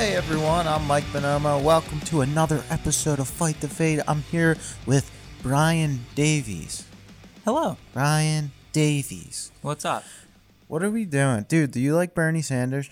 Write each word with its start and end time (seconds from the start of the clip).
Hey 0.00 0.14
everyone, 0.14 0.66
I'm 0.66 0.86
Mike 0.86 1.04
Bonomo. 1.12 1.62
Welcome 1.62 2.00
to 2.06 2.22
another 2.22 2.64
episode 2.70 3.18
of 3.18 3.28
Fight 3.28 3.60
the 3.60 3.68
Fade. 3.68 4.00
I'm 4.08 4.22
here 4.22 4.56
with 4.86 5.10
Brian 5.42 6.06
Davies. 6.14 6.86
Hello. 7.44 7.76
Brian 7.92 8.50
Davies. 8.72 9.52
What's 9.60 9.84
up? 9.84 10.02
What 10.68 10.82
are 10.82 10.88
we 10.90 11.04
doing? 11.04 11.44
Dude, 11.46 11.72
do 11.72 11.80
you 11.80 11.94
like 11.94 12.14
Bernie 12.14 12.40
Sanders? 12.40 12.88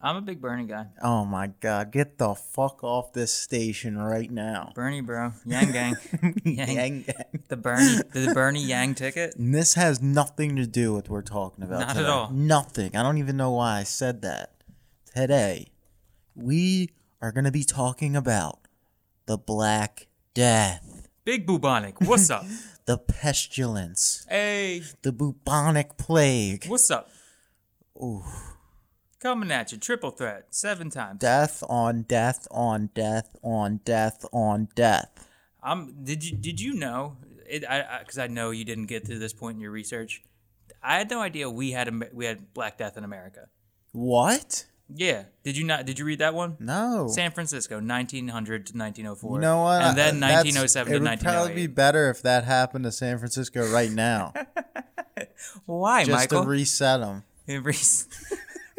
I'm 0.00 0.16
a 0.16 0.20
big 0.20 0.40
Bernie 0.40 0.64
guy. 0.64 0.86
Oh 1.00 1.24
my 1.24 1.52
god, 1.60 1.92
get 1.92 2.18
the 2.18 2.34
fuck 2.34 2.82
off 2.82 3.12
this 3.12 3.32
station 3.32 3.96
right 3.96 4.28
now. 4.28 4.72
Bernie, 4.74 5.02
bro. 5.02 5.30
Yang 5.46 5.70
gang. 5.70 5.96
Yang. 6.44 6.68
Yang, 6.74 7.04
yang. 7.06 7.42
The 7.46 7.56
Bernie, 7.56 8.00
the 8.12 8.32
Bernie 8.34 8.64
Yang 8.64 8.96
ticket. 8.96 9.36
And 9.36 9.54
this 9.54 9.74
has 9.74 10.02
nothing 10.02 10.56
to 10.56 10.66
do 10.66 10.94
with 10.94 11.08
what 11.08 11.12
we're 11.12 11.22
talking 11.22 11.62
about. 11.62 11.86
Not 11.86 11.96
at 11.96 12.06
all. 12.06 12.30
Nothing. 12.32 12.96
I 12.96 13.04
don't 13.04 13.18
even 13.18 13.36
know 13.36 13.52
why 13.52 13.78
I 13.78 13.84
said 13.84 14.22
that. 14.22 14.50
Today, 15.14 15.68
we 16.34 16.90
are 17.20 17.32
going 17.32 17.44
to 17.44 17.50
be 17.50 17.64
talking 17.64 18.16
about 18.16 18.60
the 19.26 19.36
Black 19.36 20.06
Death, 20.34 21.08
Big 21.24 21.46
bubonic. 21.46 22.00
What's 22.00 22.30
up? 22.30 22.44
the 22.86 22.98
pestilence, 22.98 24.26
hey, 24.28 24.82
the 25.02 25.12
bubonic 25.12 25.96
plague, 25.96 26.66
what's 26.66 26.90
up? 26.90 27.08
Ooh. 27.96 28.24
Coming 29.20 29.50
at 29.52 29.70
you, 29.70 29.76
triple 29.76 30.10
threat, 30.10 30.46
seven 30.50 30.88
times. 30.88 31.20
death 31.20 31.62
on 31.68 32.02
death 32.02 32.48
on 32.50 32.88
death 32.94 33.36
on 33.42 33.80
death 33.84 34.24
on 34.32 34.68
death. 34.74 35.28
Um, 35.62 35.94
did 36.02 36.24
you 36.24 36.36
did 36.36 36.58
you 36.58 36.72
know? 36.72 37.18
It, 37.46 37.64
I 37.68 37.98
because 37.98 38.16
I, 38.16 38.28
know 38.28 38.50
you 38.50 38.64
didn't 38.64 38.86
get 38.86 39.04
to 39.06 39.18
this 39.18 39.34
point 39.34 39.56
in 39.56 39.60
your 39.60 39.72
research. 39.72 40.22
I 40.82 40.96
had 40.96 41.10
no 41.10 41.20
idea 41.20 41.50
we 41.50 41.72
had 41.72 41.88
a, 41.88 42.00
we 42.14 42.24
had 42.24 42.54
Black 42.54 42.78
Death 42.78 42.96
in 42.96 43.04
America. 43.04 43.48
What? 43.92 44.64
Yeah, 44.94 45.24
did 45.44 45.56
you 45.56 45.64
not? 45.64 45.86
Did 45.86 45.98
you 45.98 46.04
read 46.04 46.18
that 46.18 46.34
one? 46.34 46.56
No. 46.58 47.08
San 47.08 47.30
Francisco, 47.30 47.76
1900 47.80 48.66
to 48.66 48.76
1904. 48.76 49.34
you 49.36 49.40
know 49.40 49.62
what? 49.62 49.82
And 49.82 49.96
then 49.96 50.20
That's- 50.20 50.44
1907 50.44 50.92
It 50.92 51.00
would 51.00 51.20
probably 51.20 51.54
be 51.54 51.64
oh 51.66 51.74
better 51.74 52.10
if 52.10 52.22
that 52.22 52.44
happened 52.44 52.84
to 52.84 52.92
San 52.92 53.18
Francisco 53.18 53.70
right 53.72 53.90
now, 53.90 54.32
Why, 55.66 56.04
just 56.04 56.12
Michael? 56.16 56.42
to 56.44 56.48
reset 56.48 57.00
them. 57.00 57.24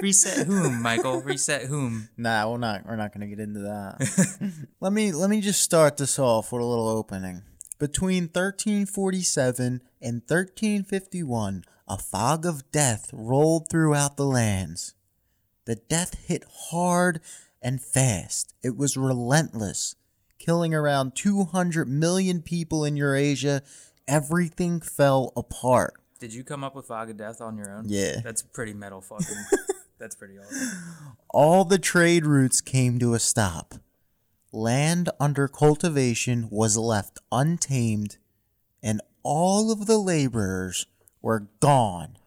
Reset 0.02 0.48
whom, 0.48 0.82
Michael? 0.82 1.22
Reset 1.22 1.64
whom? 1.68 2.10
Nah, 2.18 2.50
we're 2.50 2.58
not. 2.58 2.88
We're 2.88 2.96
not 2.96 3.14
going 3.14 3.22
to 3.22 3.28
get 3.28 3.40
into 3.40 3.60
that. 3.60 4.66
let 4.80 4.92
me 4.94 5.12
let 5.12 5.30
me 5.30 5.42
just 5.42 5.62
start 5.62 5.98
this 5.98 6.18
off 6.18 6.52
with 6.52 6.62
a 6.62 6.66
little 6.66 6.88
opening. 6.88 7.44
Between 7.78 8.24
1347 8.24 9.82
and 10.02 10.22
1351, 10.28 11.64
a 11.88 11.98
fog 12.00 12.46
of 12.48 12.72
death 12.72 13.10
rolled 13.14 13.70
throughout 13.70 14.18
the 14.18 14.26
lands. 14.26 14.96
The 15.66 15.76
death 15.76 16.26
hit 16.26 16.44
hard 16.70 17.22
and 17.62 17.82
fast. 17.82 18.54
It 18.64 18.76
was 18.78 18.98
relentless, 18.98 19.96
killing 20.40 20.74
around 20.74 21.16
200 21.16 21.88
million 21.88 22.42
people 22.42 22.84
in 22.84 22.96
Eurasia. 22.98 23.62
Everything 24.08 24.82
fell 24.82 25.32
apart. 25.36 25.94
Did 26.20 26.34
you 26.34 26.44
come 26.44 26.64
up 26.64 26.76
with 26.76 26.86
Fog 26.88 27.10
of 27.10 27.18
Death 27.18 27.42
on 27.42 27.58
your 27.58 27.72
own? 27.72 27.86
Yeah. 27.88 28.22
That's 28.24 28.42
pretty 28.42 28.74
metal 28.74 29.02
fucking. 29.02 29.36
that's 30.00 30.16
pretty 30.16 30.38
awesome. 30.40 31.16
all 31.30 31.66
the 31.66 31.80
trade 31.80 32.26
routes 32.26 32.62
came 32.62 33.00
to 33.00 33.14
a 33.14 33.20
stop. 33.20 33.76
Land 34.52 35.10
under 35.20 35.48
cultivation 35.48 36.48
was 36.52 36.76
left 36.78 37.20
untamed, 37.32 38.18
and 38.84 39.02
all 39.24 39.72
of 39.72 39.86
the 39.86 39.98
laborers 39.98 40.88
were 41.22 41.48
gone. 41.60 42.18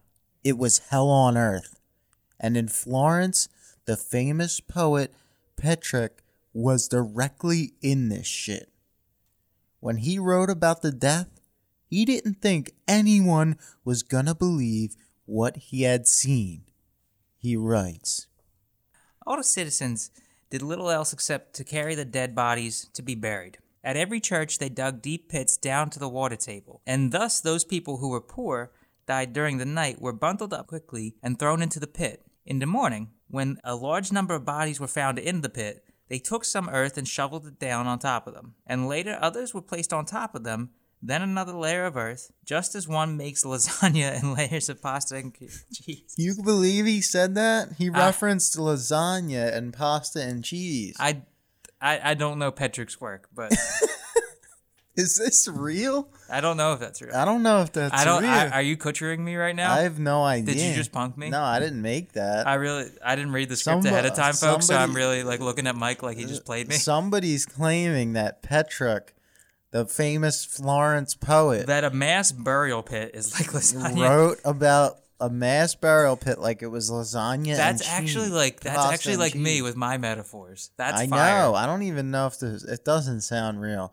It 0.42 0.56
was 0.56 0.78
hell 0.90 1.08
on 1.10 1.36
earth. 1.36 1.78
And 2.44 2.58
in 2.58 2.68
Florence, 2.68 3.48
the 3.86 3.96
famous 3.96 4.60
poet 4.60 5.14
Petrarch 5.56 6.22
was 6.52 6.88
directly 6.88 7.72
in 7.80 8.10
this 8.10 8.26
shit. 8.26 8.70
When 9.80 9.96
he 9.96 10.18
wrote 10.18 10.50
about 10.50 10.82
the 10.82 10.92
death, 10.92 11.40
he 11.86 12.04
didn't 12.04 12.42
think 12.42 12.72
anyone 12.86 13.56
was 13.82 14.02
gonna 14.02 14.34
believe 14.34 14.94
what 15.24 15.56
he 15.56 15.84
had 15.84 16.06
seen. 16.06 16.64
He 17.38 17.56
writes. 17.56 18.26
All 19.26 19.38
the 19.38 19.42
citizens 19.42 20.10
did 20.50 20.60
little 20.60 20.90
else 20.90 21.14
except 21.14 21.54
to 21.54 21.64
carry 21.64 21.94
the 21.94 22.04
dead 22.04 22.34
bodies 22.34 22.90
to 22.92 23.00
be 23.00 23.14
buried. 23.14 23.56
At 23.82 23.96
every 23.96 24.20
church, 24.20 24.58
they 24.58 24.68
dug 24.68 25.00
deep 25.00 25.30
pits 25.30 25.56
down 25.56 25.88
to 25.90 25.98
the 25.98 26.10
water 26.10 26.36
table, 26.36 26.82
and 26.86 27.10
thus 27.10 27.40
those 27.40 27.64
people 27.64 27.96
who 27.96 28.10
were 28.10 28.20
poor 28.20 28.70
died 29.06 29.32
during 29.32 29.56
the 29.56 29.64
night 29.64 29.98
were 29.98 30.12
bundled 30.12 30.52
up 30.52 30.66
quickly 30.66 31.14
and 31.22 31.38
thrown 31.38 31.62
into 31.62 31.80
the 31.80 31.86
pit. 31.86 32.22
In 32.46 32.58
the 32.58 32.66
morning, 32.66 33.08
when 33.28 33.58
a 33.64 33.74
large 33.74 34.12
number 34.12 34.34
of 34.34 34.44
bodies 34.44 34.78
were 34.78 34.86
found 34.86 35.18
in 35.18 35.40
the 35.40 35.48
pit, 35.48 35.82
they 36.08 36.18
took 36.18 36.44
some 36.44 36.68
earth 36.68 36.98
and 36.98 37.08
shoveled 37.08 37.46
it 37.46 37.58
down 37.58 37.86
on 37.86 37.98
top 37.98 38.26
of 38.26 38.34
them, 38.34 38.54
and 38.66 38.86
later 38.86 39.18
others 39.18 39.54
were 39.54 39.62
placed 39.62 39.94
on 39.94 40.04
top 40.04 40.34
of 40.34 40.44
them, 40.44 40.70
then 41.00 41.22
another 41.22 41.52
layer 41.52 41.86
of 41.86 41.96
earth, 41.96 42.30
just 42.44 42.74
as 42.74 42.86
one 42.86 43.16
makes 43.16 43.44
lasagna 43.44 44.12
and 44.20 44.34
layers 44.34 44.68
of 44.68 44.82
pasta 44.82 45.16
and 45.16 45.34
cheese. 45.72 46.14
You 46.18 46.34
believe 46.42 46.84
he 46.84 47.00
said 47.00 47.34
that? 47.34 47.74
He 47.78 47.88
referenced 47.88 48.58
lasagna 48.58 49.54
and 49.54 49.72
pasta 49.72 50.20
and 50.22 50.44
cheese. 50.44 50.96
I, 50.98 51.22
I, 51.80 52.10
I 52.10 52.14
don't 52.14 52.38
know 52.38 52.50
Petrarch's 52.50 53.00
work, 53.00 53.28
but 53.34 53.54
Is 54.96 55.16
this 55.16 55.48
real? 55.48 56.08
I 56.30 56.40
don't 56.40 56.56
know 56.56 56.72
if 56.72 56.78
that's 56.80 57.02
real. 57.02 57.14
I 57.14 57.24
don't 57.24 57.42
know 57.42 57.62
if 57.62 57.72
that's 57.72 57.92
I 57.92 58.04
don't. 58.04 58.22
real. 58.22 58.30
I, 58.30 58.48
are 58.50 58.62
you 58.62 58.76
butchering 58.76 59.24
me 59.24 59.34
right 59.34 59.54
now? 59.54 59.72
I 59.72 59.80
have 59.80 59.98
no 59.98 60.22
idea. 60.22 60.54
Did 60.54 60.62
you 60.62 60.74
just 60.74 60.92
punk 60.92 61.18
me? 61.18 61.30
No, 61.30 61.42
I 61.42 61.58
didn't 61.58 61.82
make 61.82 62.12
that. 62.12 62.46
I 62.46 62.54
really, 62.54 62.86
I 63.04 63.16
didn't 63.16 63.32
read 63.32 63.48
the 63.48 63.56
script 63.56 63.82
Somebo- 63.82 63.86
ahead 63.86 64.06
of 64.06 64.14
time, 64.14 64.34
folks. 64.34 64.66
So 64.66 64.76
I'm 64.76 64.94
really 64.94 65.24
like 65.24 65.40
looking 65.40 65.66
at 65.66 65.74
Mike 65.74 66.04
like 66.04 66.16
he 66.16 66.26
just 66.26 66.44
played 66.44 66.68
me. 66.68 66.76
Somebody's 66.76 67.44
claiming 67.44 68.12
that 68.12 68.42
Petrarch, 68.42 69.12
the 69.72 69.84
famous 69.84 70.44
Florence 70.44 71.16
poet, 71.16 71.66
that 71.66 71.82
a 71.82 71.90
mass 71.90 72.30
burial 72.30 72.84
pit 72.84 73.10
is 73.14 73.32
like 73.34 73.48
lasagna. 73.50 74.08
wrote 74.08 74.38
about 74.44 74.98
a 75.20 75.28
mass 75.28 75.74
burial 75.74 76.16
pit 76.16 76.38
like 76.38 76.62
it 76.62 76.68
was 76.68 76.88
lasagna. 76.90 77.56
That's 77.56 77.82
and 77.82 77.90
actually 78.04 78.26
cheese. 78.26 78.32
like 78.32 78.60
that's 78.60 78.76
Pasta 78.76 78.94
actually 78.94 79.12
and 79.14 79.20
like 79.22 79.34
me 79.34 79.60
with 79.60 79.74
my 79.74 79.98
metaphors. 79.98 80.70
That's 80.76 81.00
I 81.00 81.06
fire. 81.08 81.42
know. 81.42 81.54
I 81.56 81.66
don't 81.66 81.82
even 81.82 82.12
know 82.12 82.26
if 82.28 82.38
this. 82.38 82.62
It 82.62 82.84
doesn't 82.84 83.22
sound 83.22 83.60
real. 83.60 83.92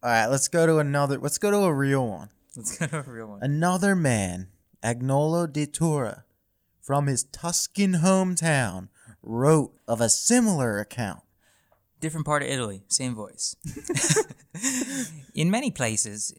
All 0.00 0.10
right, 0.10 0.26
let's 0.26 0.46
go 0.46 0.64
to 0.64 0.78
another. 0.78 1.18
Let's 1.18 1.38
go 1.38 1.50
to 1.50 1.56
a 1.58 1.74
real 1.74 2.06
one. 2.06 2.28
Let's 2.56 2.78
go 2.78 2.86
to 2.86 2.98
a 2.98 3.02
real 3.02 3.26
one. 3.26 3.42
Another 3.42 3.96
man, 3.96 4.46
Agnolo 4.80 5.52
de 5.52 5.66
Tura, 5.66 6.24
from 6.80 7.08
his 7.08 7.24
Tuscan 7.24 7.94
hometown, 7.94 8.90
wrote 9.22 9.74
of 9.88 10.00
a 10.00 10.08
similar 10.08 10.78
account. 10.78 11.22
Different 11.98 12.26
part 12.26 12.42
of 12.42 12.48
Italy, 12.48 12.84
same 12.86 13.16
voice. 13.16 13.56
in 15.34 15.50
many 15.50 15.72
places, 15.72 16.32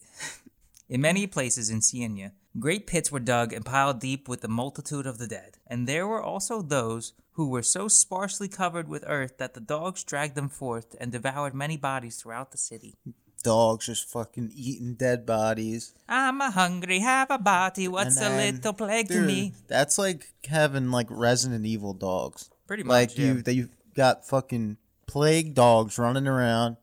in 0.87 1.01
many 1.01 1.27
places 1.27 1.69
in 1.69 1.81
Siena, 1.81 2.31
great 2.57 2.87
pits 2.87 3.11
were 3.11 3.19
dug 3.19 3.51
and 3.51 3.65
piled 3.65 3.99
deep 3.99 4.29
with 4.29 4.39
the 4.39 4.47
multitude 4.47 5.05
of 5.05 5.17
the 5.17 5.27
dead. 5.27 5.57
And 5.67 5.85
there 5.85 6.07
were 6.07 6.23
also 6.23 6.61
those 6.61 7.11
who 7.33 7.49
were 7.49 7.61
so 7.61 7.89
sparsely 7.89 8.47
covered 8.47 8.87
with 8.87 9.03
earth 9.05 9.37
that 9.37 9.53
the 9.53 9.59
dogs 9.59 10.05
dragged 10.05 10.35
them 10.35 10.49
forth 10.49 10.95
and 10.99 11.11
devoured 11.11 11.53
many 11.53 11.75
bodies 11.75 12.21
throughout 12.21 12.51
the 12.51 12.57
city. 12.57 12.95
Dogs 13.41 13.85
just 13.85 14.09
fucking 14.09 14.51
eating 14.55 14.95
dead 14.95 15.25
bodies. 15.25 15.93
I'm 16.07 16.41
a 16.41 16.51
hungry, 16.51 16.99
have 16.99 17.31
a 17.31 17.37
body. 17.37 17.87
What's 17.87 18.17
And 18.17 18.33
a 18.33 18.37
then- 18.37 18.55
little 18.55 18.73
plague 18.73 19.07
to 19.09 19.21
me? 19.21 19.53
That's 19.67 19.97
like 19.97 20.33
having 20.47 20.91
like 20.91 21.07
Resident 21.09 21.65
Evil 21.65 21.93
dogs. 21.93 22.49
Pretty 22.67 22.83
much. 22.83 22.91
Like 22.91 23.17
yeah. 23.17 23.25
you, 23.25 23.41
that 23.41 23.53
you 23.53 23.69
got 23.95 24.27
fucking 24.27 24.77
plague 25.07 25.55
dogs 25.55 25.97
running 25.97 26.27
around. 26.27 26.77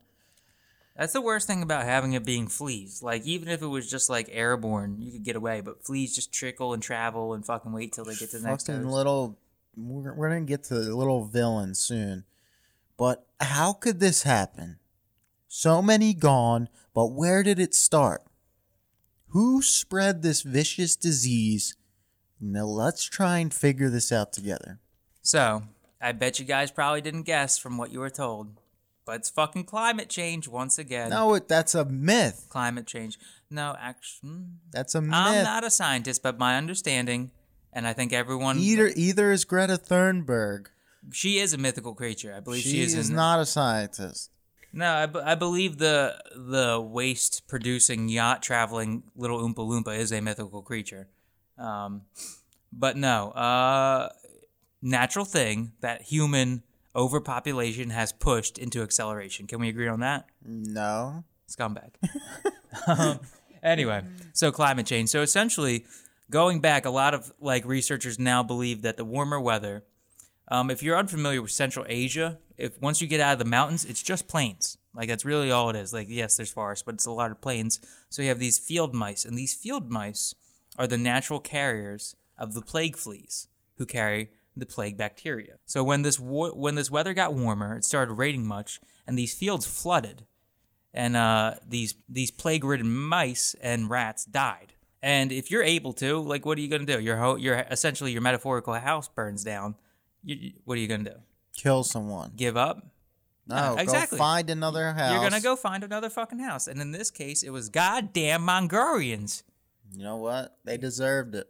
That's 0.97 1.13
the 1.13 1.21
worst 1.21 1.45
thing 1.45 1.61
about 1.61 1.85
having 1.85 2.13
it 2.13 2.25
being 2.25 2.47
fleas. 2.47 3.03
Like 3.03 3.23
even 3.25 3.49
if 3.49 3.61
it 3.61 3.67
was 3.67 3.89
just 3.89 4.09
like 4.09 4.27
airborne, 4.31 4.97
you 4.99 5.11
could 5.11 5.23
get 5.23 5.35
away. 5.35 5.61
But 5.61 5.85
fleas 5.85 6.15
just 6.15 6.33
trickle 6.33 6.73
and 6.73 6.81
travel 6.81 7.33
and 7.33 7.45
fucking 7.45 7.71
wait 7.71 7.93
till 7.93 8.03
they 8.03 8.15
get 8.15 8.31
to 8.31 8.39
the 8.39 8.47
next. 8.47 8.65
fucking 8.67 8.87
little. 8.87 9.37
We're, 9.75 10.13
we're 10.13 10.29
gonna 10.29 10.41
get 10.41 10.63
to 10.65 10.73
the 10.73 10.95
little 10.95 11.25
villain 11.25 11.75
soon, 11.75 12.23
but 12.97 13.27
how 13.39 13.73
could 13.73 13.99
this 13.99 14.23
happen? 14.23 14.79
So 15.47 15.81
many 15.81 16.13
gone, 16.13 16.69
but 16.93 17.07
where 17.07 17.43
did 17.43 17.59
it 17.59 17.73
start? 17.73 18.23
Who 19.29 19.61
spread 19.61 20.21
this 20.21 20.41
vicious 20.41 20.95
disease? 20.95 21.75
Now 22.39 22.65
let's 22.65 23.03
try 23.03 23.39
and 23.39 23.53
figure 23.53 23.89
this 23.89 24.11
out 24.11 24.33
together. 24.33 24.79
So 25.21 25.63
I 26.01 26.11
bet 26.11 26.39
you 26.39 26.45
guys 26.45 26.71
probably 26.71 27.01
didn't 27.01 27.23
guess 27.23 27.57
from 27.57 27.77
what 27.77 27.91
you 27.91 27.99
were 27.99 28.09
told, 28.09 28.59
but 29.05 29.15
it's 29.17 29.29
fucking 29.29 29.65
climate 29.65 30.09
change 30.09 30.47
once 30.47 30.77
again. 30.77 31.09
No, 31.09 31.33
it, 31.33 31.47
that's 31.47 31.75
a 31.75 31.85
myth. 31.85 32.45
Climate 32.49 32.85
change. 32.85 33.17
No, 33.49 33.75
actually, 33.79 34.29
hmm. 34.29 34.43
That's 34.71 34.95
a 34.95 35.01
myth. 35.01 35.13
I'm 35.13 35.43
not 35.43 35.63
a 35.63 35.69
scientist, 35.71 36.21
but 36.21 36.37
my 36.37 36.57
understanding, 36.57 37.31
and 37.73 37.87
I 37.87 37.93
think 37.93 38.13
everyone, 38.13 38.59
either 38.59 38.91
either 38.95 39.31
is 39.31 39.45
Greta 39.45 39.77
Thunberg. 39.77 40.67
she 41.11 41.39
is 41.39 41.53
a 41.53 41.57
mythical 41.57 41.95
creature. 41.95 42.33
I 42.35 42.41
believe 42.41 42.63
She, 42.63 42.71
she, 42.71 42.81
is 42.81 43.09
in, 43.09 43.15
not 43.15 43.39
a 43.39 43.45
scientist. 43.45 44.31
No, 44.77 44.85
I, 44.85 45.31
I 45.31 45.33
believe 45.33 45.79
the 45.79 46.21
the 46.35 46.79
waste 46.79 47.47
producing 47.47 48.09
yacht 48.09 48.43
traveling 48.43 49.01
little 49.15 49.39
Oompa 49.39 49.55
Loompa 49.55 49.97
is 49.97 50.11
a 50.11 50.21
mythical 50.21 50.61
creature. 50.61 51.07
Um, 51.57 52.03
but 52.71 52.95
no, 52.95 53.31
uh, 53.31 54.09
natural 54.79 55.25
thing 55.25 55.71
that 55.81 56.03
human 56.03 56.61
overpopulation 56.95 57.89
has 57.89 58.11
pushed 58.11 58.59
into 58.59 58.83
acceleration. 58.83 59.47
Can 59.47 59.59
we 59.59 59.67
agree 59.67 59.87
on 59.87 60.01
that? 60.01 60.27
No. 60.45 61.23
Scumbag. 61.49 61.93
um, 62.87 63.19
anyway, 63.63 64.03
so 64.33 64.51
climate 64.51 64.85
change. 64.85 65.09
So 65.09 65.23
essentially, 65.23 65.85
going 66.29 66.61
back, 66.61 66.85
a 66.85 66.91
lot 66.91 67.15
of 67.15 67.33
like 67.39 67.65
researchers 67.65 68.19
now 68.19 68.43
believe 68.43 68.83
that 68.83 68.95
the 68.95 69.05
warmer 69.05 69.41
weather. 69.41 69.85
Um, 70.49 70.69
if 70.69 70.81
you're 70.81 70.97
unfamiliar 70.97 71.41
with 71.41 71.51
Central 71.51 71.85
Asia, 71.89 72.39
if 72.57 72.79
once 72.81 73.01
you 73.01 73.07
get 73.07 73.19
out 73.19 73.33
of 73.33 73.39
the 73.39 73.45
mountains, 73.45 73.85
it's 73.85 74.01
just 74.01 74.27
plains. 74.27 74.77
Like 74.95 75.09
that's 75.09 75.25
really 75.25 75.51
all 75.51 75.69
it 75.69 75.75
is. 75.75 75.93
Like 75.93 76.07
yes, 76.09 76.37
there's 76.37 76.51
forests, 76.51 76.83
but 76.83 76.95
it's 76.95 77.05
a 77.05 77.11
lot 77.11 77.31
of 77.31 77.41
plains. 77.41 77.79
So 78.09 78.21
you 78.21 78.29
have 78.29 78.39
these 78.39 78.57
field 78.57 78.93
mice, 78.93 79.25
and 79.25 79.37
these 79.37 79.53
field 79.53 79.91
mice 79.91 80.33
are 80.77 80.87
the 80.87 80.97
natural 80.97 81.39
carriers 81.39 82.15
of 82.37 82.53
the 82.53 82.61
plague 82.61 82.95
fleas, 82.95 83.47
who 83.77 83.85
carry 83.85 84.29
the 84.55 84.65
plague 84.65 84.97
bacteria. 84.97 85.55
So 85.65 85.83
when 85.83 86.01
this 86.01 86.19
wa- 86.19 86.49
when 86.49 86.75
this 86.75 86.89
weather 86.89 87.13
got 87.13 87.33
warmer, 87.33 87.75
it 87.75 87.83
started 87.83 88.13
raining 88.13 88.47
much, 88.47 88.79
and 89.05 89.17
these 89.17 89.33
fields 89.35 89.67
flooded, 89.67 90.25
and 90.93 91.15
uh, 91.15 91.55
these 91.67 91.95
these 92.09 92.31
plague-ridden 92.31 92.91
mice 92.91 93.55
and 93.61 93.89
rats 93.89 94.25
died. 94.25 94.73
And 95.01 95.31
if 95.31 95.51
you're 95.51 95.61
able 95.61 95.93
to, 95.93 96.17
like, 96.19 96.45
what 96.45 96.57
are 96.57 96.61
you 96.61 96.69
gonna 96.69 96.85
do? 96.85 96.99
Your 96.99 97.17
ho- 97.17 97.35
your 97.35 97.65
essentially 97.69 98.11
your 98.13 98.21
metaphorical 98.21 98.73
house 98.73 99.07
burns 99.07 99.43
down. 99.43 99.75
You, 100.27 100.51
what 100.65 100.77
are 100.77 100.81
you 100.81 100.87
gonna 100.87 101.05
do? 101.05 101.15
Kill 101.55 101.83
someone. 101.83 102.33
Give 102.35 102.57
up? 102.57 102.85
No, 103.47 103.55
Yeah, 103.55 103.81
exactly. 103.81 104.17
go 104.17 104.23
find 104.23 104.49
another 104.49 104.91
house. 104.93 105.13
You're 105.13 105.21
gonna 105.29 105.41
go 105.41 105.55
find 105.55 105.83
another 105.83 106.09
fucking 106.09 106.39
house. 106.39 106.67
And 106.67 106.81
in 106.81 106.91
this 106.91 107.09
case, 107.09 107.43
it 107.43 107.49
was 107.51 107.69
goddamn 107.69 108.43
Mongolians. 108.43 109.43
You 109.93 110.03
know 110.03 110.17
what? 110.17 110.57
They 110.65 110.77
deserved 110.77 111.33
it. 111.33 111.49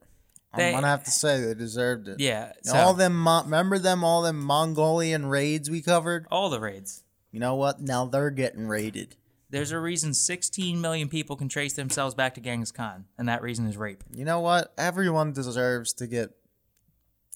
They- 0.56 0.70
I'm 0.70 0.76
gonna 0.76 0.88
have 0.88 1.04
to 1.06 1.12
say 1.12 1.42
they 1.42 1.56
deserved 1.56 2.08
it. 2.08 2.20
Yeah. 2.20 2.54
You 2.64 2.72
know, 2.72 2.74
So, 2.74 2.78
all 2.78 2.94
them. 2.94 3.28
Remember 3.28 3.80
them? 3.80 4.04
All 4.04 4.22
them 4.22 4.40
Mongolian 4.40 5.26
raids 5.26 5.70
we 5.72 5.82
covered. 5.82 6.28
all 6.30 6.50
the 6.52 6.60
raids. 6.60 7.04
You 7.32 7.40
know 7.40 7.56
what? 7.56 7.82
Now 7.82 8.06
they're 8.06 8.30
getting 8.30 8.68
raided. 8.68 9.16
There's 9.50 9.72
a 9.72 9.80
reason 9.80 10.14
16 10.14 10.80
million 10.82 11.08
people 11.10 11.36
can 11.36 11.48
trace 11.50 11.74
themselves 11.74 12.14
back 12.14 12.36
to 12.36 12.42
Genghis 12.42 12.72
Khan, 12.72 13.06
and 13.18 13.28
that 13.30 13.42
reason 13.42 13.66
is 13.68 13.76
rape. 13.78 14.04
You 14.14 14.24
know 14.26 14.40
what? 14.42 14.74
Everyone 14.78 15.32
deserves 15.34 15.94
to 15.94 16.06
get 16.08 16.30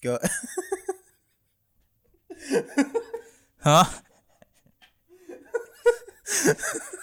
go. 0.02 0.18
Huh? 3.62 3.84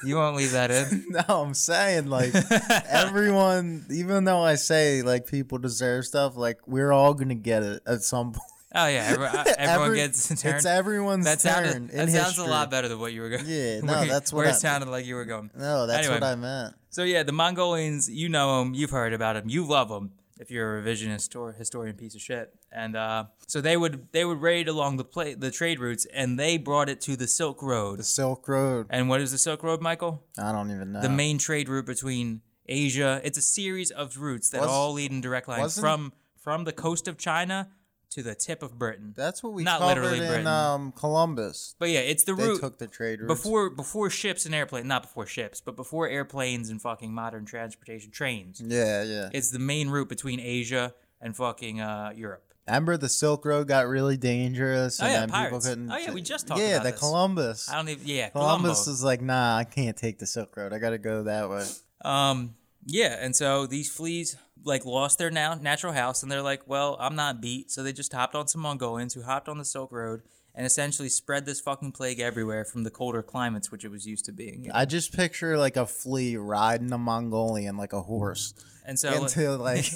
you 0.04 0.16
won't 0.16 0.36
leave 0.36 0.52
that 0.52 0.72
in. 0.72 1.06
no, 1.10 1.22
I'm 1.28 1.54
saying 1.54 2.08
like 2.08 2.34
everyone. 2.90 3.86
Even 3.92 4.24
though 4.24 4.42
I 4.42 4.56
say 4.56 5.02
like 5.02 5.28
people 5.28 5.58
deserve 5.58 6.06
stuff, 6.06 6.36
like 6.36 6.58
we're 6.68 6.92
all 6.92 7.14
gonna 7.14 7.36
get 7.36 7.64
it 7.64 7.82
at 7.86 8.02
some 8.02 8.32
point. 8.34 8.44
Oh 8.76 8.88
yeah, 8.88 9.08
every, 9.12 9.26
uh, 9.26 9.44
everyone 9.58 9.86
Every- 9.88 9.98
gets 9.98 10.30
a 10.32 10.38
turn. 10.38 10.56
It's 10.56 10.66
everyone's 10.66 11.26
that 11.26 11.40
turn 11.40 11.66
sounded, 11.72 11.76
in 11.92 11.98
that 11.98 12.10
sounds 12.10 12.28
history. 12.36 12.46
a 12.46 12.50
lot 12.50 12.70
better 12.70 12.88
than 12.88 13.00
what 13.00 13.14
you 13.14 13.22
were 13.22 13.30
going. 13.30 13.46
Yeah, 13.48 13.80
no, 13.82 13.94
where, 13.94 14.06
that's 14.06 14.32
what 14.32 14.40
where 14.40 14.48
I- 14.48 14.52
it 14.52 14.56
sounded 14.60 14.90
like 14.90 15.06
you 15.06 15.16
were 15.16 15.26
going. 15.26 15.50
No, 15.58 15.88
that's 15.88 16.00
Anyway. 16.08 16.14
what 16.22 16.24
I 16.24 16.36
meant. 16.36 16.76
So 16.92 17.04
yeah, 17.04 17.24
the 17.24 17.32
Mongolians, 17.32 18.10
you 18.10 18.30
know 18.30 18.60
them, 18.60 18.74
you've 18.76 18.92
heard 18.92 19.14
about 19.14 19.34
them, 19.36 19.50
you 19.50 19.66
love 19.66 19.90
them. 19.90 20.12
If 20.40 20.50
you're 20.50 20.80
a 20.80 20.82
revisionist 20.82 21.36
or 21.40 21.52
historian 21.52 21.96
piece 21.98 22.16
of 22.16 22.22
shit, 22.22 22.56
and 22.72 22.96
uh, 22.96 23.26
so 23.48 23.60
they 23.60 23.76
would 23.76 24.08
they 24.14 24.24
would 24.24 24.40
raid 24.42 24.70
along 24.70 24.96
the 24.96 25.04
pla- 25.04 25.36
the 25.38 25.52
trade 25.52 25.80
routes, 25.82 26.06
and 26.14 26.40
they 26.40 26.58
brought 26.58 26.88
it 26.88 27.02
to 27.02 27.18
the 27.18 27.28
Silk 27.28 27.62
Road. 27.62 28.00
The 28.00 28.04
Silk 28.06 28.48
Road. 28.48 28.88
And 28.90 29.10
what 29.10 29.20
is 29.20 29.32
the 29.34 29.38
Silk 29.38 29.64
Road, 29.64 29.82
Michael? 29.82 30.24
I 30.38 30.52
don't 30.54 30.72
even 30.72 30.94
know. 30.94 31.02
The 31.02 31.10
main 31.10 31.38
trade 31.40 31.68
route 31.68 31.86
between 31.86 32.42
Asia. 32.68 33.20
It's 33.24 33.38
a 33.38 33.42
series 33.42 33.92
of 33.92 34.18
routes 34.18 34.50
that 34.52 34.62
Was- 34.62 34.70
all 34.70 34.94
lead 34.94 35.12
in 35.12 35.20
direct 35.20 35.48
lines 35.50 35.62
wasn't- 35.62 35.84
from 35.84 36.14
from 36.42 36.64
the 36.64 36.72
coast 36.72 37.08
of 37.10 37.18
China 37.18 37.68
to 38.12 38.24
the 38.24 38.34
tip 38.36 38.64
of 38.64 38.78
Britain. 38.80 39.14
That's 39.16 39.44
what 39.44 39.54
we 39.54 39.64
Not 39.64 39.80
covered 39.80 40.02
literally 40.02 40.20
in 40.20 40.28
Britain. 40.28 40.48
um, 40.48 40.92
Columbus. 40.94 41.76
But 41.80 41.90
yeah, 41.90 42.00
it's 42.00 42.24
the 42.24 42.34
They 42.34 42.44
route 42.48 42.60
took 42.60 42.78
the 42.80 42.88
trade 42.88 43.22
routes. 43.22 43.28
before 43.42 43.70
before 43.70 44.10
ships 44.10 44.46
and 44.46 44.56
airplanes. 44.56 44.88
Not 44.88 45.04
before 45.04 45.26
ships, 45.26 45.62
but 45.62 45.76
before 45.76 46.08
airplanes 46.08 46.70
and 46.70 46.82
fucking 46.82 47.14
modern 47.14 47.46
transportation 47.46 48.12
trains. 48.12 48.62
Yeah, 48.66 49.04
yeah. 49.04 49.30
It's 49.34 49.52
the 49.52 49.60
main 49.60 49.90
route 49.90 50.10
between 50.10 50.40
Asia 50.40 50.94
and 51.22 51.36
fucking 51.36 51.82
uh, 51.82 52.12
Europe. 52.16 52.44
Remember 52.68 52.98
the 52.98 53.10
Silk 53.10 53.46
Road 53.46 53.68
got 53.68 53.88
really 53.88 54.16
dangerous, 54.16 55.02
Oh, 55.02 55.06
and 55.06 55.12
yeah, 55.12 55.20
then 55.22 55.30
people 55.30 55.40
pirates. 55.50 55.68
couldn't. 55.68 55.92
Oh, 55.92 55.98
yeah, 55.98 56.12
we 56.12 56.22
just 56.22 56.48
talked 56.48 56.62
Yeah, 56.62 56.68
about 56.76 56.84
the 56.84 56.92
this. 56.92 57.00
Columbus. 57.00 57.70
I 57.70 57.76
don't 57.76 57.90
even. 57.90 58.08
Yeah, 58.08 58.30
Columbus 58.30 58.84
Colombo. 58.84 58.92
is 58.92 59.04
like, 59.04 59.22
nah, 59.24 59.58
I 59.58 59.64
can't 59.64 59.98
take 59.98 60.20
the 60.20 60.28
Silk 60.28 60.56
Road. 60.56 60.72
I 60.72 60.78
got 60.78 60.92
to 60.92 61.00
go 61.00 61.24
that 61.24 61.50
way. 61.50 61.66
Um, 62.06 62.54
yeah, 62.86 63.18
and 63.20 63.36
so 63.36 63.66
these 63.66 63.90
fleas 63.92 64.36
like 64.64 64.86
lost 64.86 65.18
their 65.18 65.32
now 65.32 65.56
natural 65.56 65.94
house, 65.94 66.24
and 66.24 66.32
they're 66.32 66.42
like, 66.42 66.68
well, 66.68 66.98
I'm 67.00 67.16
not 67.16 67.42
beat, 67.42 67.72
so 67.72 67.84
they 67.84 67.94
just 67.94 68.14
hopped 68.14 68.36
on 68.36 68.48
some 68.48 68.62
Mongolians 68.62 69.14
who 69.14 69.22
hopped 69.22 69.50
on 69.50 69.58
the 69.58 69.66
Silk 69.66 69.92
Road 69.92 70.22
and 70.56 70.66
essentially 70.66 71.10
spread 71.10 71.46
this 71.46 71.62
fucking 71.62 71.92
plague 71.92 72.20
everywhere 72.20 72.66
from 72.66 72.84
the 72.84 72.90
colder 72.90 73.22
climates 73.22 73.72
which 73.72 73.86
it 73.86 73.92
was 73.92 74.06
used 74.06 74.26
to 74.26 74.32
being. 74.32 74.66
in. 74.66 74.72
I 74.72 74.86
just 74.86 75.14
picture 75.14 75.58
like 75.58 75.78
a 75.78 75.86
flea 75.86 76.38
riding 76.38 76.92
a 76.92 76.98
Mongolian 76.98 77.78
like 77.78 77.94
a 77.94 78.02
horse 78.02 78.54
And 78.90 78.98
so 78.98 79.24
into 79.24 79.56
like 79.58 79.86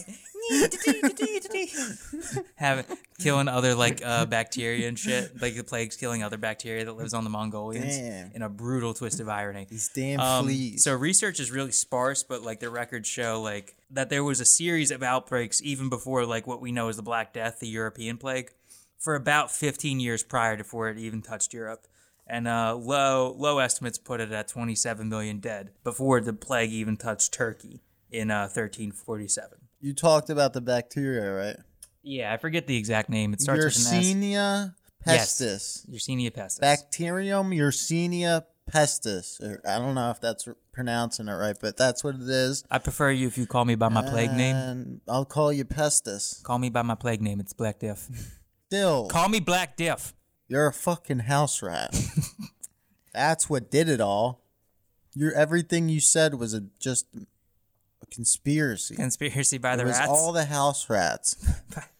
having 2.55 2.85
killing 3.19 3.47
other 3.47 3.73
like 3.73 4.03
uh, 4.05 4.27
bacteria 4.27 4.87
and 4.87 4.99
shit, 4.99 5.41
like 5.41 5.55
the 5.55 5.63
plague's 5.63 5.95
killing 5.95 6.21
other 6.21 6.37
bacteria 6.37 6.85
that 6.85 6.93
lives 6.93 7.15
on 7.15 7.23
the 7.23 7.31
Mongolians 7.31 7.97
Damn. 7.97 8.31
in 8.33 8.41
a 8.43 8.49
brutal 8.49 8.93
twist 8.93 9.19
of 9.19 9.27
irony. 9.27 9.65
these 9.67 9.89
damn 9.89 10.19
Um, 10.19 10.45
fleas. 10.45 10.83
So 10.83 10.93
research 10.93 11.39
is 11.39 11.49
really 11.49 11.71
sparse, 11.71 12.21
but 12.21 12.43
like 12.43 12.59
the 12.59 12.69
records 12.69 13.09
show 13.09 13.41
like 13.41 13.75
that 13.89 14.11
there 14.11 14.23
was 14.23 14.39
a 14.39 14.45
series 14.45 14.91
of 14.91 15.01
outbreaks 15.01 15.59
even 15.63 15.89
before 15.89 16.23
like 16.27 16.45
what 16.45 16.61
we 16.61 16.71
know 16.71 16.87
as 16.87 16.97
the 16.97 17.03
Black 17.03 17.33
Death, 17.33 17.59
the 17.59 17.67
European 17.67 18.17
plague, 18.17 18.51
for 18.99 19.15
about 19.15 19.49
15 19.49 19.99
years 19.99 20.21
prior 20.21 20.55
to 20.55 20.63
before 20.63 20.89
it 20.89 20.99
even 20.99 21.23
touched 21.23 21.51
Europe. 21.51 21.87
And 22.27 22.47
uh, 22.47 22.75
low 22.75 23.33
low 23.35 23.57
estimates 23.57 23.97
put 23.97 24.21
it 24.21 24.31
at 24.31 24.49
27 24.49 25.09
million 25.09 25.39
dead 25.39 25.71
before 25.83 26.21
the 26.21 26.33
plague 26.33 26.71
even 26.71 26.95
touched 26.95 27.33
Turkey 27.33 27.81
in 28.13 28.31
uh, 28.31 28.43
1347. 28.43 29.57
you 29.81 29.93
talked 29.93 30.29
about 30.29 30.53
the 30.53 30.61
bacteria, 30.61 31.31
right? 31.33 31.57
Yeah, 32.03 32.33
I 32.33 32.37
forget 32.37 32.67
the 32.67 32.77
exact 32.77 33.09
name. 33.09 33.33
It 33.33 33.41
starts 33.41 33.63
with 33.65 33.75
an 33.75 33.99
S. 33.99 34.05
Yersinia 34.05 34.75
Yes. 35.05 35.41
pestis. 35.41 35.89
Yersinia 35.89 36.31
pestis. 36.31 36.59
Bacterium 36.61 37.51
Yersinia 37.51 38.43
pestis. 38.71 39.41
Or, 39.41 39.61
I 39.67 39.77
don't 39.79 39.95
know 39.95 40.09
if 40.11 40.21
that's 40.21 40.47
pronouncing 40.71 41.27
it 41.27 41.33
right, 41.33 41.55
but 41.59 41.75
that's 41.75 42.03
what 42.03 42.15
it 42.15 42.27
is. 42.29 42.63
I 42.71 42.77
prefer 42.79 43.11
you 43.11 43.27
if 43.27 43.37
you 43.37 43.45
call 43.45 43.65
me 43.65 43.75
by 43.75 43.89
my 43.89 44.01
plague 44.01 44.31
name. 44.31 44.55
And 44.55 45.01
I'll 45.07 45.25
call 45.25 45.51
you 45.51 45.65
pestis. 45.65 46.41
Call 46.43 46.59
me 46.59 46.69
by 46.69 46.81
my 46.83 46.95
plague 46.95 47.21
name. 47.21 47.39
It's 47.41 47.51
Black 47.53 47.79
Death. 47.79 48.39
Still, 48.67 49.07
call 49.07 49.27
me 49.29 49.39
Black 49.39 49.75
Death. 49.77 50.13
you're 50.47 50.67
a 50.67 50.73
fucking 50.73 51.19
house 51.19 51.61
rat. 51.61 51.93
that's 53.13 53.49
what 53.49 53.69
did 53.69 53.87
it 53.89 54.01
all. 54.01 54.41
Your 55.15 55.31
everything 55.33 55.89
you 55.89 55.99
said 55.99 56.35
was 56.35 56.53
a 56.53 56.61
just 56.79 57.05
a 58.03 58.15
conspiracy. 58.15 58.95
Conspiracy 58.95 59.57
by 59.57 59.75
the 59.75 59.83
it 59.83 59.87
was 59.87 59.97
rats. 59.97 60.11
all 60.11 60.31
the 60.31 60.45
house 60.45 60.89
rats. 60.89 61.35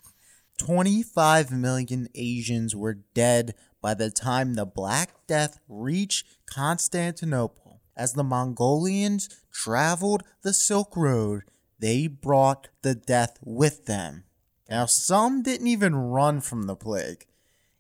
25 0.58 1.52
million 1.52 2.08
Asians 2.16 2.76
were 2.76 3.00
dead 3.14 3.56
by 3.82 3.94
the 3.94 4.10
time 4.10 4.54
the 4.54 4.66
Black 4.66 5.12
Death 5.28 5.60
reached 5.68 6.26
Constantinople. 6.46 7.82
As 7.96 8.14
the 8.14 8.24
Mongolians 8.24 9.30
traveled 9.52 10.24
the 10.42 10.54
Silk 10.54 10.96
Road, 10.96 11.44
they 11.80 12.08
brought 12.08 12.70
the 12.82 12.96
death 12.96 13.38
with 13.44 13.86
them. 13.86 14.24
Now, 14.70 14.86
some 14.86 15.44
didn't 15.44 15.68
even 15.68 15.96
run 15.96 16.42
from 16.42 16.64
the 16.64 16.76
plague. 16.76 17.26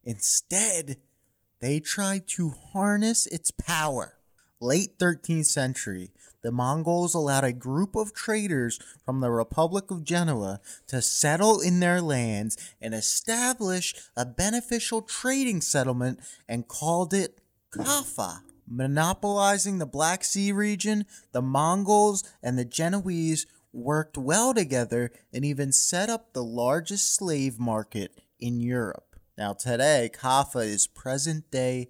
Instead, 0.03 0.98
they 1.62 1.80
tried 1.80 2.27
to 2.27 2.50
harness 2.74 3.25
its 3.27 3.51
power. 3.51 4.18
Late 4.63 4.98
13th 4.98 5.48
century, 5.48 6.12
the 6.41 6.50
Mongols 6.50 7.13
allowed 7.13 7.43
a 7.43 7.51
group 7.51 7.98
of 7.98 8.13
traders 8.13 8.79
from 9.03 9.20
the 9.20 9.29
Republic 9.29 9.91
of 9.91 10.05
Genoa 10.05 10.62
to 10.88 11.01
settle 11.01 11.60
in 11.60 11.82
their 11.82 12.00
lands 12.00 12.55
and 12.79 12.93
establish 12.93 13.93
a 14.15 14.25
beneficial 14.25 15.01
trading 15.01 15.60
settlement 15.60 16.22
and 16.48 16.70
called 16.70 17.13
it 17.13 17.39
Kaffa. 17.74 18.39
Monopolizing 18.65 19.79
the 19.79 19.86
Black 19.86 20.24
Sea 20.24 20.53
region, 20.53 21.08
the 21.34 21.41
Mongols 21.41 22.24
and 22.41 22.58
the 22.58 22.63
Genoese 22.63 23.46
worked 23.74 24.17
well 24.17 24.53
together 24.53 25.12
and 25.34 25.43
even 25.43 25.74
set 25.74 26.10
up 26.10 26.32
the 26.32 26.43
largest 26.43 27.13
slave 27.13 27.60
market 27.60 28.17
in 28.39 28.62
Europe. 28.62 29.17
Now, 29.38 29.51
today, 29.51 30.10
Kaffa 30.13 30.65
is 30.65 30.88
present 30.88 31.51
day 31.51 31.89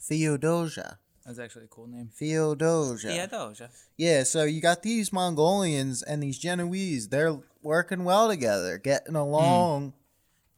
Theodosia. 0.00 0.98
That's 1.28 1.38
actually 1.38 1.66
a 1.66 1.68
cool 1.68 1.86
name. 1.88 2.08
Theodosia. 2.14 3.14
Yeah, 3.14 3.26
those. 3.26 3.60
Yeah, 3.98 4.22
so 4.22 4.44
you 4.44 4.62
got 4.62 4.82
these 4.82 5.12
Mongolians 5.12 6.02
and 6.02 6.22
these 6.22 6.38
Genoese. 6.38 7.08
They're 7.08 7.38
working 7.62 8.04
well 8.04 8.28
together, 8.28 8.78
getting 8.78 9.14
along, 9.14 9.90
hmm. 9.90 9.96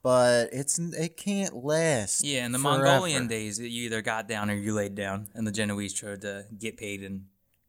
but 0.01 0.51
it's 0.53 0.79
it 0.79 1.17
can't 1.17 1.57
last. 1.65 2.25
Yeah, 2.25 2.47
in 2.47 2.53
the 2.53 2.61
forever. 2.61 2.85
Mongolian 2.85 3.27
days, 3.27 3.59
you 3.59 3.67
either 3.67 4.01
got 4.01 4.29
down 4.29 4.49
or 4.49 4.55
you 4.55 4.73
laid 4.73 4.95
down, 4.95 5.27
and 5.35 5.45
the 5.45 5.51
Genoese 5.51 5.93
tried 5.93 6.21
to 6.21 6.47
get 6.57 6.77
paid 6.77 7.03
and 7.03 7.25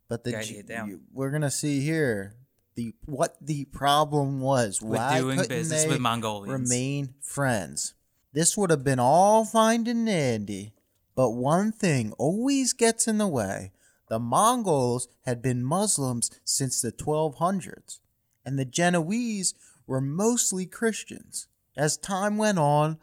But 0.08 0.24
the 0.24 0.40
G- 0.44 0.54
get 0.54 0.68
down. 0.68 1.02
we're 1.12 1.32
gonna 1.32 1.50
see 1.50 1.80
here 1.80 2.36
the 2.76 2.94
what 3.06 3.36
the 3.42 3.66
problem 3.66 4.42
was. 4.42 4.80
with 4.80 5.00
Why 5.00 5.20
doing 5.20 5.38
couldn't 5.38 5.50
business 5.50 5.86
they 5.86 5.90
with 5.90 6.00
Mongolians. 6.02 6.70
remain 6.70 7.16
friends? 7.20 7.96
This 8.32 8.56
would 8.56 8.70
have 8.70 8.84
been 8.84 9.00
all 9.00 9.44
fine 9.44 9.88
and 9.88 10.06
dandy, 10.06 10.74
but 11.16 11.32
one 11.32 11.72
thing 11.72 12.12
always 12.14 12.74
gets 12.74 13.08
in 13.08 13.18
the 13.18 13.28
way. 13.28 13.72
The 14.10 14.20
Mongols 14.20 15.08
had 15.26 15.42
been 15.42 15.64
Muslims 15.64 16.30
since 16.44 16.82
the 16.82 16.92
1200s, 16.92 18.00
and 18.46 18.60
the 18.60 18.66
Genoese 18.66 19.54
were 19.88 20.02
mostly 20.02 20.66
Christians. 20.66 21.48
As 21.78 21.98
time 21.98 22.38
went 22.38 22.60
on, 22.60 22.98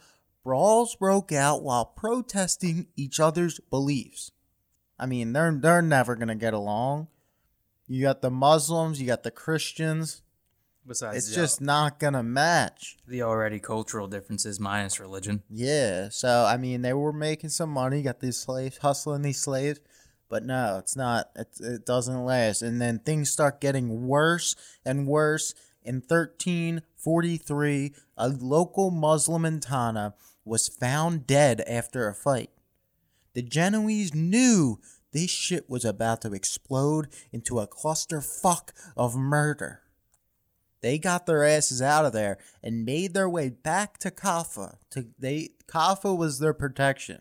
brawls 0.45 0.97
broke 0.97 1.33
out 1.33 1.63
while 1.63 1.87
protesting 1.87 2.89
each 2.97 3.21
other's 3.21 3.61
beliefs. 3.71 4.33
I 4.99 5.07
mean, 5.07 5.33
they're 5.33 5.53
they're 5.53 5.83
never 5.83 6.17
gonna 6.17 6.35
get 6.35 6.55
along. 6.55 7.09
You 7.87 8.03
got 8.03 8.21
the 8.21 8.31
Muslims, 8.31 9.01
you 9.01 9.07
got 9.07 9.23
the 9.23 9.31
Christians. 9.31 10.23
Besides, 10.89 11.17
It's 11.19 11.29
the, 11.29 11.35
just 11.37 11.61
not 11.61 11.99
gonna 12.01 12.23
match. 12.23 12.97
the 13.07 13.23
already 13.23 13.61
cultural 13.61 14.09
differences 14.09 14.59
minus 14.59 14.99
religion. 14.99 15.43
Yeah. 15.51 16.09
So 16.11 16.45
I 16.47 16.57
mean, 16.57 16.83
they 16.83 16.95
were 16.95 17.13
making 17.13 17.51
some 17.51 17.71
money, 17.71 18.03
got 18.03 18.21
these 18.21 18.39
slaves, 18.39 18.79
hustling 18.79 19.23
these 19.23 19.41
slaves, 19.41 19.81
but 20.29 20.45
no, 20.45 20.79
it's 20.79 20.97
not. 20.97 21.31
It, 21.37 21.49
it 21.61 21.87
doesn't 21.87 22.25
last. 22.25 22.63
And 22.63 22.81
then 22.81 22.99
things 23.01 23.31
start 23.31 23.61
getting 23.61 24.09
worse 24.09 24.57
and 24.85 25.07
worse. 25.07 25.55
In 25.85 25.97
1343, 25.97 27.95
a 28.17 28.29
local 28.29 28.91
Muslim 28.91 29.45
in 29.45 29.61
Tana 29.61 30.15
was 30.45 30.69
found 30.69 31.27
dead 31.27 31.63
after 31.67 32.09
a 32.09 32.15
fight. 32.15 32.51
The 33.35 33.43
Genoese 33.43 34.15
knew 34.15 34.81
this 35.13 35.31
shit 35.31 35.71
was 35.71 35.85
about 35.85 36.23
to 36.23 36.33
explode 36.33 37.09
into 37.33 37.59
a 37.61 37.69
clusterfuck 37.69 38.71
of 38.97 39.17
murder. 39.17 39.83
They 40.81 40.99
got 40.99 41.27
their 41.27 41.45
asses 41.45 41.83
out 41.83 42.05
of 42.05 42.13
there 42.13 42.39
and 42.63 42.85
made 42.85 43.15
their 43.15 43.29
way 43.29 43.51
back 43.51 43.99
to 43.99 44.11
Kaffa. 44.11 44.77
To 44.91 45.07
they 45.19 45.51
Kaffa 45.67 46.17
was 46.17 46.39
their 46.39 46.55
protection. 46.55 47.21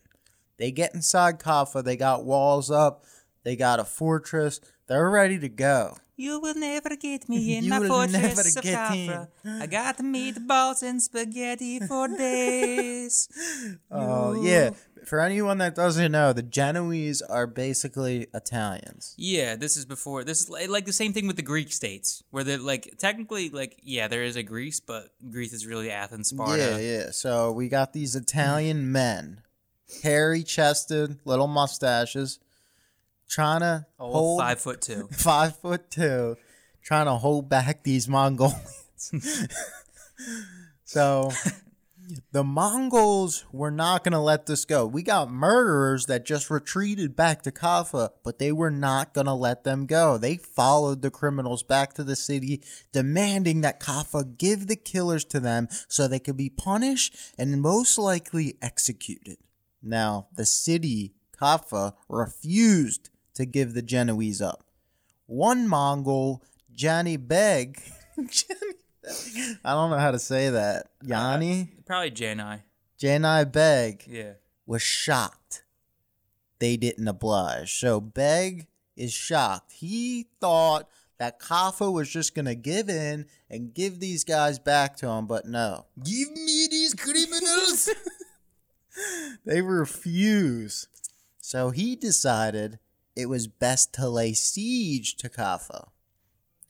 They 0.58 0.70
get 0.70 0.94
inside 0.94 1.38
Kaffa, 1.38 1.84
they 1.84 1.96
got 1.96 2.24
walls 2.24 2.70
up, 2.70 3.04
they 3.44 3.56
got 3.56 3.80
a 3.80 3.84
fortress, 3.84 4.60
they're 4.86 5.10
ready 5.10 5.38
to 5.38 5.48
go. 5.48 5.96
You 6.16 6.40
will 6.40 6.56
never 6.56 6.96
get 6.96 7.28
me 7.28 7.56
in 7.56 7.64
You 7.64 7.70
my 7.70 7.78
will 7.78 7.88
fortress 7.88 8.12
never 8.12 8.40
of 8.40 8.46
Kaffa. 8.46 9.28
I 9.44 9.66
got 9.66 9.98
meatballs 9.98 10.82
and 10.82 11.00
spaghetti 11.00 11.78
for 11.78 12.08
days. 12.18 13.28
Oh 13.90 14.42
yeah. 14.42 14.70
For 15.08 15.20
anyone 15.20 15.56
that 15.58 15.74
doesn't 15.74 16.12
know, 16.12 16.34
the 16.34 16.42
Genoese 16.42 17.22
are 17.22 17.46
basically 17.46 18.26
Italians. 18.34 19.14
Yeah, 19.16 19.56
this 19.56 19.78
is 19.78 19.86
before. 19.86 20.22
This 20.22 20.42
is 20.42 20.50
li- 20.50 20.66
like 20.66 20.84
the 20.84 20.92
same 20.92 21.14
thing 21.14 21.26
with 21.26 21.36
the 21.36 21.42
Greek 21.42 21.72
states, 21.72 22.22
where 22.30 22.44
they're 22.44 22.58
like 22.58 22.94
technically 22.98 23.48
like 23.48 23.78
yeah, 23.82 24.08
there 24.08 24.22
is 24.22 24.36
a 24.36 24.42
Greece, 24.42 24.80
but 24.80 25.08
Greece 25.30 25.54
is 25.54 25.66
really 25.66 25.90
Athens, 25.90 26.28
Sparta. 26.28 26.58
Yeah, 26.58 26.78
yeah. 26.78 27.10
So 27.10 27.52
we 27.52 27.70
got 27.70 27.94
these 27.94 28.14
mm-hmm. 28.14 28.24
Italian 28.24 28.92
men, 28.92 29.40
hairy 30.02 30.42
chested, 30.42 31.18
little 31.24 31.48
mustaches, 31.48 32.38
trying 33.30 33.60
to 33.60 33.86
Oh, 33.98 34.12
hold 34.12 34.40
five 34.42 34.60
foot 34.60 34.82
two. 34.82 35.08
five 35.12 35.56
foot 35.56 35.90
two, 35.90 36.36
trying 36.82 37.06
to 37.06 37.14
hold 37.14 37.48
back 37.48 37.82
these 37.82 38.08
Mongolians. 38.08 39.10
so 40.84 41.32
the 42.32 42.44
Mongols 42.44 43.44
were 43.52 43.70
not 43.70 44.04
going 44.04 44.12
to 44.12 44.18
let 44.18 44.46
this 44.46 44.64
go. 44.64 44.86
We 44.86 45.02
got 45.02 45.30
murderers 45.30 46.06
that 46.06 46.24
just 46.24 46.50
retreated 46.50 47.16
back 47.16 47.42
to 47.42 47.52
Kaffa, 47.52 48.10
but 48.24 48.38
they 48.38 48.52
were 48.52 48.70
not 48.70 49.14
going 49.14 49.26
to 49.26 49.34
let 49.34 49.64
them 49.64 49.86
go. 49.86 50.18
They 50.18 50.36
followed 50.36 51.02
the 51.02 51.10
criminals 51.10 51.62
back 51.62 51.94
to 51.94 52.04
the 52.04 52.16
city, 52.16 52.62
demanding 52.92 53.60
that 53.62 53.80
Kaffa 53.80 54.36
give 54.36 54.66
the 54.66 54.76
killers 54.76 55.24
to 55.26 55.40
them 55.40 55.68
so 55.88 56.06
they 56.06 56.18
could 56.18 56.36
be 56.36 56.50
punished 56.50 57.16
and 57.36 57.60
most 57.60 57.98
likely 57.98 58.56
executed. 58.62 59.38
Now, 59.82 60.28
the 60.34 60.46
city, 60.46 61.14
Kaffa, 61.40 61.94
refused 62.08 63.10
to 63.34 63.46
give 63.46 63.74
the 63.74 63.82
Genoese 63.82 64.40
up. 64.40 64.64
One 65.26 65.68
Mongol, 65.68 66.42
Johnny 66.72 67.16
Beg, 67.16 67.82
I 69.64 69.72
don't 69.72 69.90
know 69.90 69.98
how 69.98 70.10
to 70.10 70.18
say 70.18 70.50
that. 70.50 70.88
Yanni, 71.02 71.70
Probably 71.86 72.10
Janai. 72.10 72.62
Johnny 72.98 73.44
Beg 73.44 74.04
Yeah. 74.08 74.32
was 74.66 74.82
shocked 74.82 75.62
they 76.58 76.76
didn't 76.76 77.06
oblige. 77.06 77.78
So 77.78 78.00
Beg 78.00 78.66
is 78.96 79.12
shocked. 79.12 79.72
He 79.72 80.26
thought 80.40 80.88
that 81.18 81.40
Kaffa 81.40 81.92
was 81.92 82.10
just 82.10 82.34
gonna 82.34 82.54
give 82.56 82.88
in 82.88 83.26
and 83.48 83.72
give 83.74 84.00
these 84.00 84.24
guys 84.24 84.58
back 84.58 84.96
to 84.96 85.08
him, 85.08 85.26
but 85.26 85.46
no. 85.46 85.86
Give 86.04 86.30
me 86.32 86.66
these 86.70 86.94
criminals. 86.94 87.88
they 89.44 89.62
refuse. 89.62 90.88
So 91.40 91.70
he 91.70 91.94
decided 91.96 92.78
it 93.16 93.26
was 93.28 93.46
best 93.46 93.92
to 93.94 94.08
lay 94.08 94.32
siege 94.32 95.16
to 95.16 95.28
Kaffa 95.28 95.88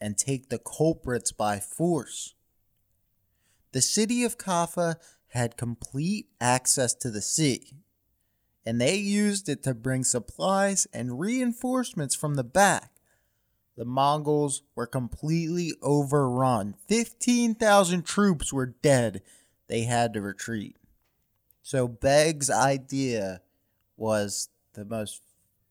and 0.01 0.17
take 0.17 0.49
the 0.49 0.59
culprits 0.59 1.33
by 1.33 1.59
force. 1.59 2.35
The 3.73 3.83
city 3.83 4.25
of 4.25 4.39
Kaffa 4.39 4.97
had 5.29 5.57
complete 5.57 6.29
access 6.41 6.95
to 6.95 7.11
the 7.11 7.21
sea, 7.21 7.75
and 8.65 8.81
they 8.81 8.97
used 8.97 9.49
it 9.49 9.63
to 9.65 9.75
bring 9.75 10.05
supplies 10.05 10.87
and 10.93 11.21
reinforcements 11.21 12.15
from 12.15 12.35
the 12.35 12.45
back. 12.45 12.93
The 13.77 13.85
Mongols 13.85 14.63
were 14.75 14.87
completely 14.87 15.73
overrun. 15.83 16.75
15,000 16.89 18.05
troops 18.05 18.53
were 18.53 18.67
dead. 18.67 19.23
They 19.69 19.83
had 19.83 20.15
to 20.15 20.21
retreat. 20.21 20.77
So 21.63 21.87
Beg's 21.87 22.51
idea 22.51 23.43
was 23.97 24.49
the 24.73 24.85
most 24.85 25.23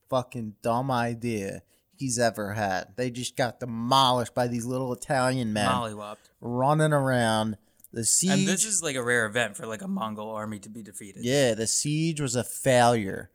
fucking 0.09 0.55
dumb 0.61 0.89
idea 0.91 1.63
he's 1.97 2.19
ever 2.19 2.53
had. 2.53 2.93
They 2.95 3.09
just 3.09 3.35
got 3.35 3.59
demolished 3.59 4.33
by 4.35 4.47
these 4.47 4.65
little 4.65 4.93
Italian 4.93 5.53
men 5.53 5.69
Mollywopped. 5.69 6.29
running 6.41 6.93
around. 6.93 7.57
The 7.93 8.03
siege. 8.03 8.31
And 8.31 8.47
this 8.47 8.65
is 8.65 8.83
like 8.83 8.95
a 8.95 9.03
rare 9.03 9.25
event 9.25 9.55
for 9.55 9.65
like 9.65 9.81
a 9.81 9.87
Mongol 9.87 10.29
army 10.29 10.59
to 10.59 10.69
be 10.69 10.83
defeated. 10.83 11.23
Yeah, 11.23 11.53
the 11.53 11.65
siege 11.67 12.19
was 12.19 12.35
a 12.35 12.43
failure, 12.43 13.31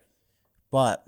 but 0.71 1.05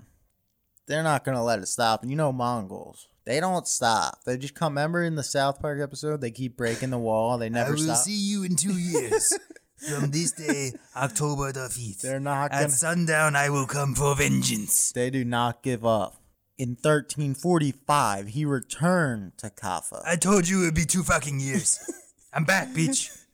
they're 0.87 1.03
not 1.03 1.23
gonna 1.23 1.43
let 1.43 1.59
it 1.59 1.67
stop. 1.67 2.01
And 2.01 2.09
you 2.09 2.17
know 2.17 2.33
Mongols, 2.33 3.07
they 3.25 3.39
don't 3.39 3.67
stop. 3.67 4.23
They 4.25 4.37
just 4.37 4.55
come. 4.55 4.73
Remember 4.73 5.03
in 5.03 5.15
the 5.15 5.23
South 5.23 5.61
Park 5.61 5.79
episode, 5.79 6.21
they 6.21 6.31
keep 6.31 6.57
breaking 6.57 6.89
the 6.89 6.97
wall. 6.97 7.37
They 7.37 7.49
never 7.49 7.77
stop. 7.77 7.87
I 7.87 7.91
will 7.91 7.95
see 7.97 8.17
you 8.17 8.43
in 8.43 8.55
two 8.55 8.73
years. 8.77 9.31
From 9.77 10.09
this 10.09 10.31
day, 10.31 10.71
October 10.95 11.51
the 11.51 11.67
5th. 11.67 12.01
They're 12.01 12.19
not 12.19 12.49
gonna. 12.51 12.63
At 12.63 12.71
sundown, 12.71 13.35
I 13.35 13.49
will 13.51 13.67
come 13.67 13.93
for 13.93 14.15
vengeance. 14.15 14.91
They 14.91 15.09
do 15.11 15.23
not 15.23 15.61
give 15.61 15.85
up. 15.85 16.15
In 16.57 16.69
1345, 16.69 18.27
he 18.27 18.45
returned 18.45 19.37
to 19.39 19.49
Kaffa, 19.49 20.01
I 20.05 20.15
told 20.15 20.47
you 20.47 20.61
it 20.61 20.65
would 20.65 20.73
be 20.73 20.85
two 20.85 21.03
fucking 21.03 21.41
years. 21.41 21.79
I'm 22.33 22.45
back, 22.45 22.69
bitch. 22.69 23.25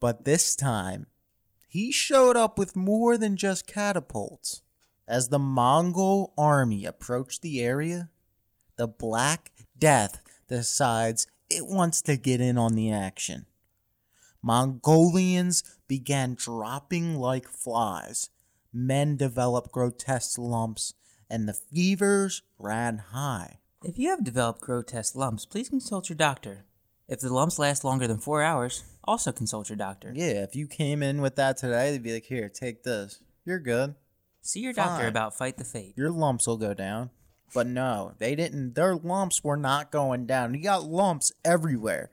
but 0.00 0.26
this 0.26 0.54
time, 0.54 1.06
he 1.66 1.90
showed 1.90 2.36
up 2.36 2.58
with 2.58 2.76
more 2.76 3.16
than 3.16 3.36
just 3.36 3.66
catapults. 3.66 4.60
As 5.06 5.30
the 5.30 5.38
Mongol 5.38 6.34
army 6.36 6.84
approached 6.84 7.40
the 7.40 7.62
area, 7.62 8.10
the 8.76 8.86
Black 8.86 9.50
Death 9.78 10.20
decides 10.48 11.26
it 11.48 11.66
wants 11.66 12.02
to 12.02 12.18
get 12.18 12.42
in 12.42 12.58
on 12.58 12.74
the 12.74 12.92
action. 12.92 13.46
Mongolians 14.42 15.62
began 15.88 16.34
dropping 16.34 17.16
like 17.16 17.48
flies. 17.48 18.28
Men 18.72 19.16
developed 19.16 19.72
grotesque 19.72 20.38
lumps, 20.38 20.92
and 21.30 21.48
the 21.48 21.54
fevers 21.54 22.42
ran 22.58 22.98
high. 22.98 23.58
If 23.84 23.98
you 23.98 24.10
have 24.10 24.24
developed 24.24 24.60
grotesque 24.60 25.14
lumps, 25.14 25.46
please 25.46 25.68
consult 25.68 26.08
your 26.08 26.16
doctor. 26.16 26.64
If 27.08 27.20
the 27.20 27.32
lumps 27.32 27.58
last 27.58 27.84
longer 27.84 28.06
than 28.06 28.18
four 28.18 28.42
hours, 28.42 28.84
also 29.04 29.32
consult 29.32 29.68
your 29.68 29.76
doctor. 29.76 30.12
Yeah, 30.14 30.42
if 30.42 30.54
you 30.54 30.66
came 30.66 31.02
in 31.02 31.20
with 31.20 31.36
that 31.36 31.56
today, 31.56 31.90
they'd 31.90 32.02
be 32.02 32.12
like, 32.12 32.26
here, 32.26 32.48
take 32.48 32.82
this. 32.82 33.22
You're 33.44 33.60
good. 33.60 33.94
See 34.42 34.60
your 34.60 34.72
doctor 34.72 35.02
Fine. 35.02 35.08
about 35.08 35.36
Fight 35.36 35.56
the 35.56 35.64
Fade. 35.64 35.94
Your 35.96 36.10
lumps 36.10 36.46
will 36.46 36.56
go 36.56 36.74
down. 36.74 37.10
But 37.54 37.66
no, 37.66 38.12
they 38.18 38.34
didn't. 38.34 38.74
Their 38.74 38.94
lumps 38.96 39.42
were 39.42 39.56
not 39.56 39.90
going 39.90 40.26
down. 40.26 40.54
You 40.54 40.62
got 40.62 40.84
lumps 40.84 41.32
everywhere. 41.44 42.10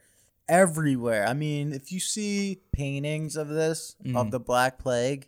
Everywhere. 0.48 1.28
I 1.28 1.34
mean, 1.34 1.74
if 1.74 1.92
you 1.92 2.00
see 2.00 2.62
paintings 2.72 3.36
of 3.36 3.50
this, 3.50 3.96
of 4.00 4.28
mm. 4.28 4.32
the 4.32 4.40
Black 4.40 4.80
Plague, 4.80 5.28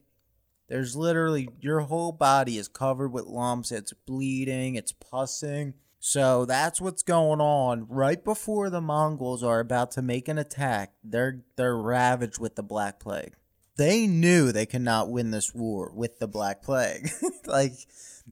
there's 0.67 0.95
literally 0.95 1.49
your 1.61 1.81
whole 1.81 2.11
body 2.11 2.57
is 2.57 2.67
covered 2.67 3.09
with 3.09 3.25
lumps. 3.25 3.71
It's 3.71 3.93
bleeding, 3.93 4.75
it's 4.75 4.91
pussing. 4.91 5.75
So 5.99 6.45
that's 6.45 6.79
what's 6.79 7.03
going 7.03 7.41
on 7.41 7.87
right 7.89 8.23
before 8.23 8.69
the 8.69 8.81
Mongols 8.81 9.43
are 9.43 9.59
about 9.59 9.91
to 9.91 10.01
make 10.01 10.27
an 10.27 10.37
attack. 10.37 10.93
They're 11.03 11.43
they're 11.55 11.77
ravaged 11.77 12.39
with 12.39 12.55
the 12.55 12.63
Black 12.63 12.99
Plague. 12.99 13.35
They 13.77 14.07
knew 14.07 14.51
they 14.51 14.65
could 14.65 14.81
not 14.81 15.09
win 15.09 15.31
this 15.31 15.53
war 15.53 15.91
with 15.93 16.19
the 16.19 16.27
Black 16.27 16.63
Plague. 16.63 17.09
like 17.45 17.73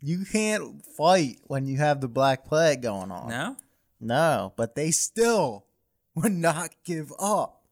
you 0.02 0.26
can't 0.32 0.86
fight 0.98 1.38
when 1.44 1.68
you 1.68 1.78
have 1.78 2.02
the 2.02 2.08
Black 2.08 2.46
Plague 2.46 2.82
going 2.82 3.12
on. 3.12 3.30
No? 3.30 3.58
No, 4.00 4.54
but 4.56 4.76
they 4.76 4.92
still 4.92 5.66
would 6.16 6.32
not 6.32 6.72
give 6.84 7.12
up. 7.20 7.64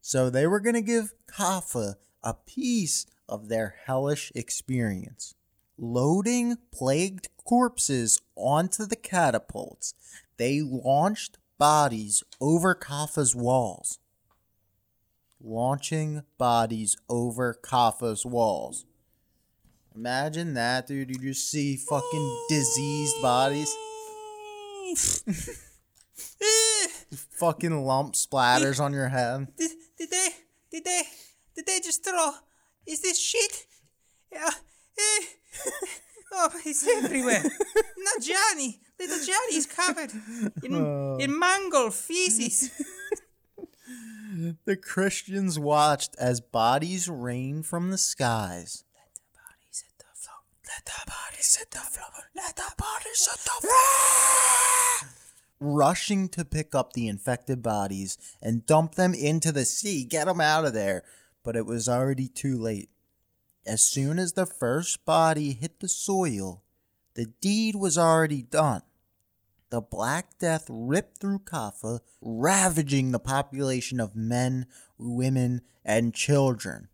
So 0.00 0.30
they 0.30 0.46
were 0.46 0.60
going 0.60 0.74
to 0.74 0.82
give 0.82 1.12
Kaffa 1.26 1.94
a 2.22 2.34
piece 2.34 3.06
of 3.30 3.48
their 3.48 3.76
hellish 3.86 4.30
experience. 4.34 5.34
Loading 5.78 6.58
plagued 6.70 7.28
corpses 7.44 8.20
onto 8.36 8.84
the 8.84 8.96
catapults, 8.96 9.94
they 10.36 10.60
launched 10.60 11.38
bodies 11.58 12.22
over 12.40 12.74
Kaffa's 12.74 13.34
walls. 13.34 13.98
Launching 15.42 16.22
bodies 16.36 16.98
over 17.08 17.54
Kaffa's 17.54 18.26
walls. 18.26 18.84
Imagine 19.94 20.54
that, 20.54 20.86
dude. 20.86 21.10
You 21.10 21.16
just 21.16 21.50
see 21.50 21.76
fucking 21.76 22.46
diseased 22.48 23.22
bodies. 23.22 23.74
fucking 27.40 27.84
lump 27.84 28.14
splatters 28.14 28.80
on 28.80 28.92
your 28.92 29.08
head. 29.08 29.48
Did, 29.56 29.70
did 29.98 30.10
they? 30.10 30.28
Did 30.70 30.84
they? 30.84 31.02
Did 31.56 31.66
they 31.66 31.80
just 31.80 32.04
throw? 32.04 32.32
Is 32.90 33.00
this 33.02 33.18
shit? 33.18 33.66
Yeah. 34.32 34.50
Eh. 34.98 35.24
Oh, 36.32 36.48
it's 36.64 36.86
everywhere. 36.86 37.42
Not 37.98 38.22
Johnny. 38.22 38.78
Little 39.00 39.18
Johnny 39.18 39.56
is 39.56 39.66
covered 39.66 40.12
in 40.62 41.20
in 41.20 41.36
mangled 41.36 41.92
feces. 41.92 42.70
The 44.64 44.76
Christians 44.76 45.58
watched 45.58 46.14
as 46.20 46.40
bodies 46.40 47.08
rained 47.08 47.66
from 47.66 47.90
the 47.90 47.98
skies. 47.98 48.84
Let 48.94 49.12
the 49.16 49.20
Bodies 49.34 49.84
at 49.88 49.98
the 49.98 50.14
floor. 50.14 50.36
Let 50.68 50.84
the 50.86 51.10
bodies 51.10 51.56
hit 51.56 51.70
the 51.72 51.78
floor. 51.78 52.30
Let 52.36 52.56
the 52.56 52.72
bodies 52.78 53.28
hit 53.28 53.40
the 53.44 53.66
floor. 53.66 55.10
Rushing 55.58 56.28
to 56.28 56.44
pick 56.44 56.76
up 56.76 56.92
the 56.92 57.08
infected 57.08 57.60
bodies 57.60 58.16
and 58.40 58.64
dump 58.64 58.94
them 58.94 59.14
into 59.14 59.50
the 59.50 59.64
sea. 59.64 60.04
Get 60.04 60.26
them 60.26 60.40
out 60.40 60.64
of 60.64 60.74
there. 60.74 61.02
But 61.42 61.56
it 61.56 61.66
was 61.66 61.88
already 61.88 62.28
too 62.28 62.58
late. 62.58 62.90
As 63.66 63.82
soon 63.82 64.18
as 64.18 64.32
the 64.32 64.46
first 64.46 65.04
body 65.04 65.52
hit 65.52 65.80
the 65.80 65.88
soil, 65.88 66.62
the 67.14 67.26
deed 67.40 67.76
was 67.76 67.98
already 67.98 68.42
done. 68.42 68.82
The 69.70 69.80
Black 69.80 70.38
Death 70.38 70.66
ripped 70.68 71.18
through 71.18 71.40
Kaffa, 71.40 72.00
ravaging 72.20 73.12
the 73.12 73.20
population 73.20 74.00
of 74.00 74.16
men, 74.16 74.66
women, 74.98 75.62
and 75.84 76.12
children. 76.12 76.88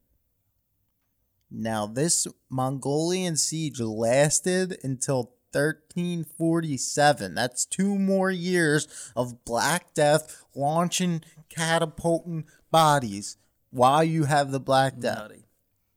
Now, 1.50 1.86
this 1.86 2.26
Mongolian 2.50 3.36
siege 3.36 3.80
lasted 3.80 4.78
until 4.82 5.36
1347. 5.52 7.34
That's 7.34 7.64
two 7.64 7.98
more 7.98 8.30
years 8.30 8.86
of 9.16 9.44
Black 9.44 9.94
Death 9.94 10.44
launching, 10.54 11.22
catapulting 11.48 12.44
bodies 12.70 13.38
while 13.76 14.02
you 14.02 14.24
have 14.24 14.50
the 14.50 14.60
Black 14.60 14.98
Death. 14.98 15.32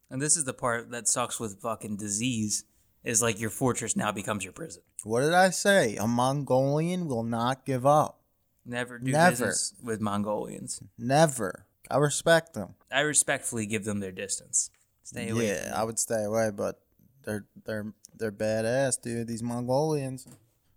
And 0.10 0.22
this 0.22 0.36
is 0.36 0.44
the 0.44 0.54
part 0.54 0.92
that 0.92 1.08
sucks 1.08 1.40
with 1.40 1.62
fucking 1.62 1.98
disease. 1.98 2.66
Is 3.02 3.22
like 3.22 3.40
your 3.40 3.50
fortress 3.50 3.96
now 3.96 4.12
becomes 4.12 4.44
your 4.44 4.52
prison. 4.52 4.84
What 5.06 5.22
did 5.22 5.34
I 5.34 5.52
say? 5.52 5.96
A 5.96 6.06
Mongolian 6.06 7.08
will 7.08 7.24
not 7.24 7.66
give 7.66 7.86
up. 7.86 8.20
Never 8.66 9.00
do 9.00 9.12
Never. 9.14 9.32
business 9.32 9.74
with 9.82 10.02
Mongolians. 10.02 10.84
Never. 10.98 11.66
I 11.90 11.96
respect 11.96 12.54
them. 12.54 12.76
I 12.92 13.00
respectfully 13.02 13.66
give 13.66 13.86
them 13.86 14.02
their 14.02 14.12
distance. 14.12 14.70
Stay 15.04 15.30
away. 15.30 15.48
Yeah, 15.48 15.74
I 15.74 15.86
would 15.86 15.98
stay 15.98 16.24
away, 16.26 16.52
but 16.52 16.82
they're 17.24 17.46
they're 17.66 17.94
they're 18.14 18.34
badass, 18.34 19.02
dude. 19.02 19.28
These 19.28 19.44
Mongolians. 19.44 20.28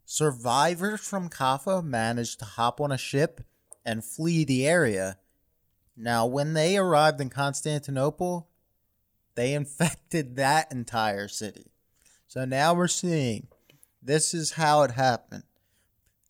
Survivors 0.04 1.00
from 1.00 1.28
Kaffa 1.28 1.82
managed 1.82 2.38
to 2.38 2.45
hop 2.45 2.80
on 2.80 2.93
a 2.93 2.99
ship 2.99 3.41
and 3.84 4.04
flee 4.04 4.45
the 4.45 4.67
area. 4.67 5.19
Now, 5.97 6.26
when 6.26 6.55
they 6.55 6.76
arrived 6.76 7.21
in 7.21 7.31
Constantinople, 7.31 8.49
they 9.35 9.55
infected 9.55 10.37
that 10.37 10.71
entire 10.73 11.28
city. 11.28 11.73
So 12.26 12.45
now 12.45 12.75
we're 12.75 12.89
seeing 12.89 13.49
this 14.02 14.35
is 14.35 14.52
how 14.52 14.83
it 14.83 14.93
happened. 14.93 15.45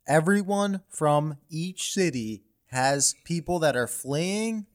Everyone 0.07 0.81
from 0.89 1.37
each 1.49 1.93
city 1.93 2.43
has 2.67 3.15
people 3.25 3.59
that 3.61 3.77
are 3.77 3.87
fleeing 3.87 4.67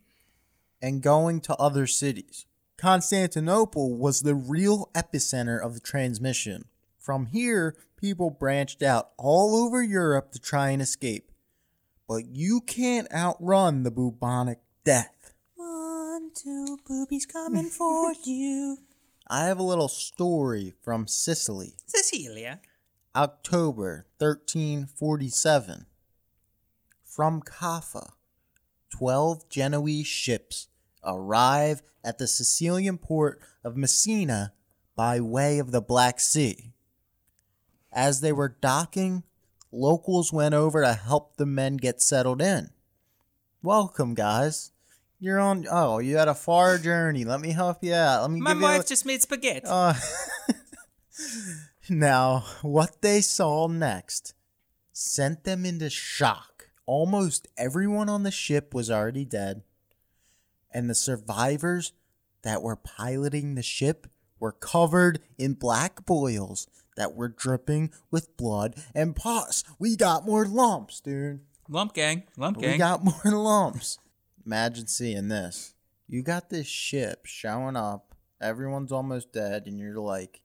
and 0.81 1.01
going 1.01 1.41
to 1.41 1.55
other 1.55 1.85
cities. 1.85 2.45
Constantinople 2.77 3.97
was 3.97 4.21
the 4.21 4.35
real 4.35 4.89
epicenter 4.93 5.59
of 5.59 5.73
the 5.73 5.79
transmission. 5.79 6.65
From 6.97 7.25
here, 7.27 7.75
people 7.97 8.29
branched 8.29 8.83
out 8.83 9.09
all 9.17 9.55
over 9.55 9.81
Europe 9.81 10.31
to 10.31 10.39
try 10.39 10.69
and 10.69 10.81
escape. 10.81 11.31
But 12.07 12.27
you 12.27 12.61
can't 12.61 13.11
outrun 13.11 13.83
the 13.83 13.91
bubonic 13.91 14.59
death. 14.87 15.33
One, 15.57 16.31
two 16.33 16.77
boobies 16.87 17.25
coming 17.25 17.65
for 17.65 18.13
you. 18.23 18.77
I 19.27 19.43
have 19.43 19.59
a 19.59 19.63
little 19.63 19.89
story 19.89 20.75
from 20.81 21.07
Sicily, 21.07 21.73
Cecilia. 21.85 22.61
October 23.13 24.05
1347. 24.19 25.87
From 27.03 27.41
Kaffa, 27.41 28.13
12 28.91 29.49
Genoese 29.49 30.07
ships 30.07 30.69
arrive 31.03 31.81
at 32.01 32.17
the 32.17 32.27
Sicilian 32.27 32.97
port 32.97 33.41
of 33.65 33.75
Messina 33.75 34.53
by 34.95 35.19
way 35.19 35.59
of 35.59 35.71
the 35.71 35.81
Black 35.81 36.21
Sea. 36.21 36.71
As 37.91 38.21
they 38.21 38.31
were 38.31 38.55
docking, 38.61 39.23
locals 39.69 40.31
went 40.31 40.55
over 40.55 40.81
to 40.81 40.93
help 40.93 41.35
the 41.35 41.45
men 41.45 41.75
get 41.75 42.01
settled 42.01 42.41
in. 42.41 42.69
Welcome, 43.61 44.13
guys. 44.13 44.71
You're 45.19 45.39
on. 45.39 45.65
Oh, 45.69 45.97
you 45.99 46.17
had 46.17 46.27
a 46.27 46.35
far 46.35 46.77
journey. 46.77 47.25
Let 47.25 47.41
me 47.41 47.51
help 47.51 47.83
you 47.83 47.93
out. 47.93 48.21
Let 48.21 48.31
me 48.31 48.39
My 48.39 48.51
give 48.53 48.61
you. 48.61 48.67
a- 48.67 48.69
wife 48.77 48.87
just 48.87 49.05
made 49.05 49.21
spaghetti. 49.21 49.65
uh, 49.67 49.93
now, 51.89 52.43
what 52.61 53.01
they 53.01 53.21
saw 53.21 53.67
next 53.67 54.33
sent 54.93 55.43
them 55.43 55.65
into 55.65 55.89
shock. 55.89 56.69
Almost 56.85 57.47
everyone 57.57 58.09
on 58.09 58.23
the 58.23 58.31
ship 58.31 58.73
was 58.73 58.89
already 58.89 59.25
dead, 59.25 59.63
and 60.73 60.89
the 60.89 60.95
survivors 60.95 61.93
that 62.43 62.61
were 62.61 62.75
piloting 62.77 63.55
the 63.55 63.63
ship 63.63 64.07
were 64.39 64.51
covered 64.53 65.19
in 65.37 65.53
black 65.53 66.05
boils 66.05 66.67
that 66.95 67.13
were 67.15 67.27
dripping 67.27 67.91
with 68.11 68.37
blood 68.37 68.75
and 68.95 69.15
pus. 69.15 69.63
We 69.79 69.95
got 69.95 70.25
more 70.25 70.45
lumps, 70.45 70.99
dude. 71.01 71.41
lump 71.67 71.93
gang. 71.93 72.23
Lump 72.37 72.59
gang. 72.59 72.71
We 72.73 72.77
got 72.77 73.03
more 73.03 73.21
lumps. 73.25 73.99
Imagine 74.47 74.87
seeing 74.87 75.27
this. 75.27 75.73
You 76.07 76.23
got 76.23 76.49
this 76.49 76.67
ship 76.67 77.25
showing 77.25 77.75
up. 77.75 78.15
Everyone's 78.41 78.93
almost 78.93 79.33
dead, 79.33 79.63
and 79.67 79.77
you're 79.77 79.99
like, 79.99 80.39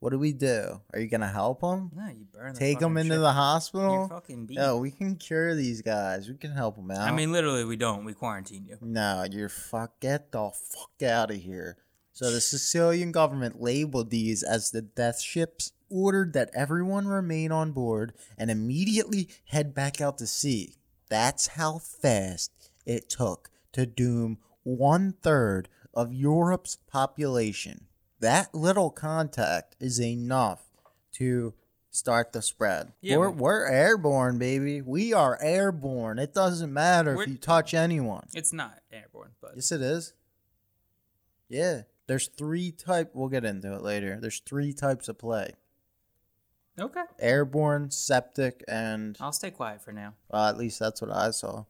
"What 0.00 0.08
do 0.10 0.18
we 0.18 0.32
do? 0.32 0.80
Are 0.94 0.98
you 0.98 1.06
gonna 1.06 1.28
help 1.28 1.60
them? 1.60 1.90
no, 1.94 2.08
you 2.08 2.24
burn 2.32 2.54
the 2.54 2.58
Take 2.58 2.78
them 2.78 2.96
into 2.96 3.12
ship. 3.12 3.18
the 3.20 3.24
You're 3.26 3.32
hospital? 3.32 4.08
fucking 4.08 4.46
beat. 4.46 4.56
No, 4.56 4.78
we 4.78 4.90
can 4.90 5.16
cure 5.16 5.54
these 5.54 5.82
guys. 5.82 6.30
We 6.30 6.36
can 6.36 6.52
help 6.52 6.76
them 6.76 6.90
out. 6.90 7.00
I 7.06 7.10
mean, 7.12 7.30
literally, 7.30 7.64
we 7.66 7.76
don't. 7.76 8.06
We 8.06 8.14
quarantine 8.14 8.64
you. 8.64 8.78
no, 8.80 9.26
you're 9.30 9.50
fuck. 9.50 10.00
Get 10.00 10.32
the 10.32 10.50
fuck 10.54 11.02
out 11.06 11.30
of 11.30 11.36
here. 11.36 11.76
So 12.14 12.30
the 12.30 12.40
Sicilian 12.40 13.12
government 13.12 13.60
labeled 13.60 14.08
these 14.08 14.42
as 14.42 14.70
the 14.70 14.80
death 14.80 15.20
ships, 15.20 15.72
ordered 15.90 16.32
that 16.32 16.48
everyone 16.54 17.06
remain 17.06 17.52
on 17.52 17.72
board, 17.72 18.14
and 18.38 18.50
immediately 18.50 19.28
head 19.48 19.74
back 19.74 20.00
out 20.00 20.16
to 20.18 20.26
sea. 20.26 20.76
That's 21.10 21.48
how 21.48 21.78
fast 21.80 22.65
it 22.86 23.08
took 23.08 23.50
to 23.72 23.84
doom 23.84 24.38
one 24.62 25.14
third 25.22 25.68
of 25.92 26.12
Europe's 26.12 26.76
population. 26.90 27.86
That 28.20 28.54
little 28.54 28.90
contact 28.90 29.76
is 29.78 30.00
enough 30.00 30.64
to 31.14 31.54
start 31.90 32.32
the 32.32 32.42
spread. 32.42 32.92
Yeah, 33.00 33.16
we're, 33.16 33.30
we're 33.30 33.66
airborne, 33.66 34.38
baby. 34.38 34.82
We 34.82 35.12
are 35.12 35.38
airborne. 35.42 36.18
It 36.18 36.32
doesn't 36.32 36.72
matter 36.72 37.20
if 37.20 37.28
you 37.28 37.36
touch 37.36 37.74
anyone. 37.74 38.26
It's 38.34 38.52
not 38.52 38.80
airborne, 38.92 39.32
but 39.40 39.52
Yes, 39.54 39.72
it 39.72 39.80
is. 39.82 40.12
Yeah. 41.48 41.82
There's 42.06 42.28
three 42.28 42.70
type. 42.70 43.10
We'll 43.14 43.28
get 43.28 43.44
into 43.44 43.74
it 43.74 43.82
later. 43.82 44.18
There's 44.20 44.40
three 44.40 44.72
types 44.72 45.08
of 45.08 45.18
plague: 45.18 45.54
okay. 46.78 47.02
airborne, 47.18 47.90
septic, 47.90 48.62
and 48.68 49.16
I'll 49.20 49.32
stay 49.32 49.50
quiet 49.50 49.82
for 49.82 49.92
now. 49.92 50.14
well, 50.30 50.46
at 50.46 50.56
least 50.56 50.78
that's 50.78 51.02
what 51.02 51.10
I 51.10 51.30
saw. 51.30 51.64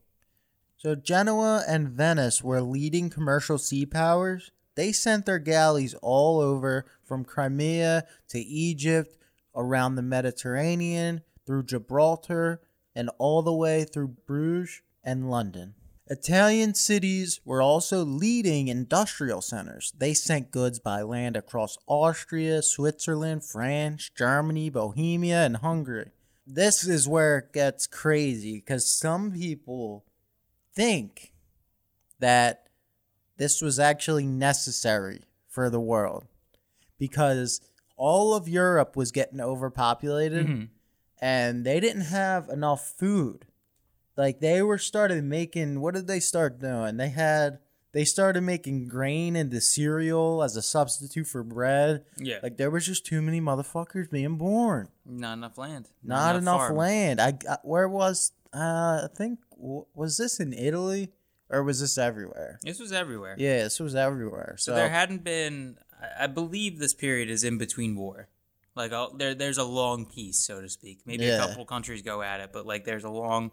So 0.77 0.95
Genoa 0.95 1.65
and 1.67 1.89
Venice 1.89 2.45
were 2.45 2.61
leading 2.61 3.09
commercial 3.11 3.59
sea 3.59 3.87
powers. 3.87 4.51
They 4.75 4.93
sent 4.93 5.25
their 5.25 5.39
galleys 5.39 5.95
all 6.03 6.39
over 6.39 6.85
from 7.03 7.25
Crimea 7.25 8.05
to 8.29 8.39
Egypt, 8.39 9.17
around 9.55 9.95
the 9.95 10.03
Mediterranean, 10.03 11.23
through 11.47 11.65
Gibraltar, 11.65 12.61
and 12.95 13.11
all 13.19 13.43
the 13.43 13.55
way 13.55 13.85
through 13.85 14.17
Bruges 14.27 14.83
and 15.03 15.31
London. 15.31 15.75
Italian 16.09 16.75
cities 16.75 17.41
were 17.45 17.63
also 17.63 18.05
leading 18.05 18.69
industrial 18.69 19.41
centers. 19.41 19.93
They 19.97 20.15
sent 20.15 20.53
goods 20.53 20.79
by 20.79 21.03
land 21.03 21.37
across 21.37 21.79
Austria, 21.89 22.63
Switzerland, 22.63 23.45
France, 23.45 24.11
Germany, 24.17 24.71
Bohemia, 24.71 25.45
and 25.45 25.57
Hungary. 25.57 26.11
This 26.47 26.87
is 26.87 27.09
where 27.09 27.39
it 27.39 27.53
gets 27.53 27.89
crazy 27.89 28.59
because 28.59 28.93
some 28.93 29.33
people 29.33 30.05
think 30.77 31.33
that 32.21 32.69
this 33.39 33.61
was 33.61 33.79
actually 33.81 34.27
necessary 34.27 35.23
for 35.49 35.69
the 35.71 35.81
world 35.81 36.25
because 36.99 37.61
all 37.97 38.35
of 38.35 38.49
Europe 38.49 38.95
was 38.97 39.11
getting 39.11 39.41
overpopulated 39.41 40.47
Mm-hmm. 40.47 40.65
and 41.21 41.65
they 41.65 41.81
didn't 41.81 42.03
have 42.07 42.49
enough 42.49 42.93
food. 42.99 43.47
Like 44.17 44.41
they 44.41 44.63
were 44.63 44.79
started 44.79 45.25
making 45.25 45.81
what 45.81 45.95
did 45.95 46.07
they 46.07 46.21
start 46.21 46.61
doing? 46.61 46.97
They 46.97 47.09
had 47.11 47.59
they 47.93 48.05
started 48.05 48.43
making 48.43 48.89
grain 48.89 49.37
into 49.37 49.59
cereal 49.61 50.43
as 50.43 50.57
a 50.57 50.63
substitute 50.63 51.27
for 51.27 51.43
bread. 51.43 52.05
Yeah. 52.19 52.39
Like 52.43 52.57
there 52.59 52.71
was 52.71 52.85
just 52.87 53.07
too 53.07 53.23
many 53.23 53.41
motherfuckers 53.41 54.11
being 54.11 54.37
born. 54.37 54.89
Not 55.07 55.35
enough 55.39 55.57
land. 55.57 55.89
Not, 56.03 56.37
enough 56.37 56.61
farm. 56.61 56.77
land. 56.77 57.21
I, 57.21 57.35
I 57.49 57.57
where 57.63 57.89
was 57.89 58.33
uh 58.55 58.59
I 59.05 59.09
think 59.17 59.39
was 59.57 60.17
this 60.19 60.39
in 60.41 60.53
Italy 60.53 61.13
or 61.51 61.63
was 61.63 61.81
this 61.81 61.97
everywhere? 61.99 62.59
This 62.63 62.79
was 62.81 62.93
everywhere. 62.93 63.35
Yeah, 63.39 63.63
this 63.65 63.81
was 63.81 63.95
everywhere. 63.95 64.57
So, 64.59 64.73
So 64.73 64.77
there 64.77 64.89
hadn't 64.91 65.25
been. 65.25 65.79
I- 66.21 66.27
believe 66.27 66.79
this 66.79 66.93
period 66.95 67.31
is 67.31 67.43
in 67.43 67.57
between 67.59 67.97
war. 67.97 68.29
Like 68.75 68.93
there, 69.17 69.35
there's 69.35 69.57
a 69.59 69.65
long 69.65 70.05
peace, 70.05 70.39
so 70.39 70.61
to 70.61 70.69
speak. 70.69 71.01
Maybe 71.07 71.25
Yeah. 71.25 71.43
a 71.45 71.49
couple 71.49 71.65
countries 71.65 72.03
go 72.03 72.21
at 72.21 72.41
it, 72.41 72.51
but 72.53 72.67
like 72.67 72.85
there's 72.85 73.05
a 73.05 73.09
long 73.11 73.53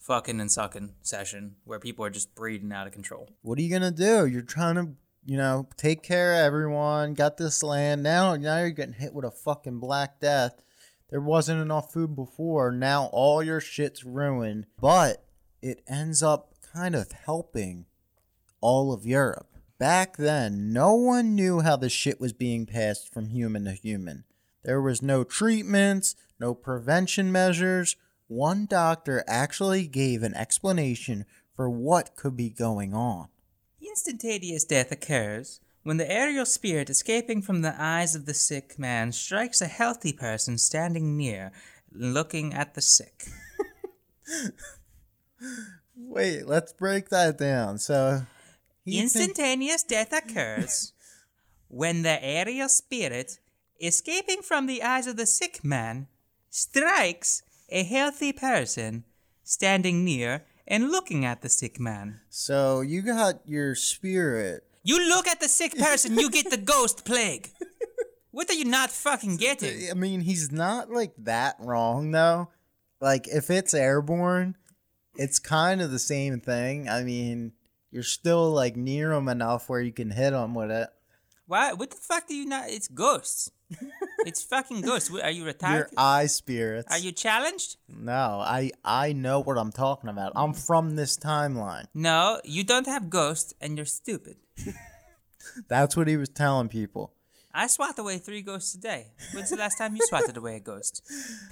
fucking 0.00 0.40
and 0.40 0.50
sucking 0.50 0.94
session 1.02 1.54
where 1.64 1.78
people 1.78 2.04
are 2.04 2.10
just 2.10 2.34
breeding 2.34 2.72
out 2.72 2.86
of 2.86 2.92
control. 2.92 3.30
what 3.42 3.58
are 3.58 3.62
you 3.62 3.70
gonna 3.70 3.90
do? 3.92 4.26
You're 4.26 4.42
trying 4.42 4.74
to, 4.74 4.88
you 5.24 5.36
know, 5.36 5.68
take 5.76 6.02
care 6.02 6.32
of 6.34 6.38
everyone. 6.40 7.14
Got 7.14 7.36
this 7.36 7.62
land 7.62 8.02
now. 8.02 8.34
Now 8.34 8.58
you're 8.58 8.70
getting 8.70 8.94
hit 8.94 9.14
with 9.14 9.24
a 9.24 9.30
fucking 9.30 9.78
black 9.78 10.18
death. 10.20 10.60
There 11.10 11.20
wasn't 11.20 11.62
enough 11.62 11.92
food 11.92 12.16
before. 12.16 12.72
Now 12.72 13.04
all 13.12 13.42
your 13.42 13.60
shit's 13.60 14.02
ruined. 14.04 14.66
But 14.80 15.24
it 15.64 15.82
ends 15.88 16.22
up 16.22 16.52
kind 16.74 16.94
of 16.94 17.10
helping 17.12 17.86
all 18.60 18.92
of 18.92 19.06
Europe. 19.06 19.48
Back 19.78 20.18
then, 20.18 20.74
no 20.74 20.94
one 20.94 21.34
knew 21.34 21.60
how 21.60 21.76
the 21.76 21.88
shit 21.88 22.20
was 22.20 22.34
being 22.34 22.66
passed 22.66 23.12
from 23.12 23.30
human 23.30 23.64
to 23.64 23.72
human. 23.72 24.24
There 24.62 24.82
was 24.82 25.00
no 25.00 25.24
treatments, 25.24 26.16
no 26.38 26.54
prevention 26.54 27.32
measures. 27.32 27.96
One 28.28 28.66
doctor 28.66 29.24
actually 29.26 29.86
gave 29.86 30.22
an 30.22 30.34
explanation 30.34 31.24
for 31.56 31.70
what 31.70 32.14
could 32.14 32.36
be 32.36 32.50
going 32.50 32.92
on. 32.92 33.28
Instantaneous 33.80 34.64
death 34.64 34.92
occurs 34.92 35.60
when 35.82 35.96
the 35.96 36.10
aerial 36.10 36.44
spirit 36.44 36.90
escaping 36.90 37.40
from 37.40 37.62
the 37.62 37.74
eyes 37.78 38.14
of 38.14 38.26
the 38.26 38.34
sick 38.34 38.78
man 38.78 39.12
strikes 39.12 39.62
a 39.62 39.66
healthy 39.66 40.12
person 40.12 40.58
standing 40.58 41.16
near, 41.16 41.52
looking 41.90 42.52
at 42.52 42.74
the 42.74 42.82
sick. 42.82 43.24
Wait, 45.96 46.46
let's 46.46 46.72
break 46.72 47.08
that 47.10 47.38
down. 47.38 47.78
So, 47.78 48.26
he 48.84 48.92
think- 48.92 49.02
Instantaneous 49.04 49.82
death 49.82 50.12
occurs 50.12 50.92
when 51.68 52.02
the 52.02 52.22
aerial 52.22 52.68
spirit, 52.68 53.38
escaping 53.80 54.42
from 54.42 54.66
the 54.66 54.82
eyes 54.82 55.06
of 55.06 55.16
the 55.16 55.26
sick 55.26 55.64
man, 55.64 56.08
strikes 56.50 57.42
a 57.70 57.82
healthy 57.84 58.32
person 58.32 59.04
standing 59.42 60.04
near 60.04 60.44
and 60.66 60.90
looking 60.90 61.24
at 61.24 61.42
the 61.42 61.48
sick 61.48 61.78
man. 61.78 62.20
so 62.28 62.80
you 62.80 63.02
got 63.02 63.40
your 63.46 63.74
spirit. 63.74 64.64
You 64.82 64.98
look 65.08 65.26
at 65.26 65.40
the 65.40 65.48
sick 65.48 65.76
person, 65.78 66.18
you 66.18 66.30
get 66.30 66.50
the 66.50 66.56
ghost 66.56 67.04
plague. 67.04 67.50
What 68.30 68.50
are 68.50 68.54
you 68.54 68.64
not 68.64 68.90
fucking 68.90 69.36
getting? 69.36 69.90
I 69.90 69.94
mean, 69.94 70.20
he's 70.20 70.50
not 70.50 70.90
like 70.90 71.12
that 71.18 71.56
wrong 71.60 72.10
though. 72.10 72.48
Like 73.00 73.28
if 73.28 73.48
it's 73.50 73.74
airborne, 73.74 74.56
it's 75.16 75.38
kind 75.38 75.80
of 75.80 75.90
the 75.90 75.98
same 75.98 76.40
thing. 76.40 76.88
I 76.88 77.02
mean, 77.02 77.52
you're 77.90 78.02
still 78.02 78.50
like 78.50 78.76
near 78.76 79.10
them 79.10 79.28
enough 79.28 79.68
where 79.68 79.80
you 79.80 79.92
can 79.92 80.10
hit 80.10 80.30
them 80.30 80.54
with 80.54 80.70
it. 80.70 80.88
Why? 81.46 81.72
What 81.72 81.90
the 81.90 81.96
fuck 81.96 82.26
do 82.26 82.34
you 82.34 82.46
not? 82.46 82.70
It's 82.70 82.88
ghosts. 82.88 83.50
it's 84.26 84.42
fucking 84.42 84.82
ghosts. 84.82 85.10
What, 85.10 85.24
Are 85.24 85.30
you 85.30 85.44
retired? 85.44 85.76
Your 85.76 85.88
eye 85.96 86.26
spirits. 86.26 86.90
Are 86.90 86.98
you 86.98 87.12
challenged? 87.12 87.76
No, 87.88 88.40
I 88.40 88.72
I 88.84 89.12
know 89.12 89.40
what 89.40 89.58
I'm 89.58 89.72
talking 89.72 90.10
about. 90.10 90.32
I'm 90.36 90.54
from 90.54 90.96
this 90.96 91.16
timeline. 91.16 91.86
No, 91.94 92.40
you 92.44 92.64
don't 92.64 92.86
have 92.86 93.10
ghosts, 93.10 93.54
and 93.60 93.76
you're 93.76 93.86
stupid. 93.86 94.36
That's 95.68 95.96
what 95.96 96.08
he 96.08 96.16
was 96.16 96.28
telling 96.28 96.68
people. 96.68 97.13
I 97.56 97.68
swat 97.68 97.96
away 98.00 98.18
three 98.18 98.42
ghosts 98.42 98.74
a 98.74 98.78
day. 98.78 99.12
When's 99.32 99.50
the 99.50 99.56
last 99.56 99.78
time 99.78 99.94
you 99.94 100.02
swatted 100.04 100.36
away 100.36 100.56
a 100.56 100.60
ghost? 100.60 101.02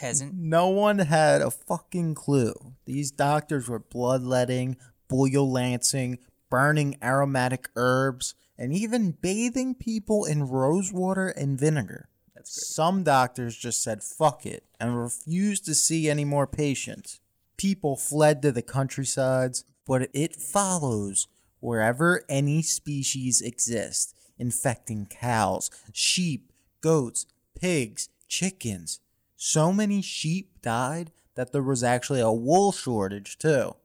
Peasant. 0.00 0.34
No 0.36 0.68
one 0.68 0.98
had 0.98 1.40
a 1.40 1.50
fucking 1.50 2.16
clue. 2.16 2.54
These 2.84 3.12
doctors 3.12 3.68
were 3.68 3.78
bloodletting, 3.78 4.76
boil 5.08 5.50
lancing, 5.50 6.18
burning 6.50 6.98
aromatic 7.02 7.68
herbs, 7.76 8.34
and 8.58 8.72
even 8.72 9.12
bathing 9.12 9.76
people 9.76 10.24
in 10.24 10.48
rose 10.48 10.92
water 10.92 11.28
and 11.28 11.58
vinegar. 11.58 12.08
That's 12.34 12.50
great. 12.50 12.74
Some 12.74 13.04
doctors 13.04 13.56
just 13.56 13.82
said 13.82 14.02
fuck 14.02 14.44
it 14.44 14.64
and 14.80 15.00
refused 15.00 15.64
to 15.66 15.74
see 15.74 16.10
any 16.10 16.24
more 16.24 16.48
patients. 16.48 17.20
People 17.56 17.96
fled 17.96 18.42
to 18.42 18.50
the 18.50 18.62
countrysides, 18.62 19.64
but 19.86 20.08
it 20.12 20.34
follows 20.34 21.28
wherever 21.60 22.24
any 22.28 22.60
species 22.60 23.40
exist, 23.40 24.16
infecting 24.38 25.06
cows, 25.06 25.70
sheep, 25.92 26.52
goats, 26.80 27.26
pigs, 27.54 28.08
chickens. 28.28 29.00
So 29.36 29.72
many 29.72 30.02
sheep 30.02 30.60
died 30.62 31.12
that 31.34 31.52
there 31.52 31.62
was 31.62 31.82
actually 31.82 32.20
a 32.20 32.32
wool 32.32 32.72
shortage 32.72 33.38
too. 33.38 33.76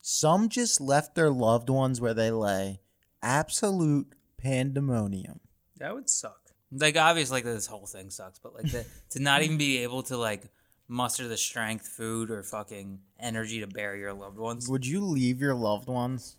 Some 0.00 0.48
just 0.48 0.80
left 0.80 1.14
their 1.14 1.30
loved 1.30 1.68
ones 1.68 2.00
where 2.00 2.14
they 2.14 2.30
lay. 2.30 2.80
Absolute 3.22 4.14
pandemonium. 4.36 5.40
That 5.78 5.94
would 5.94 6.08
suck. 6.08 6.40
Like 6.70 6.96
obviously, 6.96 7.36
like 7.36 7.44
this 7.44 7.66
whole 7.66 7.86
thing 7.86 8.10
sucks, 8.10 8.38
but 8.38 8.54
like 8.54 8.70
the, 8.70 8.84
to 9.10 9.20
not 9.20 9.42
even 9.42 9.58
be 9.58 9.78
able 9.78 10.02
to 10.04 10.16
like 10.16 10.50
muster 10.86 11.28
the 11.28 11.36
strength, 11.36 11.86
food, 11.86 12.30
or 12.30 12.42
fucking 12.42 13.00
energy 13.20 13.60
to 13.60 13.66
bury 13.66 14.00
your 14.00 14.12
loved 14.12 14.38
ones. 14.38 14.68
Would 14.68 14.86
you 14.86 15.04
leave 15.04 15.40
your 15.40 15.54
loved 15.54 15.88
ones 15.88 16.36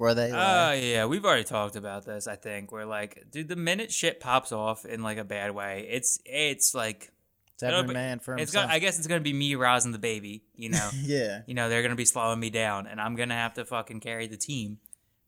where 0.00 0.14
they 0.14 0.32
Oh 0.32 0.34
lay? 0.70 0.92
yeah, 0.92 1.04
we've 1.04 1.24
already 1.24 1.44
talked 1.44 1.76
about 1.76 2.06
this. 2.06 2.26
I 2.26 2.36
think 2.36 2.72
we're 2.72 2.84
like, 2.86 3.26
dude, 3.30 3.48
the 3.48 3.56
minute 3.56 3.92
shit 3.92 4.18
pops 4.18 4.50
off 4.50 4.84
in 4.84 5.02
like 5.02 5.18
a 5.18 5.24
bad 5.24 5.50
way, 5.54 5.86
it's 5.90 6.18
it's 6.24 6.74
like 6.74 7.12
it's 7.52 7.62
every 7.62 7.88
be- 7.88 7.92
man 7.94 8.18
for 8.18 8.36
himself. 8.36 8.64
gonna, 8.64 8.74
I 8.74 8.78
guess 8.78 8.96
it's 8.98 9.06
gonna 9.06 9.20
be 9.20 9.32
me 9.34 9.54
rousing 9.54 9.92
the 9.92 9.98
baby. 9.98 10.42
You 10.54 10.70
know, 10.70 10.88
yeah. 11.02 11.42
you 11.46 11.54
know 11.54 11.68
they're 11.68 11.82
gonna 11.82 11.94
be 11.96 12.04
slowing 12.06 12.40
me 12.40 12.48
down, 12.50 12.86
and 12.86 13.00
I'm 13.00 13.14
gonna 13.14 13.34
have 13.34 13.54
to 13.54 13.64
fucking 13.66 14.00
carry 14.00 14.26
the 14.26 14.36
team. 14.38 14.78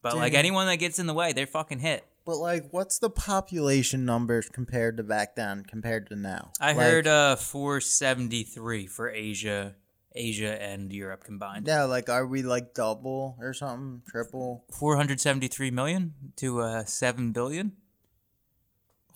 But 0.00 0.16
like 0.16 0.34
anyone 0.34 0.66
that 0.66 0.76
gets 0.76 0.98
in 0.98 1.06
the 1.06 1.14
way, 1.14 1.32
they're 1.32 1.46
fucking 1.46 1.78
hit. 1.80 2.04
But 2.24 2.36
like, 2.38 2.68
what's 2.72 2.98
the 2.98 3.10
population 3.10 4.04
numbers 4.04 4.48
compared 4.48 4.96
to 4.96 5.02
back 5.02 5.34
then 5.36 5.64
compared 5.64 6.08
to 6.08 6.16
now? 6.16 6.52
I 6.60 6.72
Like, 6.72 6.86
heard 6.86 7.06
uh 7.06 7.36
473 7.36 8.86
for 8.86 9.10
Asia, 9.10 9.74
Asia 10.14 10.60
and 10.62 10.92
Europe 10.92 11.24
combined. 11.24 11.66
Yeah, 11.66 11.84
like, 11.84 12.08
are 12.08 12.26
we 12.26 12.42
like 12.42 12.74
double 12.74 13.36
or 13.40 13.54
something? 13.54 14.02
Triple? 14.08 14.64
473 14.72 15.70
million 15.70 16.14
to 16.36 16.60
uh 16.60 16.84
7 16.84 17.32
billion. 17.32 17.72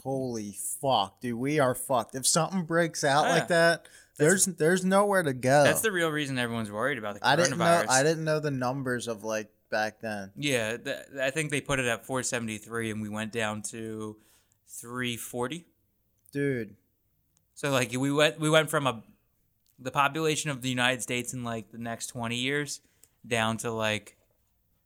Holy 0.02 0.56
fuck, 0.80 1.20
dude, 1.20 1.34
we 1.38 1.58
are 1.58 1.74
fucked. 1.74 2.14
If 2.14 2.26
something 2.26 2.62
breaks 2.64 3.02
out 3.02 3.24
Yeah. 3.24 3.30
like 3.30 3.48
that, 3.48 3.88
there's 4.18 4.46
there's 4.46 4.84
nowhere 4.84 5.22
to 5.22 5.32
go. 5.32 5.64
That's 5.64 5.80
the 5.80 5.90
real 5.92 6.10
reason 6.10 6.38
everyone's 6.38 6.70
worried 6.70 6.96
about 6.98 7.14
the 7.14 7.20
coronavirus. 7.20 7.28
I 7.32 7.36
didn't 7.36 7.58
know. 7.58 7.84
I 7.88 8.02
didn't 8.02 8.24
know 8.24 8.40
the 8.40 8.50
numbers 8.52 9.08
of 9.08 9.24
like 9.24 9.50
back 9.68 10.00
then. 10.00 10.30
Yeah, 10.36 10.76
th- 10.76 10.96
I 11.20 11.30
think 11.30 11.50
they 11.50 11.60
put 11.60 11.80
it 11.80 11.86
at 11.86 12.06
473 12.06 12.92
and 12.92 13.02
we 13.02 13.08
went 13.08 13.32
down 13.32 13.62
to 13.62 14.16
340. 14.68 15.66
Dude, 16.32 16.76
So 17.54 17.70
like 17.70 17.90
we 17.92 18.12
went 18.12 18.38
we 18.38 18.48
went 18.48 18.70
from 18.70 18.86
a 18.86 19.02
the 19.78 19.90
population 19.90 20.50
of 20.50 20.62
the 20.62 20.68
United 20.68 21.02
States 21.02 21.32
in 21.32 21.44
like 21.44 21.70
the 21.70 21.78
next 21.78 22.08
20 22.08 22.36
years 22.36 22.80
down 23.26 23.56
to 23.58 23.70
like 23.70 24.16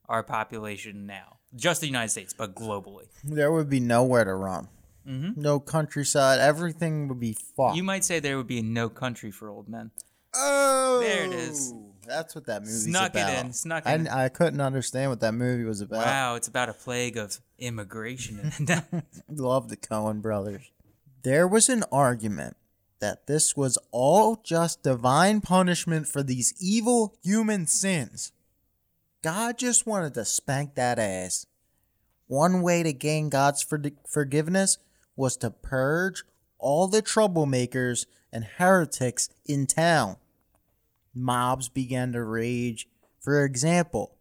our 0.08 0.22
population 0.22 1.06
now. 1.06 1.38
Just 1.54 1.80
the 1.80 1.86
United 1.86 2.10
States, 2.10 2.32
but 2.32 2.54
globally. 2.54 3.06
there 3.24 3.50
would 3.50 3.68
be 3.68 3.80
nowhere 3.80 4.24
to 4.24 4.34
run. 4.34 4.68
Mm-hmm. 5.06 5.40
No 5.40 5.58
countryside. 5.58 6.38
Everything 6.38 7.08
would 7.08 7.18
be 7.18 7.32
fucked. 7.32 7.76
You 7.76 7.82
might 7.82 8.04
say 8.04 8.20
there 8.20 8.36
would 8.36 8.46
be 8.46 8.62
no 8.62 8.88
country 8.88 9.30
for 9.30 9.48
old 9.48 9.68
men. 9.68 9.90
oh, 10.34 11.00
There 11.00 11.24
it 11.24 11.32
is. 11.32 11.74
That's 12.06 12.34
what 12.34 12.46
that 12.46 12.62
movie's 12.62 12.84
Snuck 12.84 13.14
it 13.14 13.44
in, 13.44 13.52
snuck 13.52 13.84
I, 13.86 13.92
it 13.92 14.00
in. 14.00 14.08
I 14.08 14.28
couldn't 14.28 14.60
understand 14.60 15.10
what 15.10 15.20
that 15.20 15.32
movie 15.32 15.64
was 15.64 15.80
about. 15.80 16.04
Wow, 16.04 16.34
it's 16.34 16.48
about 16.48 16.68
a 16.68 16.72
plague 16.72 17.16
of 17.16 17.38
immigration. 17.58 18.52
Love 19.28 19.68
the 19.68 19.76
Coen 19.76 20.20
brothers. 20.20 20.70
There 21.22 21.46
was 21.46 21.68
an 21.68 21.84
argument 21.92 22.56
that 23.00 23.26
this 23.26 23.56
was 23.56 23.78
all 23.90 24.36
just 24.44 24.82
divine 24.82 25.40
punishment 25.40 26.06
for 26.06 26.22
these 26.22 26.54
evil 26.60 27.16
human 27.22 27.66
sins. 27.66 28.32
God 29.22 29.58
just 29.58 29.86
wanted 29.86 30.14
to 30.14 30.24
spank 30.24 30.74
that 30.74 30.98
ass. 30.98 31.46
One 32.26 32.62
way 32.62 32.82
to 32.82 32.92
gain 32.92 33.28
God's 33.28 33.62
for- 33.62 33.82
forgiveness 34.08 34.78
was 35.16 35.36
to 35.38 35.50
purge 35.50 36.24
all 36.58 36.86
the 36.88 37.02
troublemakers 37.02 38.06
and 38.32 38.44
heretics 38.44 39.28
in 39.44 39.66
town. 39.66 40.16
Mobs 41.14 41.68
began 41.68 42.12
to 42.12 42.22
rage. 42.22 42.88
For 43.20 43.44
example, 43.44 44.16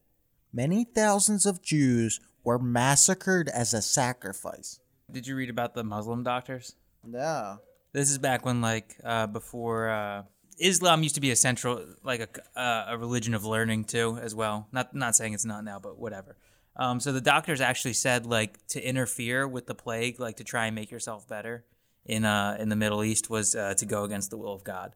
many 0.51 0.83
thousands 0.83 1.45
of 1.45 1.61
Jews 1.61 2.19
were 2.43 2.59
massacred 2.59 3.47
as 3.49 3.73
a 3.73 3.81
sacrifice. 3.81 4.79
Did 5.11 5.27
you 5.27 5.35
read 5.35 5.49
about 5.49 5.75
the 5.75 5.83
Muslim 5.83 6.23
doctors? 6.23 6.75
Yeah. 7.07 7.57
This 7.91 8.11
is 8.11 8.17
back 8.17 8.45
when, 8.45 8.61
like, 8.61 8.95
uh, 9.03 9.27
before 9.27 9.89
uh, 9.89 10.23
Islam 10.59 11.01
used 11.03 11.15
to 11.15 11.21
be 11.21 11.31
a 11.31 11.35
central, 11.35 11.83
like 12.03 12.21
a, 12.55 12.59
uh, 12.59 12.85
a 12.89 12.97
religion 12.97 13.33
of 13.33 13.45
learning 13.45 13.85
too, 13.85 14.19
as 14.21 14.35
well. 14.35 14.67
Not 14.71 14.93
not 14.93 15.15
saying 15.15 15.33
it's 15.33 15.45
not 15.45 15.63
now, 15.63 15.79
but 15.79 15.97
whatever. 15.97 16.35
Um, 16.75 16.99
so 16.99 17.11
the 17.11 17.21
doctors 17.21 17.61
actually 17.61 17.93
said 17.93 18.25
like 18.25 18.65
to 18.67 18.81
interfere 18.81 19.47
with 19.47 19.67
the 19.67 19.75
plague, 19.75 20.19
like 20.19 20.37
to 20.37 20.43
try 20.43 20.67
and 20.67 20.75
make 20.75 20.91
yourself 20.91 21.27
better 21.27 21.65
in 22.05 22.25
uh 22.25 22.57
in 22.59 22.69
the 22.69 22.75
Middle 22.75 23.03
East 23.03 23.29
was 23.29 23.55
uh, 23.55 23.73
to 23.75 23.85
go 23.85 24.03
against 24.03 24.29
the 24.29 24.37
will 24.37 24.53
of 24.53 24.63
God. 24.63 24.95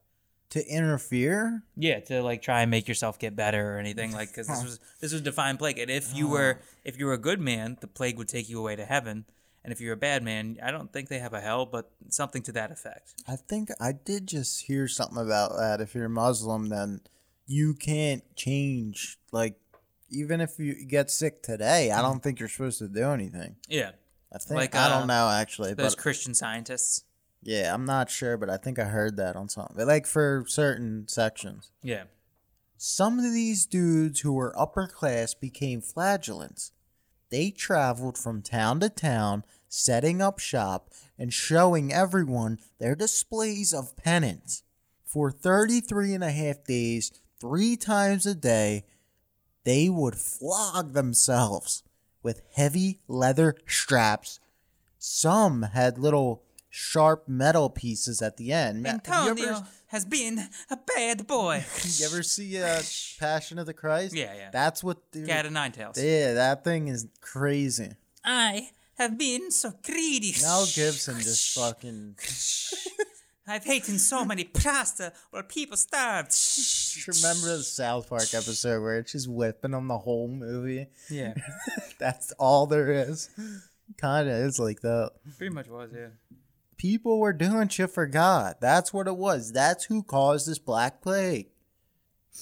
To 0.52 0.66
interfere? 0.68 1.64
Yeah, 1.76 2.00
to 2.02 2.22
like 2.22 2.44
try 2.44 2.62
and 2.62 2.70
make 2.70 2.88
yourself 2.88 3.18
get 3.18 3.36
better 3.36 3.76
or 3.76 3.80
anything 3.80 4.12
like 4.12 4.30
because 4.30 4.48
this 4.48 4.64
was 4.64 4.80
this 5.00 5.12
was 5.12 5.22
divine 5.22 5.58
plague, 5.58 5.80
and 5.80 5.90
if 5.90 6.16
you 6.16 6.28
were 6.28 6.60
if 6.84 7.00
you 7.00 7.06
were 7.06 7.14
a 7.14 7.18
good 7.18 7.40
man, 7.40 7.78
the 7.82 7.88
plague 7.88 8.18
would 8.18 8.28
take 8.28 8.50
you 8.50 8.60
away 8.60 8.76
to 8.76 8.86
heaven, 8.86 9.26
and 9.64 9.72
if 9.72 9.80
you're 9.82 9.94
a 9.94 9.98
bad 9.98 10.24
man, 10.24 10.58
I 10.62 10.72
don't 10.72 10.92
think 10.92 11.10
they 11.10 11.20
have 11.20 11.34
a 11.34 11.42
hell, 11.42 11.66
but 11.66 11.92
something 12.10 12.42
to 12.44 12.52
that 12.54 12.72
effect. 12.72 13.14
I 13.28 13.36
think 13.36 13.70
I 13.80 13.92
did 13.94 14.28
just 14.28 14.64
hear 14.64 14.88
something 14.88 15.18
about 15.18 15.58
that. 15.58 15.82
If 15.82 15.96
you're 15.96 16.10
Muslim, 16.10 16.70
then 16.70 17.02
you 17.46 17.74
can't 17.74 18.24
change. 18.36 19.18
Like, 19.32 19.56
even 20.10 20.42
if 20.42 20.60
you 20.60 20.86
get 20.86 21.10
sick 21.10 21.42
today, 21.44 21.92
I 21.92 22.02
don't 22.02 22.22
think 22.22 22.40
you're 22.40 22.50
supposed 22.50 22.80
to 22.80 22.88
do 22.88 23.10
anything. 23.12 23.56
Yeah, 23.68 23.92
I 24.34 24.38
think 24.38 24.58
Like, 24.58 24.76
I 24.76 24.86
uh, 24.86 25.00
don't 25.00 25.08
know 25.08 25.30
actually, 25.30 25.74
those 25.74 25.96
but 25.96 26.02
Christian 26.02 26.34
scientists. 26.34 27.04
yeah, 27.42 27.74
I'm 27.74 27.86
not 27.86 28.10
sure, 28.10 28.38
but 28.38 28.50
I 28.50 28.58
think 28.58 28.80
I 28.80 28.86
heard 28.86 29.18
that 29.18 29.36
on 29.36 29.50
something. 29.50 29.86
Like 29.86 30.06
for 30.06 30.44
certain 30.48 31.08
sections, 31.08 31.72
Yeah, 31.82 32.04
some 32.78 33.18
of 33.18 33.32
these 33.34 33.66
dudes 33.66 34.20
who 34.22 34.34
were 34.34 34.54
upper 34.60 34.88
class 34.88 35.34
became 35.34 35.82
flagellants. 35.82 36.72
They 37.34 37.50
traveled 37.50 38.16
from 38.16 38.44
town 38.44 38.80
to 38.82 38.90
town, 38.90 39.44
setting 39.68 40.22
up 40.22 40.38
shop 40.38 40.92
and 41.18 41.34
showing 41.34 41.92
everyone 41.92 42.60
their 42.78 42.94
displays 42.94 43.74
of 43.74 43.98
penance. 43.98 44.62
For 45.04 45.32
33 45.32 46.14
and 46.14 46.24
a 46.24 46.30
half 46.30 46.64
days, 46.64 47.12
three 47.42 47.76
times 47.76 48.28
a 48.28 48.36
day, 48.36 48.86
they 49.64 49.90
would 49.90 50.16
flog 50.16 50.94
themselves 50.94 51.82
with 52.22 52.44
heavy 52.54 53.00
leather 53.08 53.56
straps. 53.66 54.40
Some 55.00 55.64
had 55.64 55.98
little 55.98 56.44
sharp 56.70 57.28
metal 57.28 57.72
pieces 57.72 58.22
at 58.22 58.38
the 58.38 58.54
end. 58.54 58.84
Ma- 58.84 58.90
have 58.92 59.08
you 59.08 59.32
ever- 59.32 59.42
Antonio 59.54 59.68
has 59.94 60.06
been 60.06 60.40
a 60.72 60.78
bad 60.96 61.28
boy. 61.28 61.64
you 61.84 62.06
ever 62.08 62.24
see 62.24 62.60
uh, 62.62 62.82
Passion 63.20 63.60
of 63.60 63.68
the 63.68 63.76
Christ? 63.76 64.16
Yeah, 64.16 64.34
yeah. 64.36 64.50
That's 64.52 64.84
what. 64.84 64.98
The, 65.12 65.26
Cat 65.26 65.46
of 65.46 65.52
nine 65.52 65.72
tails. 65.72 66.02
yeah, 66.02 66.34
that 66.34 66.64
thing 66.64 66.88
is 66.88 67.08
crazy. 67.22 67.92
I 68.26 68.70
have 68.98 69.20
been 69.20 69.52
so 69.52 69.72
greedy. 69.84 70.34
Mel 70.42 70.66
Gibson 70.66 71.20
just 71.20 71.56
fucking. 71.56 72.16
I've 73.46 73.68
eaten 73.68 74.00
so 74.00 74.26
many 74.26 74.46
pasta 74.46 75.14
while 75.30 75.44
people 75.44 75.78
starved. 75.78 76.34
Remember 77.08 77.58
the 77.58 77.64
South 77.64 78.10
Park 78.10 78.34
episode 78.34 78.82
where 78.82 78.98
it's 78.98 79.12
just 79.12 79.30
whipping 79.30 79.72
them 79.72 79.90
the 79.90 79.98
whole 80.00 80.28
movie? 80.28 80.88
Yeah, 81.10 81.36
That's 82.00 82.32
all 82.40 82.66
there 82.66 82.92
is. 82.92 83.30
Kind 83.98 84.28
of 84.28 84.36
is 84.38 84.60
like 84.60 84.82
that. 84.82 85.12
pretty 85.38 85.54
much 85.54 85.68
was. 85.68 85.92
Yeah. 85.94 86.08
People 86.84 87.22
were 87.22 87.32
doing 87.32 87.70
shit 87.70 87.92
for 87.92 88.06
God. 88.06 88.56
That's 88.60 88.92
what 88.92 89.08
it 89.08 89.16
was. 89.16 89.54
That's 89.54 89.86
who 89.86 90.04
caused 90.04 90.50
this 90.50 90.60
black 90.60 91.02
plague. 91.02 91.48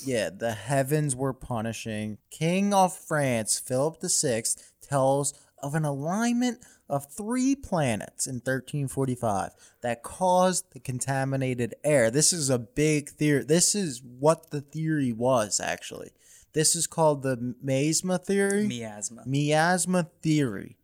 Yeah, 0.03 0.31
the 0.35 0.53
heavens 0.53 1.15
were 1.15 1.31
punishing. 1.31 2.17
King 2.31 2.73
of 2.73 2.91
France, 2.91 3.59
Philip 3.59 3.97
VI, 4.01 4.41
tells 4.81 5.35
of 5.61 5.75
an 5.75 5.85
alignment 5.85 6.57
of 6.89 7.05
three 7.05 7.55
planets 7.55 8.25
in 8.25 8.37
1345 8.37 9.51
that 9.83 10.01
caused 10.01 10.73
the 10.73 10.79
contaminated 10.79 11.75
air. 11.83 12.09
This 12.09 12.33
is 12.33 12.49
a 12.49 12.57
big 12.57 13.09
theory. 13.09 13.43
This 13.43 13.75
is 13.75 14.01
what 14.01 14.49
the 14.49 14.61
theory 14.61 15.13
was, 15.13 15.59
actually. 15.59 16.09
This 16.53 16.75
is 16.75 16.87
called 16.87 17.21
the 17.21 17.53
Miasma 17.61 18.17
theory 18.17 18.65
Miasma. 18.65 19.21
miasma 19.27 20.09
theory. 20.23 20.77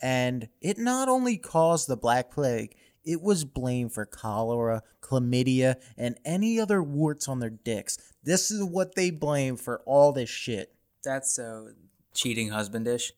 And 0.00 0.48
it 0.60 0.78
not 0.78 1.08
only 1.08 1.36
caused 1.36 1.88
the 1.88 1.96
Black 1.96 2.30
Plague, 2.30 2.76
it 3.04 3.22
was 3.22 3.44
blamed 3.44 3.92
for 3.92 4.04
cholera, 4.04 4.82
chlamydia, 5.00 5.76
and 5.96 6.18
any 6.24 6.60
other 6.60 6.82
warts 6.82 7.28
on 7.28 7.40
their 7.40 7.50
dicks. 7.50 7.98
This 8.22 8.50
is 8.50 8.62
what 8.62 8.94
they 8.94 9.10
blame 9.10 9.56
for 9.56 9.80
all 9.86 10.12
this 10.12 10.28
shit. 10.28 10.74
That's 11.04 11.34
so 11.34 11.70
cheating 12.14 12.50
husbandish. 12.50 13.12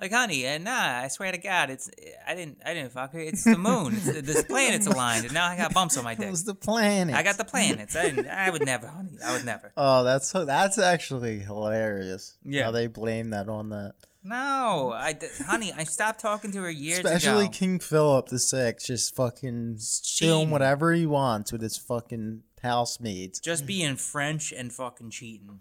Like, 0.00 0.12
honey, 0.12 0.46
uh, 0.48 0.58
nah. 0.58 1.00
I 1.02 1.08
swear 1.08 1.30
to 1.30 1.38
God, 1.38 1.68
it's 1.70 1.90
I 2.26 2.34
didn't 2.34 2.58
I 2.64 2.72
didn't 2.74 2.92
fuck 2.92 3.12
her. 3.12 3.20
It's 3.20 3.44
the 3.44 3.58
moon. 3.58 3.94
It's, 3.96 4.06
this 4.22 4.42
planet's 4.44 4.86
aligned, 4.86 5.24
and 5.26 5.34
now 5.34 5.46
I 5.46 5.56
got 5.56 5.74
bumps 5.74 5.96
on 5.98 6.04
my 6.04 6.12
It 6.14 6.18
dick. 6.20 6.30
was 6.30 6.44
the 6.44 6.54
planet. 6.54 7.14
I 7.14 7.22
got 7.22 7.36
the 7.36 7.44
planets. 7.44 7.94
I, 7.94 8.10
didn't, 8.10 8.26
I 8.28 8.48
would 8.50 8.64
never, 8.64 8.86
honey. 8.86 9.10
I 9.24 9.32
would 9.34 9.44
never. 9.44 9.72
Oh, 9.76 10.02
that's 10.04 10.28
so. 10.30 10.44
That's 10.44 10.78
actually 10.78 11.40
hilarious. 11.40 12.36
Yeah. 12.44 12.64
how 12.64 12.70
they 12.70 12.86
blame 12.86 13.30
that 13.30 13.48
on 13.48 13.68
that. 13.70 13.92
No, 14.22 14.92
I, 14.94 15.18
honey, 15.46 15.72
I 15.74 15.84
stopped 15.84 16.20
talking 16.20 16.52
to 16.52 16.58
her 16.62 16.70
years 16.70 16.98
Especially 16.98 17.28
ago. 17.30 17.38
Especially 17.40 17.48
King 17.58 17.78
Philip 17.78 18.28
the 18.28 18.38
Sixth, 18.38 18.86
just 18.86 19.16
fucking 19.16 19.78
cheating. 20.02 20.50
whatever 20.50 20.92
he 20.92 21.06
wants 21.06 21.52
with 21.52 21.62
his 21.62 21.78
fucking 21.78 22.42
housemaids. 22.62 23.40
Just 23.40 23.64
being 23.64 23.96
French 23.96 24.52
and 24.52 24.72
fucking 24.72 25.08
cheating. 25.10 25.60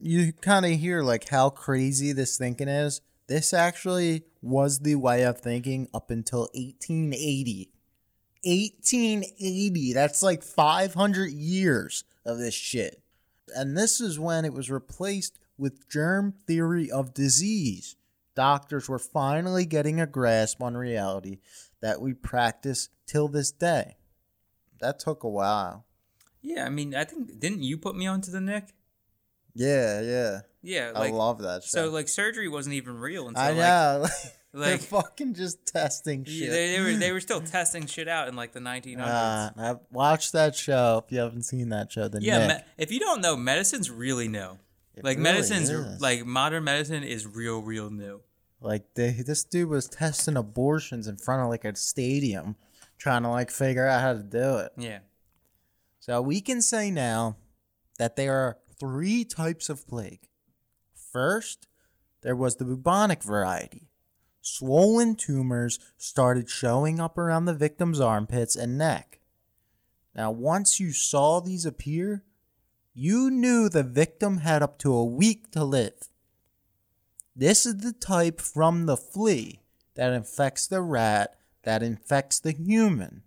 you 0.00 0.32
kind 0.32 0.64
of 0.64 0.72
hear 0.72 1.02
like 1.02 1.28
how 1.28 1.50
crazy 1.50 2.12
this 2.12 2.38
thinking 2.38 2.68
is. 2.68 3.02
This 3.28 3.52
actually 3.52 4.24
was 4.42 4.80
the 4.80 4.94
way 4.94 5.22
of 5.22 5.38
thinking 5.38 5.88
up 5.92 6.10
until 6.10 6.48
1880. 6.54 7.70
1880. 8.42 9.92
That's 9.92 10.22
like 10.22 10.42
500 10.42 11.30
years 11.30 12.04
of 12.24 12.38
this 12.38 12.54
shit. 12.54 13.02
And 13.54 13.76
this 13.76 14.00
is 14.00 14.18
when 14.18 14.44
it 14.44 14.52
was 14.52 14.70
replaced 14.70 15.38
with 15.58 15.88
germ 15.88 16.32
theory 16.46 16.90
of 16.90 17.14
disease. 17.14 17.96
Doctors 18.34 18.88
were 18.88 18.98
finally 18.98 19.66
getting 19.66 20.00
a 20.00 20.06
grasp 20.06 20.62
on 20.62 20.76
reality 20.76 21.38
that 21.80 22.00
we 22.00 22.14
practice 22.14 22.88
till 23.06 23.28
this 23.28 23.50
day. 23.50 23.96
That 24.80 25.00
took 25.00 25.24
a 25.24 25.28
while. 25.28 25.84
Yeah, 26.40 26.64
I 26.64 26.70
mean, 26.70 26.94
I 26.94 27.04
think 27.04 27.38
didn't 27.40 27.62
you 27.62 27.76
put 27.76 27.96
me 27.96 28.06
onto 28.06 28.30
the 28.30 28.40
Knick? 28.40 28.74
Yeah, 29.54 30.00
yeah. 30.00 30.40
Yeah, 30.62 30.92
I 30.94 31.10
love 31.10 31.42
that 31.42 31.62
shit. 31.62 31.70
so 31.70 31.88
like 31.90 32.08
surgery 32.08 32.48
wasn't 32.48 32.74
even 32.74 32.96
real 32.98 33.28
until 33.28 33.42
I 33.42 33.48
like 33.50 33.56
know. 33.58 34.06
They're 34.54 34.78
fucking 34.78 35.34
just 35.34 35.66
testing 35.66 36.24
Yeah, 36.26 36.32
shit. 36.46 36.50
they, 36.50 36.70
they 36.76 36.80
were 36.80 36.94
they 36.98 37.12
were 37.12 37.20
still 37.20 37.40
testing 37.56 37.86
shit 37.86 38.08
out 38.08 38.28
in 38.28 38.34
like 38.36 38.52
the 38.52 38.60
1900s. 38.60 38.98
Uh, 38.98 39.50
I 39.56 39.74
watched 39.92 40.32
that 40.32 40.56
show. 40.56 41.02
If 41.06 41.12
you 41.12 41.20
haven't 41.20 41.42
seen 41.42 41.68
that 41.68 41.92
show, 41.92 42.08
then 42.08 42.22
yeah, 42.22 42.48
me- 42.48 42.54
if 42.78 42.90
you 42.90 42.98
don't 42.98 43.20
know, 43.20 43.36
medicine's 43.36 43.90
really 43.90 44.26
new. 44.26 44.58
It 44.94 45.04
like 45.04 45.18
really 45.18 45.30
medicine's 45.32 45.70
is. 45.70 46.00
like 46.00 46.24
modern 46.26 46.64
medicine 46.64 47.04
is 47.04 47.24
real, 47.26 47.60
real 47.62 47.88
new. 47.90 48.22
like 48.60 48.94
they, 48.94 49.10
this 49.12 49.44
dude 49.44 49.68
was 49.68 49.86
testing 49.86 50.36
abortions 50.36 51.06
in 51.06 51.18
front 51.18 51.42
of 51.42 51.50
like 51.50 51.64
a 51.64 51.76
stadium, 51.76 52.56
trying 52.98 53.22
to 53.22 53.28
like 53.28 53.50
figure 53.52 53.86
out 53.86 54.00
how 54.00 54.14
to 54.14 54.22
do 54.24 54.56
it. 54.56 54.72
Yeah, 54.76 54.98
So 56.00 56.20
we 56.22 56.40
can 56.40 56.62
say 56.62 56.90
now 56.90 57.36
that 57.98 58.16
there 58.16 58.34
are 58.34 58.56
three 58.80 59.24
types 59.24 59.68
of 59.68 59.86
plague. 59.86 60.20
First, 61.12 61.66
there 62.22 62.36
was 62.36 62.56
the 62.56 62.64
bubonic 62.64 63.22
variety. 63.22 63.88
Swollen 64.40 65.14
tumors 65.14 65.78
started 65.96 66.48
showing 66.48 67.00
up 67.00 67.18
around 67.18 67.44
the 67.44 67.54
victim's 67.54 68.00
armpits 68.00 68.56
and 68.56 68.78
neck. 68.78 69.20
Now, 70.14 70.30
once 70.30 70.80
you 70.80 70.92
saw 70.92 71.40
these 71.40 71.66
appear, 71.66 72.24
you 72.94 73.30
knew 73.30 73.68
the 73.68 73.82
victim 73.82 74.38
had 74.38 74.62
up 74.62 74.78
to 74.78 74.92
a 74.92 75.04
week 75.04 75.52
to 75.52 75.64
live. 75.64 76.08
This 77.36 77.64
is 77.66 77.78
the 77.78 77.92
type 77.92 78.40
from 78.40 78.86
the 78.86 78.96
flea 78.96 79.60
that 79.94 80.12
infects 80.12 80.66
the 80.66 80.80
rat 80.80 81.36
that 81.62 81.82
infects 81.82 82.40
the 82.40 82.52
human. 82.52 83.22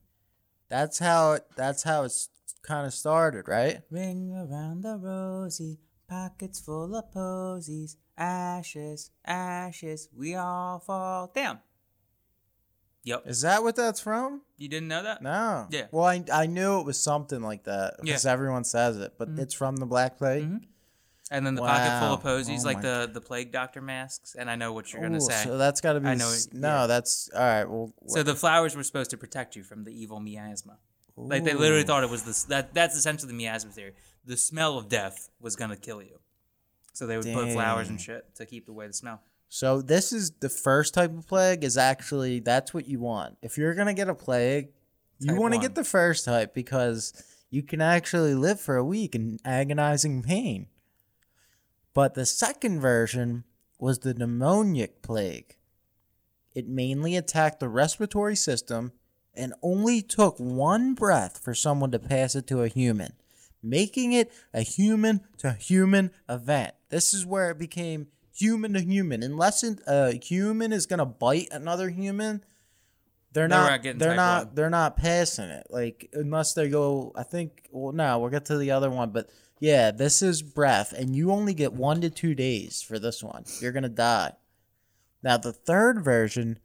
That's 0.68 1.00
how 1.00 1.34
it 1.34 1.46
that's 1.56 1.84
how 1.84 2.04
it's 2.04 2.30
kind 2.64 2.88
of 2.88 2.94
started, 2.94 3.48
right? 3.48 3.82
ring 3.90 4.32
around 4.34 4.82
the 4.82 4.98
rosy, 4.98 5.80
pockets 6.16 6.60
full 6.60 6.94
of 6.96 7.10
posies, 7.14 7.96
ashes, 8.18 9.12
ashes, 9.26 10.10
we 10.16 10.36
all 10.36 10.80
fall 10.80 11.32
down. 11.34 11.60
Yep, 13.04 13.24
Is 13.26 13.42
that 13.42 13.64
what 13.64 13.76
that's 13.76 14.00
from? 14.00 14.42
you 14.58 14.68
didn't 14.68 14.90
know 14.90 15.02
that? 15.02 15.24
No. 15.24 15.68
Yeah. 15.72 15.88
Well, 15.92 16.06
I, 16.06 16.24
I 16.32 16.46
knew 16.46 16.80
it 16.82 16.86
was 16.86 17.02
something 17.02 17.42
like 17.42 17.64
that 17.64 17.96
because 18.02 18.26
everyone 18.28 18.64
says 18.64 18.98
it, 18.98 19.14
but 19.18 19.30
it's 19.38 19.56
from 19.56 19.78
the 19.78 19.88
Black 19.88 20.18
Plague. 20.18 20.44
Mhm. 20.44 20.62
And 21.32 21.46
then 21.46 21.56
the 21.56 21.62
pocket 21.62 22.00
full 22.00 22.14
of 22.16 22.22
posies, 22.22 22.66
Oh 22.66 22.68
like 22.68 22.82
the 22.82 23.10
the 23.12 23.22
plague 23.22 23.54
doctor 23.54 23.82
masks. 23.82 24.36
And 24.38 24.52
I 24.52 24.56
know 24.58 24.74
what 24.74 24.92
you're 24.92 25.02
gonna 25.02 25.22
say. 25.22 25.46
So 25.46 25.58
that's 25.58 25.80
got 25.80 25.94
to 25.94 26.02
be. 26.02 26.10
I 26.10 26.16
know 26.16 26.30
it- 26.30 26.50
no, 26.54 26.82
yeah. 26.82 26.88
that's 26.88 27.30
all 27.34 27.40
right. 27.40 27.64
Well, 27.64 27.94
So 28.08 28.22
the 28.22 28.36
flowers 28.36 28.76
were 28.76 28.84
supposed 28.84 29.12
to 29.12 29.18
protect 29.18 29.56
you 29.56 29.64
from 29.64 29.86
the 29.86 29.92
evil 29.94 30.20
miasma. 30.20 30.78
Like 31.16 31.44
they 31.46 31.54
literally 31.54 31.84
thought 31.84 32.04
it 32.04 32.10
was 32.10 32.24
this. 32.24 32.44
That 32.44 32.74
that's 32.74 32.96
essentially 32.98 33.32
the 33.32 33.38
miasma 33.38 33.72
theory. 33.72 33.94
The 34.26 34.38
smell 34.38 34.78
of 34.78 34.90
death 34.90 35.30
was 35.40 35.56
gonna 35.56 35.78
kill 35.78 36.02
you. 36.02 36.20
So 36.94 37.08
they 37.08 37.18
would 37.18 37.34
put 37.34 37.52
flowers 37.52 37.90
and 37.90 38.00
shit 38.00 38.36
to 38.36 38.46
keep 38.46 38.70
away 38.70 38.88
the 38.88 38.94
smell. 38.94 39.22
So 39.50 39.82
this 39.82 40.14
is 40.14 40.32
the 40.40 40.50
first 40.50 40.94
type 40.94 41.12
of 41.18 41.28
plague 41.28 41.64
is 41.64 41.78
actually 41.78 42.40
that's 42.40 42.74
what 42.74 42.88
you 42.88 43.00
want. 43.00 43.38
If 43.42 43.58
you're 43.58 43.74
gonna 43.76 43.94
get 43.94 44.10
a 44.10 44.16
plague, 44.16 44.70
you 45.20 45.36
want 45.36 45.54
to 45.54 45.60
get 45.60 45.76
the 45.76 45.84
first 45.84 46.26
type 46.26 46.54
because 46.54 47.14
you 47.50 47.62
can 47.62 47.82
actually 47.82 48.34
live 48.34 48.60
for 48.60 48.76
a 48.76 48.84
week 48.84 49.14
in 49.14 49.40
agonizing 49.46 50.24
pain. 50.24 50.68
But 51.94 52.16
the 52.16 52.26
second 52.26 52.80
version 52.80 53.44
was 53.78 54.00
the 54.00 54.14
pneumonic 54.14 55.02
plague. 55.02 55.58
It 56.56 56.68
mainly 56.68 57.16
attacked 57.16 57.60
the 57.60 57.70
respiratory 57.70 58.36
system 58.36 58.94
and 59.34 59.54
only 59.62 60.02
took 60.02 60.38
one 60.38 60.94
breath 60.94 61.38
for 61.38 61.54
someone 61.54 61.92
to 61.92 62.00
pass 62.00 62.36
it 62.36 62.48
to 62.48 62.64
a 62.64 62.68
human, 62.68 63.14
making 63.64 64.14
it 64.14 64.32
a 64.54 64.62
human 64.62 65.22
to 65.38 65.54
human 65.54 66.12
event. 66.30 66.74
This 66.90 67.14
is 67.14 67.26
where 67.26 67.52
it 67.52 67.58
became 67.60 68.08
human 68.34 68.74
to 68.74 68.82
human. 68.82 69.24
Unless 69.24 69.64
a 69.88 70.14
human 70.24 70.72
is 70.74 70.86
gonna 70.86 71.06
bite 71.06 71.50
another 71.52 71.90
human, 71.90 72.44
they're 73.34 73.48
They're 73.48 73.58
not. 73.58 73.84
not 73.86 74.00
they're 74.00 74.16
not. 74.16 74.46
one. 74.48 74.56
They're 74.56 74.70
not 74.70 74.98
passing 74.98 75.50
it. 75.50 75.68
Like 75.70 76.10
unless 76.14 76.54
they 76.54 76.70
go. 76.70 77.12
I 77.16 77.24
think. 77.24 77.68
Well, 77.72 77.94
no, 77.94 78.20
we'll 78.20 78.30
get 78.30 78.46
to 78.46 78.58
the 78.58 78.72
other 78.72 78.90
one, 78.90 79.12
but 79.12 79.30
yeah, 79.60 79.92
this 79.92 80.22
is 80.22 80.42
breath, 80.42 80.92
and 80.92 81.16
you 81.16 81.32
only 81.32 81.54
get 81.54 81.72
one 81.72 82.02
to 82.02 82.10
two 82.10 82.34
days 82.36 82.82
for 82.82 83.00
this 83.00 83.24
one. 83.24 83.46
You're 83.62 83.72
gonna 83.72 83.90
die. 83.90 84.34
Now 85.24 85.38
the 85.38 85.54
third 85.54 86.04
version 86.04 86.60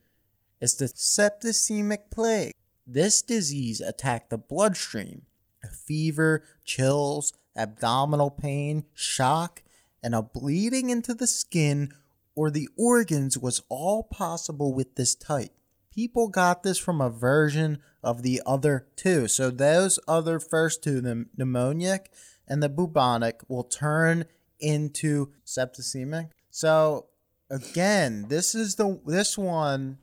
is 0.61 0.75
the 0.77 0.87
septicemic 0.87 2.11
plague. 2.11 2.53
This 2.87 3.21
disease 3.23 3.81
attacked 3.81 4.31
the 4.31 4.39
bloodstream. 4.39 5.23
Fever, 5.67 6.43
chills, 6.65 7.33
abdominal 7.57 8.31
pain, 8.31 8.85
shock, 8.95 9.63
and 10.03 10.15
a 10.15 10.23
bleeding 10.23 10.91
into 10.91 11.15
the 11.15 11.27
skin 11.27 11.93
or 12.35 12.51
the 12.51 12.69
organs 12.77 13.39
was 13.39 13.63
all 13.69 14.05
possible 14.05 14.73
with 14.73 14.95
this 14.95 15.15
type. 15.15 15.51
People 15.93 16.29
got 16.29 16.63
this 16.63 16.79
from 16.79 17.01
a 17.01 17.09
version 17.09 17.79
of 18.03 18.23
the 18.23 18.43
other 18.45 18.87
two. 18.97 19.27
So 19.27 19.51
those 19.51 19.99
other 20.07 20.39
first 20.39 20.85
two, 20.85 21.01
the 21.01 21.27
pneumonic 21.37 22.07
and 22.47 22.63
the 22.63 22.69
bubonic, 22.69 23.41
will 23.49 23.65
turn 23.65 24.27
into 24.61 25.33
septicemic. 25.47 26.29
So 26.51 27.07
again, 27.51 28.27
this 28.29 28.55
is 28.55 28.75
the 28.77 29.01
this 29.07 29.39
one 29.39 29.99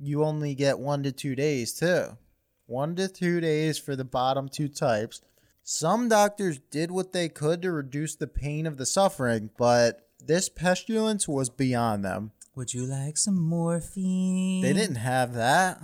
you 0.00 0.24
only 0.24 0.54
get 0.54 0.78
one 0.78 1.02
to 1.04 1.12
two 1.12 1.34
days 1.34 1.72
too. 1.72 2.16
One 2.68 2.96
to 2.96 3.08
two 3.08 3.40
days 3.40 3.78
for 3.78 3.96
the 3.96 4.04
bottom 4.04 4.50
two 4.50 4.68
types. 4.68 5.22
Some 5.62 6.10
doctors 6.10 6.58
did 6.70 6.90
what 6.90 7.14
they 7.14 7.30
could 7.30 7.62
to 7.62 7.72
reduce 7.72 8.14
the 8.14 8.26
pain 8.26 8.66
of 8.66 8.76
the 8.76 8.84
suffering, 8.84 9.48
but 9.56 10.06
this 10.22 10.50
pestilence 10.50 11.26
was 11.26 11.48
beyond 11.48 12.04
them. 12.04 12.32
Would 12.54 12.74
you 12.74 12.84
like 12.84 13.16
some 13.16 13.40
morphine? 13.40 14.60
They 14.60 14.74
didn't 14.74 14.96
have 14.96 15.32
that. 15.32 15.80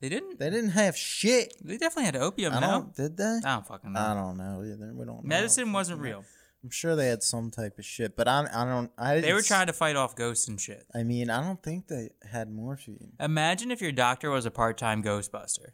They 0.00 0.08
didn't. 0.08 0.38
They 0.38 0.48
didn't 0.48 0.70
have 0.70 0.96
shit. 0.96 1.54
They 1.60 1.76
definitely 1.76 2.04
had 2.04 2.14
opium. 2.14 2.54
I 2.54 2.60
no, 2.60 2.66
don't. 2.68 2.94
Did 2.94 3.16
they? 3.16 3.40
I 3.44 3.54
don't 3.54 3.66
fucking 3.66 3.92
know. 3.92 4.00
I 4.00 4.14
don't 4.14 4.36
know 4.36 4.62
either. 4.62 4.92
We 4.94 5.04
don't. 5.04 5.16
know. 5.16 5.20
Medicine 5.24 5.72
wasn't 5.72 6.00
real. 6.00 6.24
I'm 6.62 6.70
sure 6.70 6.94
they 6.94 7.08
had 7.08 7.24
some 7.24 7.50
type 7.50 7.80
of 7.80 7.84
shit, 7.84 8.16
but 8.16 8.28
I, 8.28 8.46
I 8.54 8.64
don't. 8.64 8.92
I 8.96 9.18
They 9.18 9.32
were 9.32 9.42
trying 9.42 9.66
to 9.66 9.72
fight 9.72 9.96
off 9.96 10.14
ghosts 10.14 10.46
and 10.46 10.60
shit. 10.60 10.86
I 10.94 11.02
mean, 11.02 11.30
I 11.30 11.42
don't 11.42 11.60
think 11.60 11.88
they 11.88 12.10
had 12.30 12.48
morphine. 12.48 13.14
Imagine 13.18 13.72
if 13.72 13.80
your 13.80 13.90
doctor 13.90 14.30
was 14.30 14.46
a 14.46 14.52
part-time 14.52 15.02
Ghostbuster, 15.02 15.70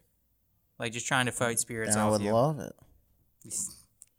like 0.78 0.92
just 0.92 1.06
trying 1.06 1.26
to 1.26 1.32
fight 1.32 1.58
spirits 1.58 1.94
And 1.94 2.02
I 2.02 2.06
off 2.06 2.12
would 2.12 2.22
you. 2.22 2.32
love 2.32 2.58
it. 2.60 2.72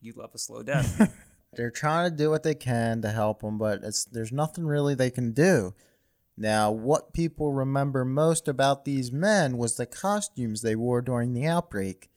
you 0.02 0.14
love 0.16 0.32
a 0.34 0.38
slow 0.38 0.64
death. 0.64 1.14
They're 1.54 1.72
trying 1.72 2.12
to 2.12 2.16
do 2.18 2.30
what 2.30 2.44
they 2.44 2.56
can 2.56 3.02
to 3.02 3.12
help 3.12 3.42
them, 3.42 3.58
but 3.58 3.80
it's 3.84 4.04
there's 4.06 4.32
nothing 4.32 4.66
really 4.66 4.94
they 4.94 5.10
can 5.12 5.32
do. 5.32 5.74
Now, 6.38 6.70
what 6.70 7.14
people 7.14 7.54
remember 7.54 8.04
most 8.04 8.50
about 8.50 8.84
these 8.84 9.10
men 9.12 9.58
was 9.58 9.78
the 9.78 9.86
costumes 9.86 10.62
they 10.62 10.76
wore 10.76 11.02
during 11.02 11.34
the 11.34 11.46
outbreak. 11.48 12.10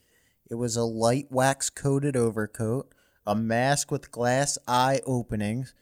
It 0.50 0.56
was 0.56 0.76
a 0.76 0.82
light 0.82 1.26
wax 1.30 1.70
coated 1.70 2.16
overcoat, 2.16 2.92
a 3.24 3.36
mask 3.36 3.92
with 3.92 4.10
glass 4.10 4.58
eye 4.66 5.00
openings, 5.06 5.72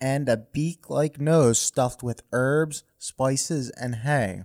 and 0.00 0.26
a 0.28 0.38
beak 0.38 0.88
like 0.88 1.20
nose 1.20 1.58
stuffed 1.58 2.02
with 2.02 2.22
herbs, 2.32 2.82
spices, 2.98 3.68
and 3.70 3.96
hay. 3.96 4.44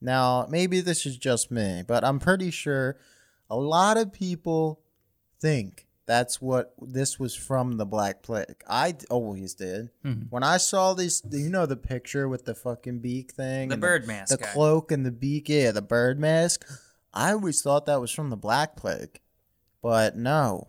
Now, 0.00 0.46
maybe 0.48 0.80
this 0.80 1.04
is 1.06 1.16
just 1.16 1.50
me, 1.50 1.82
but 1.86 2.04
I'm 2.04 2.18
pretty 2.18 2.50
sure 2.50 2.96
a 3.50 3.56
lot 3.56 3.96
of 3.96 4.12
people 4.12 4.80
think 5.40 5.86
that's 6.06 6.40
what 6.40 6.74
this 6.80 7.18
was 7.20 7.36
from 7.36 7.76
the 7.76 7.86
Black 7.86 8.22
Plague. 8.22 8.62
I 8.68 8.96
always 9.10 9.54
did. 9.54 9.90
Mm-hmm. 10.04 10.22
When 10.30 10.42
I 10.42 10.56
saw 10.56 10.94
these, 10.94 11.22
you 11.30 11.50
know, 11.50 11.66
the 11.66 11.76
picture 11.76 12.28
with 12.28 12.46
the 12.46 12.54
fucking 12.54 12.98
beak 13.00 13.32
thing, 13.32 13.68
The 13.68 13.74
and 13.74 13.80
bird 13.82 14.06
mask 14.06 14.30
the 14.36 14.42
guy. 14.42 14.50
cloak, 14.52 14.90
and 14.90 15.04
the 15.06 15.12
beak. 15.12 15.48
Yeah, 15.48 15.70
the 15.72 15.82
bird 15.82 16.18
mask. 16.18 16.66
I 17.12 17.32
always 17.32 17.60
thought 17.62 17.86
that 17.86 18.00
was 18.00 18.10
from 18.10 18.30
the 18.30 18.36
Black 18.36 18.76
Plague, 18.76 19.20
but 19.82 20.16
no, 20.16 20.68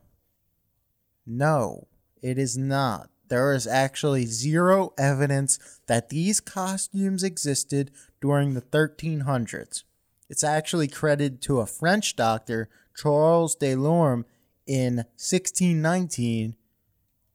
no, 1.26 1.88
it 2.22 2.38
is 2.38 2.58
not. 2.58 3.10
There 3.32 3.54
is 3.54 3.66
actually 3.66 4.26
zero 4.26 4.92
evidence 4.98 5.58
that 5.88 6.10
these 6.10 6.42
costumes 6.42 7.24
existed 7.24 7.90
during 8.20 8.56
the 8.56 8.62
1300s. 8.62 9.86
It's 10.30 10.44
actually 10.44 10.90
credited 10.90 11.42
to 11.44 11.62
a 11.62 11.66
French 11.66 12.18
doctor, 12.18 12.68
Charles 12.94 13.56
Delorme, 13.56 14.26
in 14.68 15.06
1619. 15.16 16.58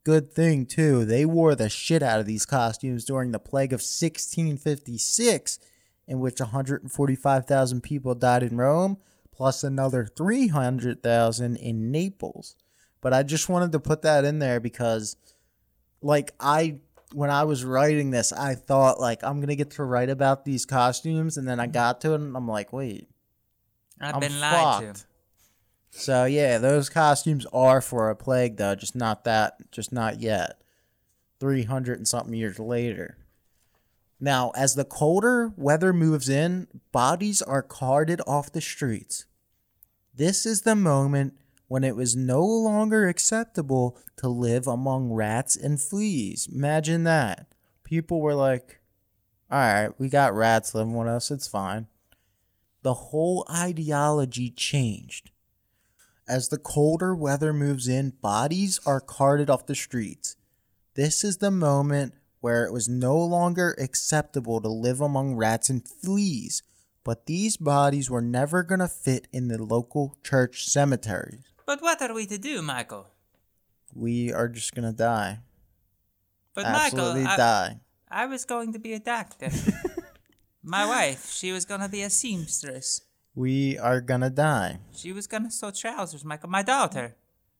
Good 0.05 0.31
thing, 0.35 0.67
too. 0.67 1.07
They 1.07 1.25
wore 1.25 1.55
the 1.55 1.71
shit 1.71 2.03
out 2.03 2.21
of 2.21 2.27
these 2.27 2.45
costumes 2.45 3.07
during 3.07 3.31
the 3.31 3.39
plague 3.39 3.73
of 3.73 3.81
1656, 3.81 5.59
in 6.07 6.21
which 6.21 6.41
145,000 6.41 7.81
people 7.81 8.15
died 8.15 8.43
in 8.43 8.59
Rome, 8.59 8.99
plus 9.33 9.65
another 9.65 10.05
300,000 10.05 11.57
in 11.57 11.91
Naples. 11.91 12.55
But 13.01 13.15
I 13.15 13.23
just 13.23 13.49
wanted 13.49 13.73
to 13.73 13.81
put 13.81 14.03
that 14.03 14.27
in 14.27 14.41
there 14.41 14.61
because, 14.61 15.17
like, 16.07 16.33
I. 16.40 16.79
When 17.12 17.31
I 17.31 17.45
was 17.45 17.64
writing 17.64 18.11
this, 18.11 18.33
I 18.33 18.57
thought 18.57 18.99
like 18.99 19.23
I'm 19.23 19.40
gonna 19.40 19.55
get 19.55 19.71
to 19.71 19.85
write 19.85 20.11
about 20.11 20.45
these 20.45 20.66
costumes, 20.66 21.37
and 21.37 21.47
then 21.47 21.61
I 21.61 21.64
mm-hmm. 21.64 21.73
got 21.73 22.01
to 22.01 22.12
it, 22.12 22.16
and 22.16 22.37
I'm 22.37 22.49
like, 22.49 22.73
wait, 22.73 23.09
I've 24.01 24.14
I'm 24.14 24.21
been 24.21 24.40
lied 24.40 24.81
to. 24.81 24.87
fucked. 24.88 25.07
So 25.90 26.25
yeah, 26.25 26.59
those 26.59 26.90
costumes 26.90 27.47
are 27.53 27.81
for 27.81 28.11
a 28.11 28.16
plague 28.16 28.57
though, 28.57 28.75
just 28.75 28.97
not 28.97 29.25
that, 29.25 29.71
just 29.71 29.92
not 29.92 30.21
yet. 30.21 30.61
Three 31.38 31.62
hundred 31.62 31.99
and 31.99 32.09
something 32.09 32.35
years 32.35 32.59
later. 32.59 33.16
Now, 34.19 34.51
as 34.57 34.75
the 34.75 34.85
colder 34.85 35.53
weather 35.57 35.92
moves 35.92 36.29
in, 36.29 36.66
bodies 36.90 37.40
are 37.40 37.62
carted 37.62 38.21
off 38.27 38.53
the 38.53 38.61
streets. 38.61 39.27
This 40.12 40.45
is 40.45 40.62
the 40.62 40.77
moment 40.77 41.35
when 41.68 41.85
it 41.85 41.96
was 41.96 42.14
no 42.14 42.44
longer 42.44 43.09
acceptable 43.09 43.98
to 44.16 44.29
live 44.29 44.66
among 44.66 45.12
rats 45.12 45.57
and 45.57 45.81
fleas. 45.81 46.48
Imagine 46.52 47.05
that. 47.05 47.46
People 47.85 48.20
were 48.20 48.35
like, 48.35 48.81
all 49.50 49.59
right, 49.59 49.90
we 49.98 50.09
got 50.09 50.35
rats 50.35 50.74
living 50.74 50.94
with 50.94 51.09
us, 51.09 51.31
it's 51.31 51.48
fine 51.48 51.87
the 52.87 52.94
whole 52.94 53.44
ideology 53.50 54.48
changed. 54.48 55.33
As 56.29 56.50
the 56.50 56.57
colder 56.57 57.16
weather 57.16 57.52
moves 57.52 57.88
in, 57.88 58.11
bodies 58.11 58.79
are 58.87 59.00
carted 59.00 59.50
off 59.50 59.66
the 59.66 59.74
streets. 59.74 60.37
This 60.94 61.24
is 61.24 61.38
the 61.38 61.50
moment 61.50 62.14
where 62.38 62.64
it 62.64 62.72
was 62.72 62.88
no 62.88 63.19
longer 63.19 63.75
acceptable 63.81 64.60
to 64.60 64.69
live 64.69 65.00
among 65.00 65.35
rats 65.35 65.69
and 65.69 65.83
fleas, 65.85 66.62
but 67.02 67.27
these 67.27 67.56
bodies 67.56 68.08
were 68.08 68.23
never 68.23 68.62
going 68.62 68.79
to 68.79 68.87
fit 68.87 69.27
in 69.33 69.48
the 69.48 69.60
local 69.60 70.17
church 70.23 70.69
cemeteries. 70.69 71.42
But 71.67 71.83
what 71.83 72.00
are 72.00 72.14
we 72.14 72.27
to 72.27 72.38
do, 72.38 72.62
Michael? 72.62 73.08
We 73.92 74.33
are 74.33 74.48
just 74.48 74.75
going 74.75 74.87
to 74.87 74.96
die. 74.96 75.40
But 76.54 76.64
Absolutely 76.64 77.25
Michael, 77.25 77.33
I, 77.33 77.37
die. 77.37 77.81
I 78.08 78.27
was 78.27 78.44
going 78.44 78.73
to 78.73 78.79
be 78.79 78.94
a 78.94 79.00
doctor. 79.00 79.50
My 80.62 80.87
wife, 80.87 81.31
she 81.31 81.52
was 81.52 81.64
gonna 81.64 81.88
be 81.88 82.02
a 82.02 82.10
seamstress. 82.10 83.02
We 83.37 83.79
are 83.79 84.00
going 84.00 84.23
to 84.23 84.31
die. 84.31 84.81
She 84.96 85.12
was 85.12 85.29
gonna 85.29 85.50
sew 85.50 85.71
trousers, 85.71 86.25
Michael. 86.25 86.50
My 86.50 86.62
daughter, 86.62 87.14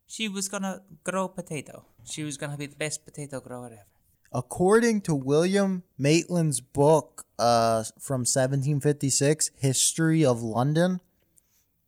she 0.09 0.29
was 0.29 0.49
gonna 0.49 0.83
grow 1.05 1.29
potato. 1.29 1.85
She 2.05 2.25
was 2.25 2.37
gonna 2.37 2.57
be 2.57 2.67
the 2.67 2.75
best 2.75 3.05
potato 3.05 3.39
grower 3.39 3.67
ever. 3.67 3.87
According 4.33 5.03
to 5.03 5.15
William 5.15 5.85
Maitland's 5.97 6.61
book 6.61 7.27
uh, 7.39 7.85
from 8.01 8.23
1756, 8.23 9.53
History 9.55 10.25
of 10.25 10.43
London, 10.43 11.01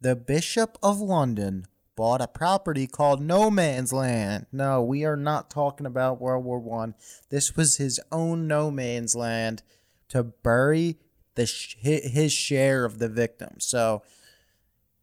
the 0.01 0.15
Bishop 0.15 0.79
of 0.85 1.01
London 1.01 1.67
bought 1.99 2.21
a 2.21 2.29
property 2.29 2.87
called 2.87 3.21
No 3.21 3.51
Man's 3.51 3.93
Land. 3.93 4.47
No, 4.53 4.81
we 4.81 5.05
are 5.05 5.17
not 5.17 5.51
talking 5.51 5.85
about 5.85 6.21
World 6.21 6.45
War 6.45 6.61
One. 6.61 6.95
This 7.29 7.57
was 7.57 7.79
his 7.79 7.99
own 8.13 8.47
No 8.47 8.71
Man's 8.71 9.17
Land 9.17 9.65
to 10.11 10.23
bury 10.23 11.01
the 11.35 11.43
his 11.81 12.33
share 12.33 12.85
of 12.85 13.01
the 13.01 13.09
victims. 13.09 13.65
So 13.65 14.05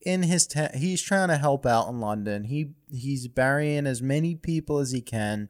in 0.05 0.23
his 0.23 0.47
te- 0.47 0.77
he's 0.77 1.01
trying 1.01 1.27
to 1.27 1.37
help 1.37 1.65
out 1.65 1.89
in 1.89 1.99
London. 1.99 2.45
He 2.45 2.75
he's 2.89 3.27
burying 3.27 3.87
as 3.87 4.01
many 4.01 4.33
people 4.33 4.79
as 4.79 4.91
he 4.91 5.01
can. 5.01 5.49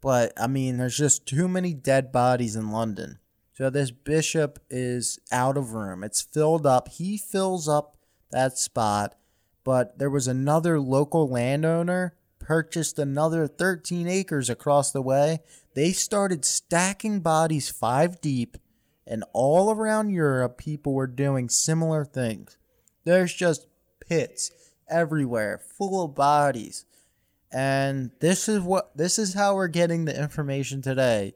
But 0.00 0.32
I 0.40 0.46
mean, 0.46 0.78
there's 0.78 0.96
just 0.96 1.26
too 1.26 1.46
many 1.46 1.74
dead 1.74 2.10
bodies 2.10 2.56
in 2.56 2.70
London 2.70 3.18
So 3.52 3.68
this 3.68 3.90
bishop 3.90 4.58
is 4.70 5.18
out 5.30 5.58
of 5.58 5.74
room. 5.74 6.02
It's 6.02 6.22
filled 6.22 6.64
up. 6.64 6.88
He 6.88 7.18
fills 7.18 7.68
up 7.68 7.98
that 8.30 8.56
spot, 8.56 9.16
but 9.64 9.98
there 9.98 10.10
was 10.10 10.26
another 10.26 10.80
local 10.80 11.28
landowner 11.28 12.14
purchased 12.38 12.98
another 12.98 13.46
13 13.46 14.08
acres 14.08 14.50
across 14.50 14.90
the 14.90 15.02
way. 15.02 15.40
They 15.74 15.92
started 15.92 16.44
stacking 16.44 17.20
bodies 17.20 17.70
5 17.70 18.20
deep 18.20 18.56
and 19.06 19.24
all 19.32 19.72
around 19.72 20.10
Europe 20.10 20.56
people 20.56 20.94
were 20.94 21.08
doing 21.08 21.48
similar 21.48 22.04
things. 22.04 22.56
There's 23.04 23.34
just 23.34 23.66
pits 24.08 24.52
everywhere 24.88 25.60
full 25.76 26.04
of 26.04 26.14
bodies. 26.14 26.84
And 27.52 28.12
this 28.20 28.48
is 28.48 28.60
what 28.60 28.96
this 28.96 29.18
is 29.18 29.34
how 29.34 29.56
we're 29.56 29.66
getting 29.66 30.04
the 30.04 30.18
information 30.18 30.80
today. 30.80 31.34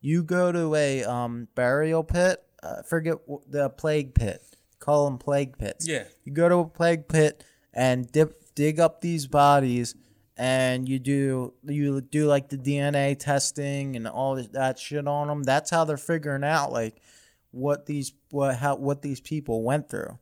You 0.00 0.22
go 0.22 0.50
to 0.50 0.74
a 0.74 1.04
um, 1.04 1.48
burial 1.54 2.02
pit, 2.02 2.42
uh, 2.62 2.82
forget 2.82 3.18
the 3.46 3.68
plague 3.68 4.14
pit. 4.14 4.42
Call 4.78 5.04
them 5.04 5.18
plague 5.18 5.58
pits. 5.58 5.86
Yeah. 5.86 6.04
You 6.24 6.32
go 6.32 6.48
to 6.48 6.56
a 6.56 6.64
plague 6.64 7.06
pit 7.06 7.44
and 7.72 8.10
dip, 8.10 8.54
dig 8.54 8.80
up 8.80 9.00
these 9.00 9.26
bodies, 9.26 9.94
and 10.36 10.88
you 10.88 10.98
do 10.98 11.52
you 11.64 12.00
do 12.00 12.26
like 12.26 12.48
the 12.48 12.56
DNA 12.56 13.18
testing 13.18 13.96
and 13.96 14.08
all 14.08 14.42
that 14.52 14.78
shit 14.78 15.06
on 15.06 15.28
them. 15.28 15.42
That's 15.42 15.70
how 15.70 15.84
they're 15.84 15.96
figuring 15.96 16.44
out 16.44 16.72
like 16.72 17.00
what 17.50 17.86
these 17.86 18.12
what 18.30 18.56
how 18.56 18.76
what 18.76 19.02
these 19.02 19.20
people 19.20 19.62
went 19.62 19.88
through. 19.90 20.18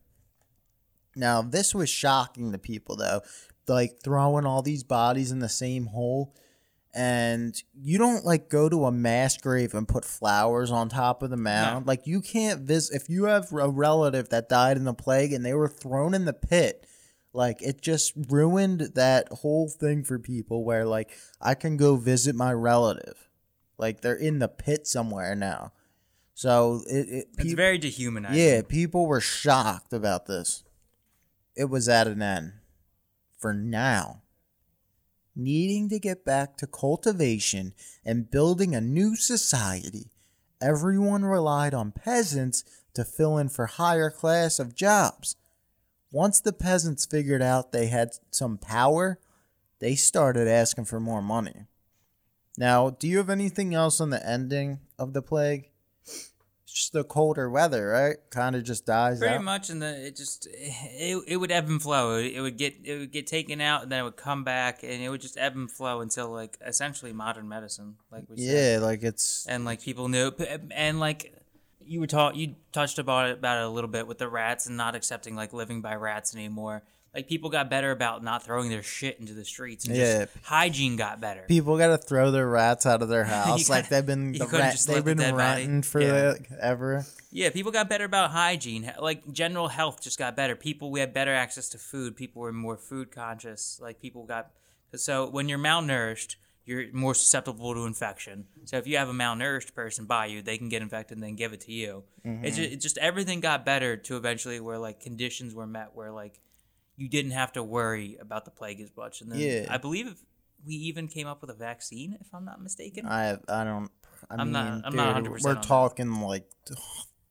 Now 1.15 1.43
this 1.43 1.75
was 1.75 1.89
shocking 1.89 2.53
to 2.53 2.59
people 2.59 2.97
though, 2.97 3.21
like 3.69 4.01
throwing 4.03 4.47
all 4.47 4.63
these 4.63 4.83
bodies 4.83 5.31
in 5.31 5.39
the 5.39 5.49
same 5.49 5.87
hole. 5.87 6.35
And 6.95 7.55
you 7.75 7.99
don't 7.99 8.25
like 8.25 8.49
go 8.49 8.69
to 8.69 8.87
a 8.87 8.93
mass 8.93 9.37
grave 9.37 9.75
and 9.75 9.87
put 9.87 10.05
flowers 10.05 10.73
on 10.73 10.89
top 10.89 11.23
of 11.23 11.31
the 11.31 11.37
mound. 11.37 11.87
Like 11.87 12.07
you 12.07 12.21
can't 12.21 12.63
visit 12.63 12.97
if 12.97 13.09
you 13.09 13.25
have 13.25 13.53
a 13.53 13.69
relative 13.69 14.31
that 14.31 14.49
died 14.49 14.77
in 14.77 14.85
the 14.85 14.95
plague 14.95 15.33
and 15.33 15.45
they 15.45 15.55
were 15.55 15.69
thrown 15.69 16.15
in 16.15 16.25
the 16.25 16.33
pit. 16.33 16.87
Like 17.33 17.63
it 17.63 17.81
just 17.83 18.13
ruined 18.29 18.81
that 18.95 19.29
whole 19.29 19.69
thing 19.69 20.03
for 20.03 20.19
people 20.19 20.65
where 20.65 20.85
like 20.87 21.11
I 21.41 21.55
can 21.55 21.77
go 21.77 21.97
visit 21.97 22.35
my 22.35 22.53
relative. 22.53 23.29
Like 23.77 24.01
they're 24.01 24.15
in 24.15 24.39
the 24.39 24.49
pit 24.49 24.87
somewhere 24.87 25.35
now. 25.35 25.73
So 26.35 26.83
it, 26.89 27.09
it 27.09 27.27
It's 27.35 27.37
peop- 27.45 27.57
very 27.57 27.79
dehumanizing. 27.79 28.39
yeah, 28.43 28.63
people 28.63 29.07
were 29.07 29.21
shocked 29.21 29.93
about 29.93 30.27
this. 30.27 30.65
It 31.57 31.67
was 31.69 31.89
at 31.89 32.07
an 32.07 32.23
end. 32.23 32.53
For 33.39 33.53
now, 33.55 34.23
needing 35.37 35.89
to 35.91 35.99
get 35.99 36.25
back 36.25 36.57
to 36.59 36.67
cultivation 36.67 37.73
and 38.05 38.31
building 38.31 38.75
a 38.75 38.81
new 38.81 39.15
society, 39.17 40.11
everyone 40.61 41.25
relied 41.25 41.75
on 41.75 41.93
peasants 41.93 42.65
to 42.95 43.05
fill 43.05 43.39
in 43.39 43.49
for 43.49 43.67
higher 43.67 44.11
class 44.11 44.59
of 44.59 44.75
jobs. 44.75 45.37
Once 46.11 46.41
the 46.41 46.53
peasants 46.53 47.05
figured 47.05 47.43
out 47.43 47.73
they 47.73 47.87
had 47.87 48.11
some 48.31 48.57
power, 48.57 49.19
they 49.79 49.95
started 49.95 50.49
asking 50.49 50.85
for 50.85 50.99
more 51.01 51.23
money. 51.23 51.67
Now, 52.57 52.91
do 52.91 53.07
you 53.07 53.19
have 53.19 53.31
anything 53.31 53.75
else 53.75 54.01
on 54.01 54.11
the 54.11 54.27
ending 54.27 54.81
of 54.99 55.13
the 55.13 55.23
plague? 55.23 55.71
It's 56.05 56.73
just 56.73 56.93
the 56.93 57.05
colder 57.05 57.49
weather, 57.49 57.89
right? 57.89 58.17
Kind 58.31 58.57
of 58.57 58.65
just 58.65 58.85
dies 58.85 59.21
Pretty 59.21 59.37
out. 59.37 59.45
much, 59.45 59.71
and 59.71 59.81
the 59.81 60.07
it 60.07 60.17
just 60.17 60.47
it, 60.53 61.23
it 61.27 61.37
would 61.37 61.53
ebb 61.53 61.69
and 61.69 61.81
flow. 61.81 62.17
It, 62.17 62.41
would 62.41 62.59
get 62.59 62.75
it 62.85 62.99
would 62.99 63.13
get 63.13 63.27
taken 63.27 63.61
out, 63.61 63.85
and 63.85 63.93
then 63.93 64.01
it 64.01 64.03
would 64.03 64.17
come 64.17 64.45
back, 64.45 64.83
and 64.83 65.03
it 65.03 65.09
would 65.09 65.21
just 65.21 65.39
ebb 65.39 65.55
and 65.57 65.71
flow 65.71 66.01
until 66.01 66.31
like 66.31 66.59
essentially 66.67 67.13
modern 67.13 67.49
medicine, 67.49 67.97
like 68.11 68.25
we 68.29 68.39
said. 68.39 68.81
Yeah, 68.81 68.85
like 68.85 69.03
it's 69.03 69.47
and 69.47 69.65
like 69.65 69.81
people 69.81 70.09
knew, 70.09 70.31
and 70.73 71.01
like 71.01 71.33
you 71.89 72.01
were 72.01 72.07
taught, 72.07 72.37
you 72.37 72.55
touched 72.73 72.99
about 72.99 73.29
it 73.31 73.39
about 73.39 73.59
it 73.63 73.65
a 73.67 73.69
little 73.71 73.91
bit 73.91 74.07
with 74.07 74.19
the 74.19 74.29
rats 74.29 74.67
and 74.67 74.77
not 74.77 74.95
accepting 74.95 75.35
like 75.35 75.53
living 75.53 75.81
by 75.81 75.95
rats 75.95 76.35
anymore. 76.35 76.83
Like 77.15 77.27
people 77.27 77.49
got 77.51 77.71
better 77.71 77.91
about 77.91 78.23
not 78.23 78.43
throwing 78.45 78.69
their 78.69 78.83
shit 78.83 79.19
into 79.19 79.33
the 79.33 79.45
streets, 79.45 79.87
and 79.87 79.97
Yeah. 79.97 80.25
just 80.27 80.37
hygiene 80.45 80.97
got 80.97 81.21
better. 81.21 81.45
people 81.49 81.79
got 81.79 81.89
to 81.89 81.99
throw 81.99 82.31
their 82.31 82.47
rats 82.47 82.85
out 82.85 83.01
of 83.03 83.09
their 83.09 83.25
house. 83.37 83.69
Like 83.71 83.89
they've 83.89 84.05
been 84.05 84.33
the 84.39 84.47
rat, 84.47 84.73
just 84.73 84.87
they've 84.87 85.05
been 85.05 85.17
body- 85.17 85.83
for 85.83 86.01
Yeah. 86.03 86.33
like, 86.33 86.49
ever. 86.61 87.07
Yeah, 87.33 87.51
people 87.51 87.73
got 87.73 87.89
better 87.89 88.05
about 88.05 88.31
hygiene. 88.31 88.93
Like 89.01 89.33
general 89.33 89.69
health 89.69 90.03
just 90.03 90.19
got 90.19 90.37
better. 90.37 90.55
People 90.55 90.91
we 90.91 91.01
had 91.01 91.13
better 91.15 91.35
access 91.35 91.69
to 91.71 91.79
food. 91.79 92.15
People 92.15 92.43
were 92.43 92.53
more 92.53 92.77
food 92.77 93.11
conscious. 93.11 93.81
Like 93.83 94.01
people 94.01 94.25
got 94.25 94.51
so 94.95 95.29
when 95.29 95.49
you're 95.49 95.59
malnourished, 95.59 96.37
you're 96.69 96.93
more 96.93 97.15
susceptible 97.15 97.73
to 97.75 97.87
infection. 97.87 98.45
So 98.67 98.77
if 98.77 98.87
you 98.87 98.99
have 98.99 99.09
a 99.09 99.13
malnourished 99.13 99.75
person 99.75 100.05
by 100.05 100.27
you, 100.27 100.43
they 100.43 100.59
can 100.59 100.69
get 100.69 100.83
infected 100.83 101.17
and 101.17 101.25
then 101.25 101.35
give 101.35 101.55
it 101.55 101.61
to 101.63 101.73
you. 101.73 102.05
Mm-hmm. 102.27 102.45
It's 102.45 102.57
just, 102.59 102.73
it 102.73 102.77
just 102.81 102.99
everything 102.99 103.41
got 103.41 103.65
better 103.65 103.97
to 103.97 104.17
eventually 104.19 104.61
where 104.61 104.79
like 104.79 105.01
conditions 105.01 105.55
were 105.55 105.67
met 105.67 105.93
where 105.95 106.13
like 106.13 106.39
you 106.97 107.09
didn't 107.09 107.31
have 107.33 107.53
to 107.55 107.63
worry 107.63 108.19
about 108.21 108.45
the 108.45 108.51
plague 108.51 108.81
as 108.81 108.91
much. 108.97 109.23
And 109.23 109.33
then 109.33 109.41
Yeah. 109.41 109.67
I 109.71 109.79
believe 109.79 110.21
we 110.67 110.75
even 110.75 111.09
came 111.09 111.27
up 111.27 111.41
with 111.41 111.49
a 111.51 111.55
vaccine, 111.55 112.19
if 112.21 112.27
I'm 112.35 112.45
not 112.45 112.61
mistaken. 112.63 113.07
I 113.07 113.39
I 113.49 113.65
don't. 113.65 113.91
I 114.29 114.35
I'm 114.35 114.49
mean, 114.49 114.53
not- 114.53 114.67
I'm 114.85 114.91
dude, 114.91 114.95
not 114.97 115.25
100% 115.25 115.29
we're 115.31 115.51
on 115.51 115.55
that. 115.55 115.63
talking 115.63 116.13
like 116.21 116.45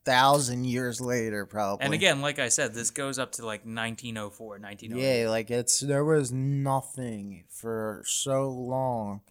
thousand 0.08 0.66
years 0.66 1.02
later, 1.02 1.46
probably. 1.46 1.84
and 1.86 1.94
again, 1.94 2.22
like 2.22 2.40
I 2.40 2.50
said, 2.50 2.74
this 2.74 2.92
goes 2.92 3.20
up 3.20 3.34
to 3.34 3.46
like 3.46 3.62
1904, 3.62 4.48
1908. 4.60 5.22
Yeah, 5.22 5.30
like 5.30 5.52
it's 5.52 5.80
there 5.82 6.06
was 6.06 6.32
nothing 6.32 7.44
for 7.50 8.04
so 8.06 8.50
long. 8.50 9.22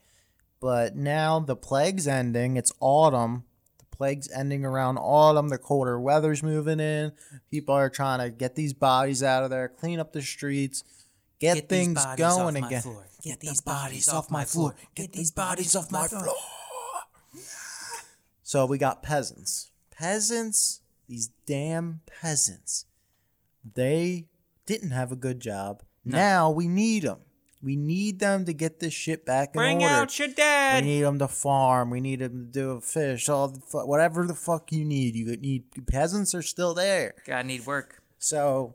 But 0.61 0.95
now 0.97 1.41
the 1.41 1.57
plague's 1.57 2.07
ending. 2.07 2.57
It's 2.57 2.73
autumn. 2.81 3.45
The 3.79 3.97
plague's 3.97 4.31
ending 4.31 4.65
around 4.65 4.99
autumn. 4.99 5.49
The 5.49 5.59
colder 5.59 5.99
weather's 5.99 6.43
moving 6.43 6.81
in. 6.81 7.13
People 7.51 7.75
are 7.75 7.91
trying 7.91 8.21
to 8.21 8.31
get 8.31 8.55
these 8.55 8.73
bodies 8.73 9.23
out 9.23 9.45
of 9.45 9.51
there, 9.51 9.69
clean 9.69 9.99
up 10.01 10.13
the 10.13 10.23
streets, 10.23 10.83
get, 11.41 11.55
Get 11.55 11.69
things 11.69 12.05
going 12.17 12.57
again. 12.57 12.83
floor. 12.83 13.07
Get 13.23 13.41
these 13.41 13.61
bodies 13.61 14.09
off 14.09 14.31
my 14.31 14.45
floor. 14.45 14.77
Get 14.95 15.13
these 15.13 15.31
bodies 15.31 15.75
off 15.75 15.91
my 15.91 16.07
floor. 16.07 16.29
So 18.43 18.65
we 18.67 18.79
got 18.79 19.03
peasants. 19.03 19.71
Peasants, 19.99 20.81
these 21.09 21.31
damn 21.47 22.01
peasants. 22.21 22.87
They 23.75 24.27
didn't 24.67 24.91
have 24.91 25.13
a 25.13 25.17
good 25.17 25.41
job. 25.41 25.83
Now 26.05 26.51
we 26.51 26.69
need 26.69 27.03
them. 27.05 27.19
We 27.63 27.75
need 27.75 28.21
them 28.21 28.45
to 28.45 28.53
get 28.53 28.79
this 28.79 28.93
shit 28.93 29.25
back 29.27 29.49
in 29.55 29.59
Bring 29.61 29.83
order. 29.83 29.95
out 29.95 30.19
your 30.19 30.29
dad. 30.29 30.85
we 30.85 30.91
need 30.91 31.03
them 31.03 31.19
to 31.19 31.27
farm. 31.27 31.91
We 31.91 32.01
need 32.01 32.21
them 32.21 32.47
to 32.47 32.53
do 32.53 32.71
a 32.73 32.81
fish. 32.81 33.29
All 33.29 33.49
the 33.49 33.61
fu- 33.61 33.87
whatever 33.87 34.25
the 34.27 34.35
fuck 34.35 34.71
you 34.71 34.85
need. 34.85 35.17
You 35.17 35.37
need 35.37 35.65
peasants 35.87 36.35
are 36.35 36.43
still 36.43 36.75
there. 36.75 37.15
God 37.27 37.47
need 37.47 37.67
work. 37.67 38.03
So 38.19 38.75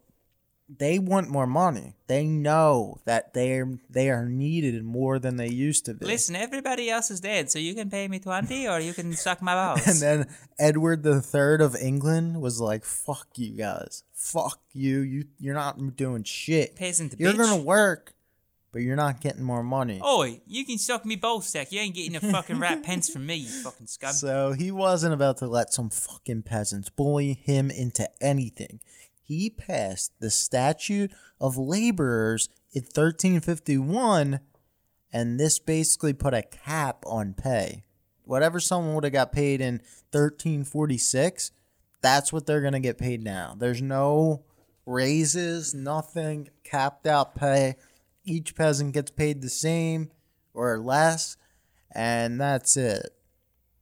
they 0.78 1.00
want 1.00 1.30
more 1.30 1.48
money. 1.48 1.96
They 2.08 2.26
know 2.26 3.00
that 3.06 3.34
they're 3.34 3.78
they 3.90 4.10
are 4.10 4.26
needed 4.26 4.84
more 4.84 5.20
than 5.20 5.36
they 5.36 5.50
used 5.50 5.86
to 5.86 5.94
be. 5.94 6.06
Listen, 6.06 6.36
everybody 6.36 6.90
else 6.90 7.12
is 7.12 7.20
dead, 7.20 7.52
so 7.52 7.60
you 7.60 7.74
can 7.76 7.90
pay 7.90 8.08
me 8.08 8.20
20 8.20 8.68
or 8.68 8.80
you 8.80 8.94
can 8.94 9.14
suck 9.14 9.42
my 9.42 9.54
balls. 9.56 9.86
And 9.86 10.00
then 10.00 10.34
Edward 10.60 11.04
the 11.04 11.22
Third 11.22 11.62
of 11.62 11.76
England 11.76 12.42
was 12.42 12.60
like, 12.62 12.86
"Fuck 12.86 13.28
you 13.36 13.58
guys, 13.58 14.04
fuck 14.14 14.60
you. 14.74 15.00
You 15.00 15.26
you're 15.40 15.56
not 15.56 15.96
doing 15.96 16.24
shit. 16.24 16.76
Peasant 16.76 17.16
You're 17.18 17.34
bitch. 17.34 17.38
gonna 17.38 17.62
work, 17.62 18.14
but 18.72 18.82
you're 18.82 18.96
not 18.96 19.20
getting 19.22 19.44
more 19.44 19.64
money." 19.64 20.02
Oi, 20.06 20.42
you 20.46 20.66
can 20.66 20.78
suck 20.78 21.06
me 21.06 21.16
ball 21.16 21.42
sack. 21.42 21.72
You 21.72 21.80
ain't 21.82 21.96
getting 21.96 22.16
a 22.16 22.22
fucking 22.22 22.60
rat 22.60 22.84
pence 22.88 23.10
from 23.10 23.26
me, 23.26 23.36
you 23.36 23.50
fucking 23.50 23.88
scum. 23.88 24.14
So 24.14 24.54
he 24.54 24.72
wasn't 24.72 25.14
about 25.14 25.38
to 25.38 25.48
let 25.48 25.74
some 25.74 25.90
fucking 25.90 26.44
peasants 26.44 26.90
bully 26.90 27.34
him 27.34 27.70
into 27.72 28.10
anything. 28.22 28.80
He 29.32 29.50
passed 29.50 30.12
the 30.20 30.30
Statute 30.30 31.14
of 31.40 31.58
Laborers 31.58 32.50
in 32.74 32.82
1351, 32.82 34.42
and 35.14 35.40
this 35.40 35.58
basically 35.58 36.12
put 36.12 36.34
a 36.34 36.42
cap 36.42 37.06
on 37.08 37.34
pay. 37.34 37.86
Whatever 38.26 38.60
someone 38.60 38.94
would 38.94 39.06
have 39.06 39.14
got 39.14 39.32
paid 39.32 39.62
in 39.62 39.76
1346, 40.12 41.52
that's 42.02 42.34
what 42.34 42.46
they're 42.46 42.60
going 42.60 42.74
to 42.74 42.82
get 42.82 42.98
paid 42.98 43.24
now. 43.24 43.56
There's 43.58 43.82
no 43.82 44.44
raises, 44.86 45.74
nothing, 45.74 46.50
capped 46.66 47.08
out 47.08 47.34
pay. 47.34 47.78
Each 48.26 48.54
peasant 48.54 48.94
gets 48.94 49.12
paid 49.12 49.42
the 49.42 49.50
same 49.50 50.12
or 50.54 50.78
less, 50.78 51.38
and 51.96 52.38
that's 52.38 52.76
it. 52.76 53.16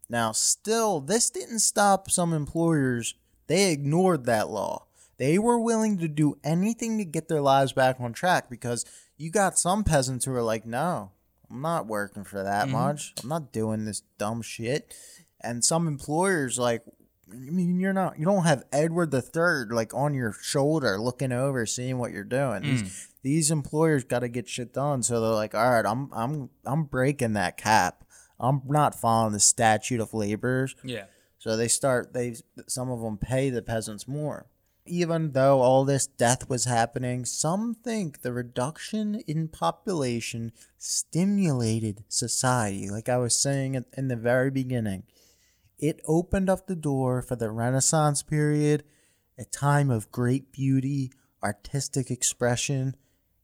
Now, 0.07 0.31
still, 0.31 0.99
this 0.99 1.31
didn't 1.31 1.61
stop 1.61 2.11
some 2.11 2.33
employers. 2.33 3.15
They 3.47 3.71
ignored 3.71 4.25
that 4.25 4.51
law. 4.51 4.85
They 5.19 5.37
were 5.37 5.59
willing 5.59 5.99
to 5.99 6.07
do 6.07 6.39
anything 6.43 6.97
to 6.97 7.05
get 7.05 7.27
their 7.27 7.41
lives 7.41 7.73
back 7.73 7.97
on 7.99 8.13
track 8.13 8.49
because 8.49 8.85
you 9.17 9.29
got 9.29 9.59
some 9.59 9.83
peasants 9.83 10.25
who 10.25 10.33
are 10.33 10.41
like, 10.41 10.65
no, 10.65 11.11
I'm 11.51 11.61
not 11.61 11.87
working 11.87 12.23
for 12.23 12.41
that 12.41 12.63
mm-hmm. 12.63 12.73
much. 12.73 13.13
I'm 13.21 13.29
not 13.29 13.51
doing 13.51 13.85
this 13.85 14.01
dumb 14.17 14.41
shit. 14.41 14.95
And 15.41 15.63
some 15.63 15.87
employers, 15.87 16.57
like, 16.57 16.83
I 17.31 17.35
mean, 17.35 17.79
you're 17.79 17.93
not, 17.93 18.17
you 18.17 18.25
don't 18.25 18.45
have 18.45 18.63
Edward 18.71 19.11
the 19.11 19.21
Third 19.21 19.71
like 19.71 19.93
on 19.93 20.13
your 20.13 20.33
shoulder 20.33 20.99
looking 20.99 21.31
over, 21.31 21.65
seeing 21.65 21.99
what 21.99 22.11
you're 22.11 22.23
doing. 22.23 22.63
These, 22.63 22.83
mm. 22.83 23.07
these 23.21 23.51
employers 23.51 24.05
got 24.05 24.19
to 24.19 24.29
get 24.29 24.47
shit 24.47 24.73
done. 24.73 25.03
So 25.03 25.21
they're 25.21 25.29
like, 25.31 25.53
all 25.53 25.69
right, 25.69 25.85
I'm, 25.85 26.09
I'm, 26.13 26.49
I'm 26.65 26.85
breaking 26.85 27.33
that 27.33 27.57
cap. 27.57 28.03
I'm 28.39 28.61
not 28.67 28.95
following 28.95 29.33
the 29.33 29.39
statute 29.39 29.99
of 29.99 30.13
laborers. 30.13 30.75
Yeah. 30.83 31.05
So 31.39 31.55
they 31.55 31.67
start 31.67 32.13
they 32.13 32.35
some 32.67 32.91
of 32.91 33.01
them 33.01 33.17
pay 33.17 33.49
the 33.49 33.61
peasants 33.61 34.07
more. 34.07 34.47
Even 34.89 35.31
though 35.33 35.61
all 35.61 35.85
this 35.85 36.07
death 36.07 36.49
was 36.49 36.65
happening, 36.65 37.23
some 37.23 37.75
think 37.75 38.21
the 38.21 38.33
reduction 38.33 39.21
in 39.27 39.47
population 39.47 40.51
stimulated 40.77 42.03
society. 42.07 42.89
Like 42.89 43.07
I 43.07 43.17
was 43.17 43.39
saying 43.39 43.83
in 43.95 44.07
the 44.07 44.15
very 44.15 44.49
beginning, 44.49 45.03
it 45.77 46.01
opened 46.05 46.49
up 46.49 46.67
the 46.67 46.75
door 46.75 47.21
for 47.21 47.35
the 47.35 47.51
Renaissance 47.51 48.23
period, 48.23 48.83
a 49.37 49.45
time 49.45 49.89
of 49.89 50.11
great 50.11 50.51
beauty, 50.51 51.11
artistic 51.43 52.09
expression, 52.11 52.95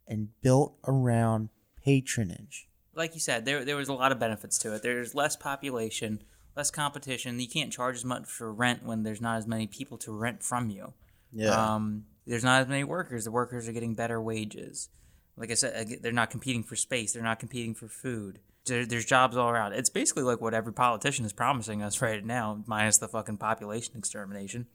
and 0.07 0.29
built 0.41 0.75
around 0.87 1.49
patronage. 1.83 2.67
like 2.95 3.13
you 3.13 3.19
said, 3.19 3.45
there 3.45 3.63
there 3.63 3.75
was 3.75 3.89
a 3.89 3.93
lot 3.93 4.11
of 4.11 4.19
benefits 4.19 4.57
to 4.59 4.73
it. 4.73 4.81
There's 4.81 5.13
less 5.13 5.35
population, 5.35 6.23
less 6.55 6.71
competition. 6.71 7.39
You 7.39 7.47
can't 7.47 7.71
charge 7.71 7.95
as 7.97 8.05
much 8.05 8.25
for 8.25 8.51
rent 8.51 8.83
when 8.83 9.03
there's 9.03 9.21
not 9.21 9.37
as 9.37 9.47
many 9.47 9.67
people 9.67 9.97
to 9.99 10.11
rent 10.11 10.41
from 10.43 10.69
you. 10.69 10.93
Yeah. 11.35 11.75
Um, 11.75 12.05
there's 12.25 12.43
not 12.43 12.61
as 12.61 12.67
many 12.67 12.83
workers. 12.83 13.25
The 13.25 13.31
workers 13.31 13.67
are 13.67 13.71
getting 13.71 13.93
better 13.93 14.19
wages. 14.19 14.89
Like 15.37 15.51
I 15.51 15.55
said, 15.55 15.99
they're 16.01 16.11
not 16.11 16.29
competing 16.29 16.63
for 16.63 16.75
space. 16.75 17.13
They're 17.13 17.21
not 17.21 17.39
competing 17.39 17.75
for 17.75 17.87
food. 17.87 18.39
There, 18.65 18.85
there's 18.85 19.05
jobs 19.05 19.37
all 19.37 19.49
around. 19.49 19.73
It's 19.73 19.89
basically 19.89 20.23
like 20.23 20.41
what 20.41 20.53
every 20.53 20.73
politician 20.73 21.25
is 21.25 21.33
promising 21.33 21.83
us 21.83 22.01
right 22.01 22.25
now, 22.25 22.63
minus 22.65 22.97
the 22.97 23.07
fucking 23.07 23.37
population 23.37 23.95
extermination. 23.97 24.65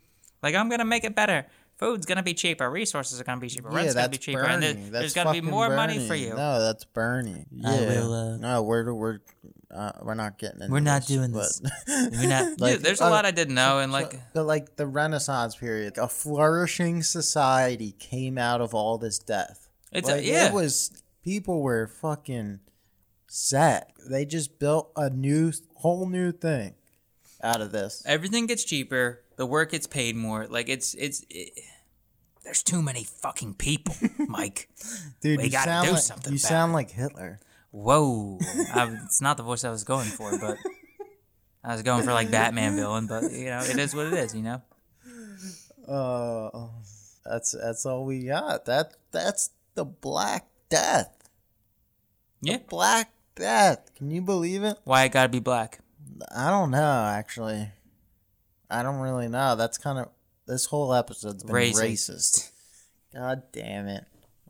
Like 0.42 0.54
I'm 0.54 0.68
gonna 0.68 0.84
make 0.84 1.04
it 1.04 1.14
better. 1.16 1.46
Food's 1.81 2.05
gonna 2.07 2.22
be 2.22 2.35
cheaper. 2.35 2.70
Resources 2.70 3.20
are 3.20 3.24
gonna 3.24 3.41
be 3.41 3.49
cheaper. 3.49 3.70
Rent's 3.70 3.95
gonna 3.95 4.09
be 4.11 4.18
cheaper. 4.18 4.43
And 4.45 4.62
there- 4.62 4.74
Bernie. 4.74 4.91
there's 4.91 5.14
gonna 5.14 5.33
be 5.33 5.39
fucking 5.39 5.51
more 5.51 5.74
money 5.74 6.07
for 6.07 6.14
you. 6.14 6.31
No, 6.35 6.61
that's 6.61 6.85
Bernie. 6.85 7.47
Yeah. 7.51 7.70
Will, 7.89 8.12
uh, 8.12 8.37
no, 8.37 8.62
we're 8.62 8.93
we're 8.93 9.20
uh, 9.74 9.93
we're 10.03 10.14
not 10.14 10.37
getting. 10.39 10.61
Into 10.61 10.72
We're 10.72 10.81
not 10.81 11.03
this, 11.03 11.09
doing 11.09 11.33
but- 11.33 11.49
this. 11.49 11.62
We're 12.20 12.28
not. 12.28 12.61
Like, 12.61 12.72
yeah, 12.72 12.78
there's 12.83 13.01
a 13.01 13.05
uh, 13.07 13.11
lot 13.11 13.24
I 13.24 13.31
didn't 13.31 13.55
know, 13.55 13.78
and 13.78 13.91
like 13.93 14.14
but 14.35 14.45
like 14.45 14.76
the 14.76 14.87
Renaissance 14.87 15.57
period, 15.57 15.97
a 15.97 16.07
flourishing 16.09 17.03
society 17.03 17.93
came 17.93 18.37
out 18.37 18.61
of 18.61 18.74
all 18.74 18.99
this 18.99 19.18
death. 19.18 19.68
It's 19.91 20.09
a- 20.09 20.22
yeah. 20.22 20.49
It 20.49 20.53
was 20.53 21.03
people 21.24 21.62
were 21.62 21.87
fucking 21.87 22.61
set. 23.26 23.93
They 24.09 24.24
just 24.24 24.59
built 24.59 24.91
a 24.97 25.09
new, 25.11 25.53
whole 25.76 26.07
new 26.09 26.33
thing 26.33 26.74
out 27.43 27.61
of 27.62 27.72
this. 27.72 28.03
everything 28.07 28.47
gets 28.47 28.64
cheaper. 28.64 29.22
The 29.37 29.47
work 29.47 29.70
gets 29.70 29.87
paid 29.87 30.16
more. 30.16 30.47
Like 30.47 30.68
it's 30.68 30.93
it's. 30.95 31.24
It, 31.31 31.53
there's 32.51 32.64
too 32.64 32.82
many 32.82 33.05
fucking 33.05 33.55
people, 33.55 33.94
Mike. 34.26 34.68
Dude, 35.20 35.38
We 35.38 35.44
you 35.44 35.51
gotta 35.51 35.70
sound 35.70 35.86
do 35.86 35.92
like 35.92 36.03
something 36.03 36.32
you 36.32 36.38
about 36.38 36.48
sound 36.48 36.72
like 36.72 36.90
Hitler. 36.90 37.38
Whoa, 37.70 38.40
I, 38.74 38.92
it's 39.05 39.20
not 39.20 39.36
the 39.36 39.44
voice 39.44 39.62
I 39.62 39.70
was 39.70 39.84
going 39.84 40.09
for, 40.09 40.36
but 40.36 40.57
I 41.62 41.74
was 41.74 41.82
going 41.82 42.03
for 42.03 42.12
like 42.12 42.32
Batman 42.32 42.74
villain. 42.74 43.07
But 43.07 43.30
you 43.30 43.44
know, 43.44 43.61
it 43.61 43.78
is 43.78 43.94
what 43.94 44.07
it 44.07 44.14
is. 44.14 44.34
You 44.34 44.42
know. 44.42 44.62
Uh, 45.86 46.66
that's 47.24 47.53
that's 47.53 47.86
all 47.86 48.05
we 48.05 48.24
got. 48.24 48.64
That 48.64 48.94
that's 49.12 49.51
the 49.76 49.84
Black 49.84 50.48
Death. 50.70 51.30
Yeah. 52.42 52.59
Black 52.68 53.12
Death. 53.36 53.94
Can 53.94 54.11
you 54.11 54.22
believe 54.22 54.64
it? 54.64 54.76
Why 54.82 55.05
it 55.05 55.12
gotta 55.12 55.28
be 55.28 55.38
black? 55.38 55.78
I 56.34 56.51
don't 56.51 56.72
know. 56.72 57.05
Actually, 57.14 57.68
I 58.68 58.82
don't 58.82 58.98
really 58.98 59.28
know. 59.28 59.55
That's 59.55 59.78
kind 59.78 60.01
of 60.01 60.09
this 60.51 60.66
whole 60.66 60.92
episode's 60.92 61.44
been 61.44 61.55
Racist. 61.55 61.80
racist. 61.80 62.51
God 63.14 63.42
damn 63.53 63.86
it! 63.86 64.05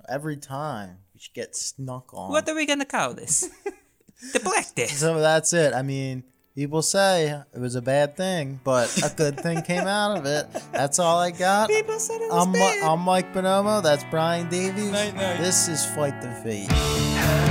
Every 0.09 0.37
time 0.37 0.97
we 1.15 1.21
should 1.21 1.35
get 1.35 1.55
snuck 1.55 2.13
on. 2.15 2.31
What 2.33 2.49
are 2.49 2.55
we 2.55 2.67
gonna 2.67 2.85
call 2.85 3.15
this? 3.15 3.49
the 4.33 4.41
black 4.41 4.75
death. 4.75 4.91
so 4.91 5.21
that's 5.21 5.53
it. 5.53 5.75
I 5.75 5.83
mean, 5.83 6.25
people 6.55 6.83
say 6.83 7.43
it 7.55 7.59
was 7.59 7.75
a 7.75 7.83
bad 7.83 8.17
thing, 8.17 8.61
but 8.65 8.95
a 9.03 9.15
good 9.15 9.39
thing 9.41 9.63
came 9.71 9.87
out 9.87 10.17
of 10.19 10.27
it. 10.27 10.47
That's 10.73 10.99
all 10.99 11.19
I 11.19 11.31
got. 11.31 11.69
People 11.69 11.99
said 11.99 12.21
it 12.21 12.31
was 12.31 12.47
I'm, 12.47 12.53
Mi- 12.53 12.59
bad. 12.59 12.83
I'm 12.83 13.01
Mike 13.01 13.33
Bonomo. 13.33 13.83
That's 13.83 14.05
Brian 14.11 14.49
Davies. 14.49 14.91
Night, 14.91 15.15
night. 15.15 15.39
This 15.39 15.69
is 15.69 15.85
Fight 15.95 16.21
the 16.23 16.31
Fade. 16.43 17.50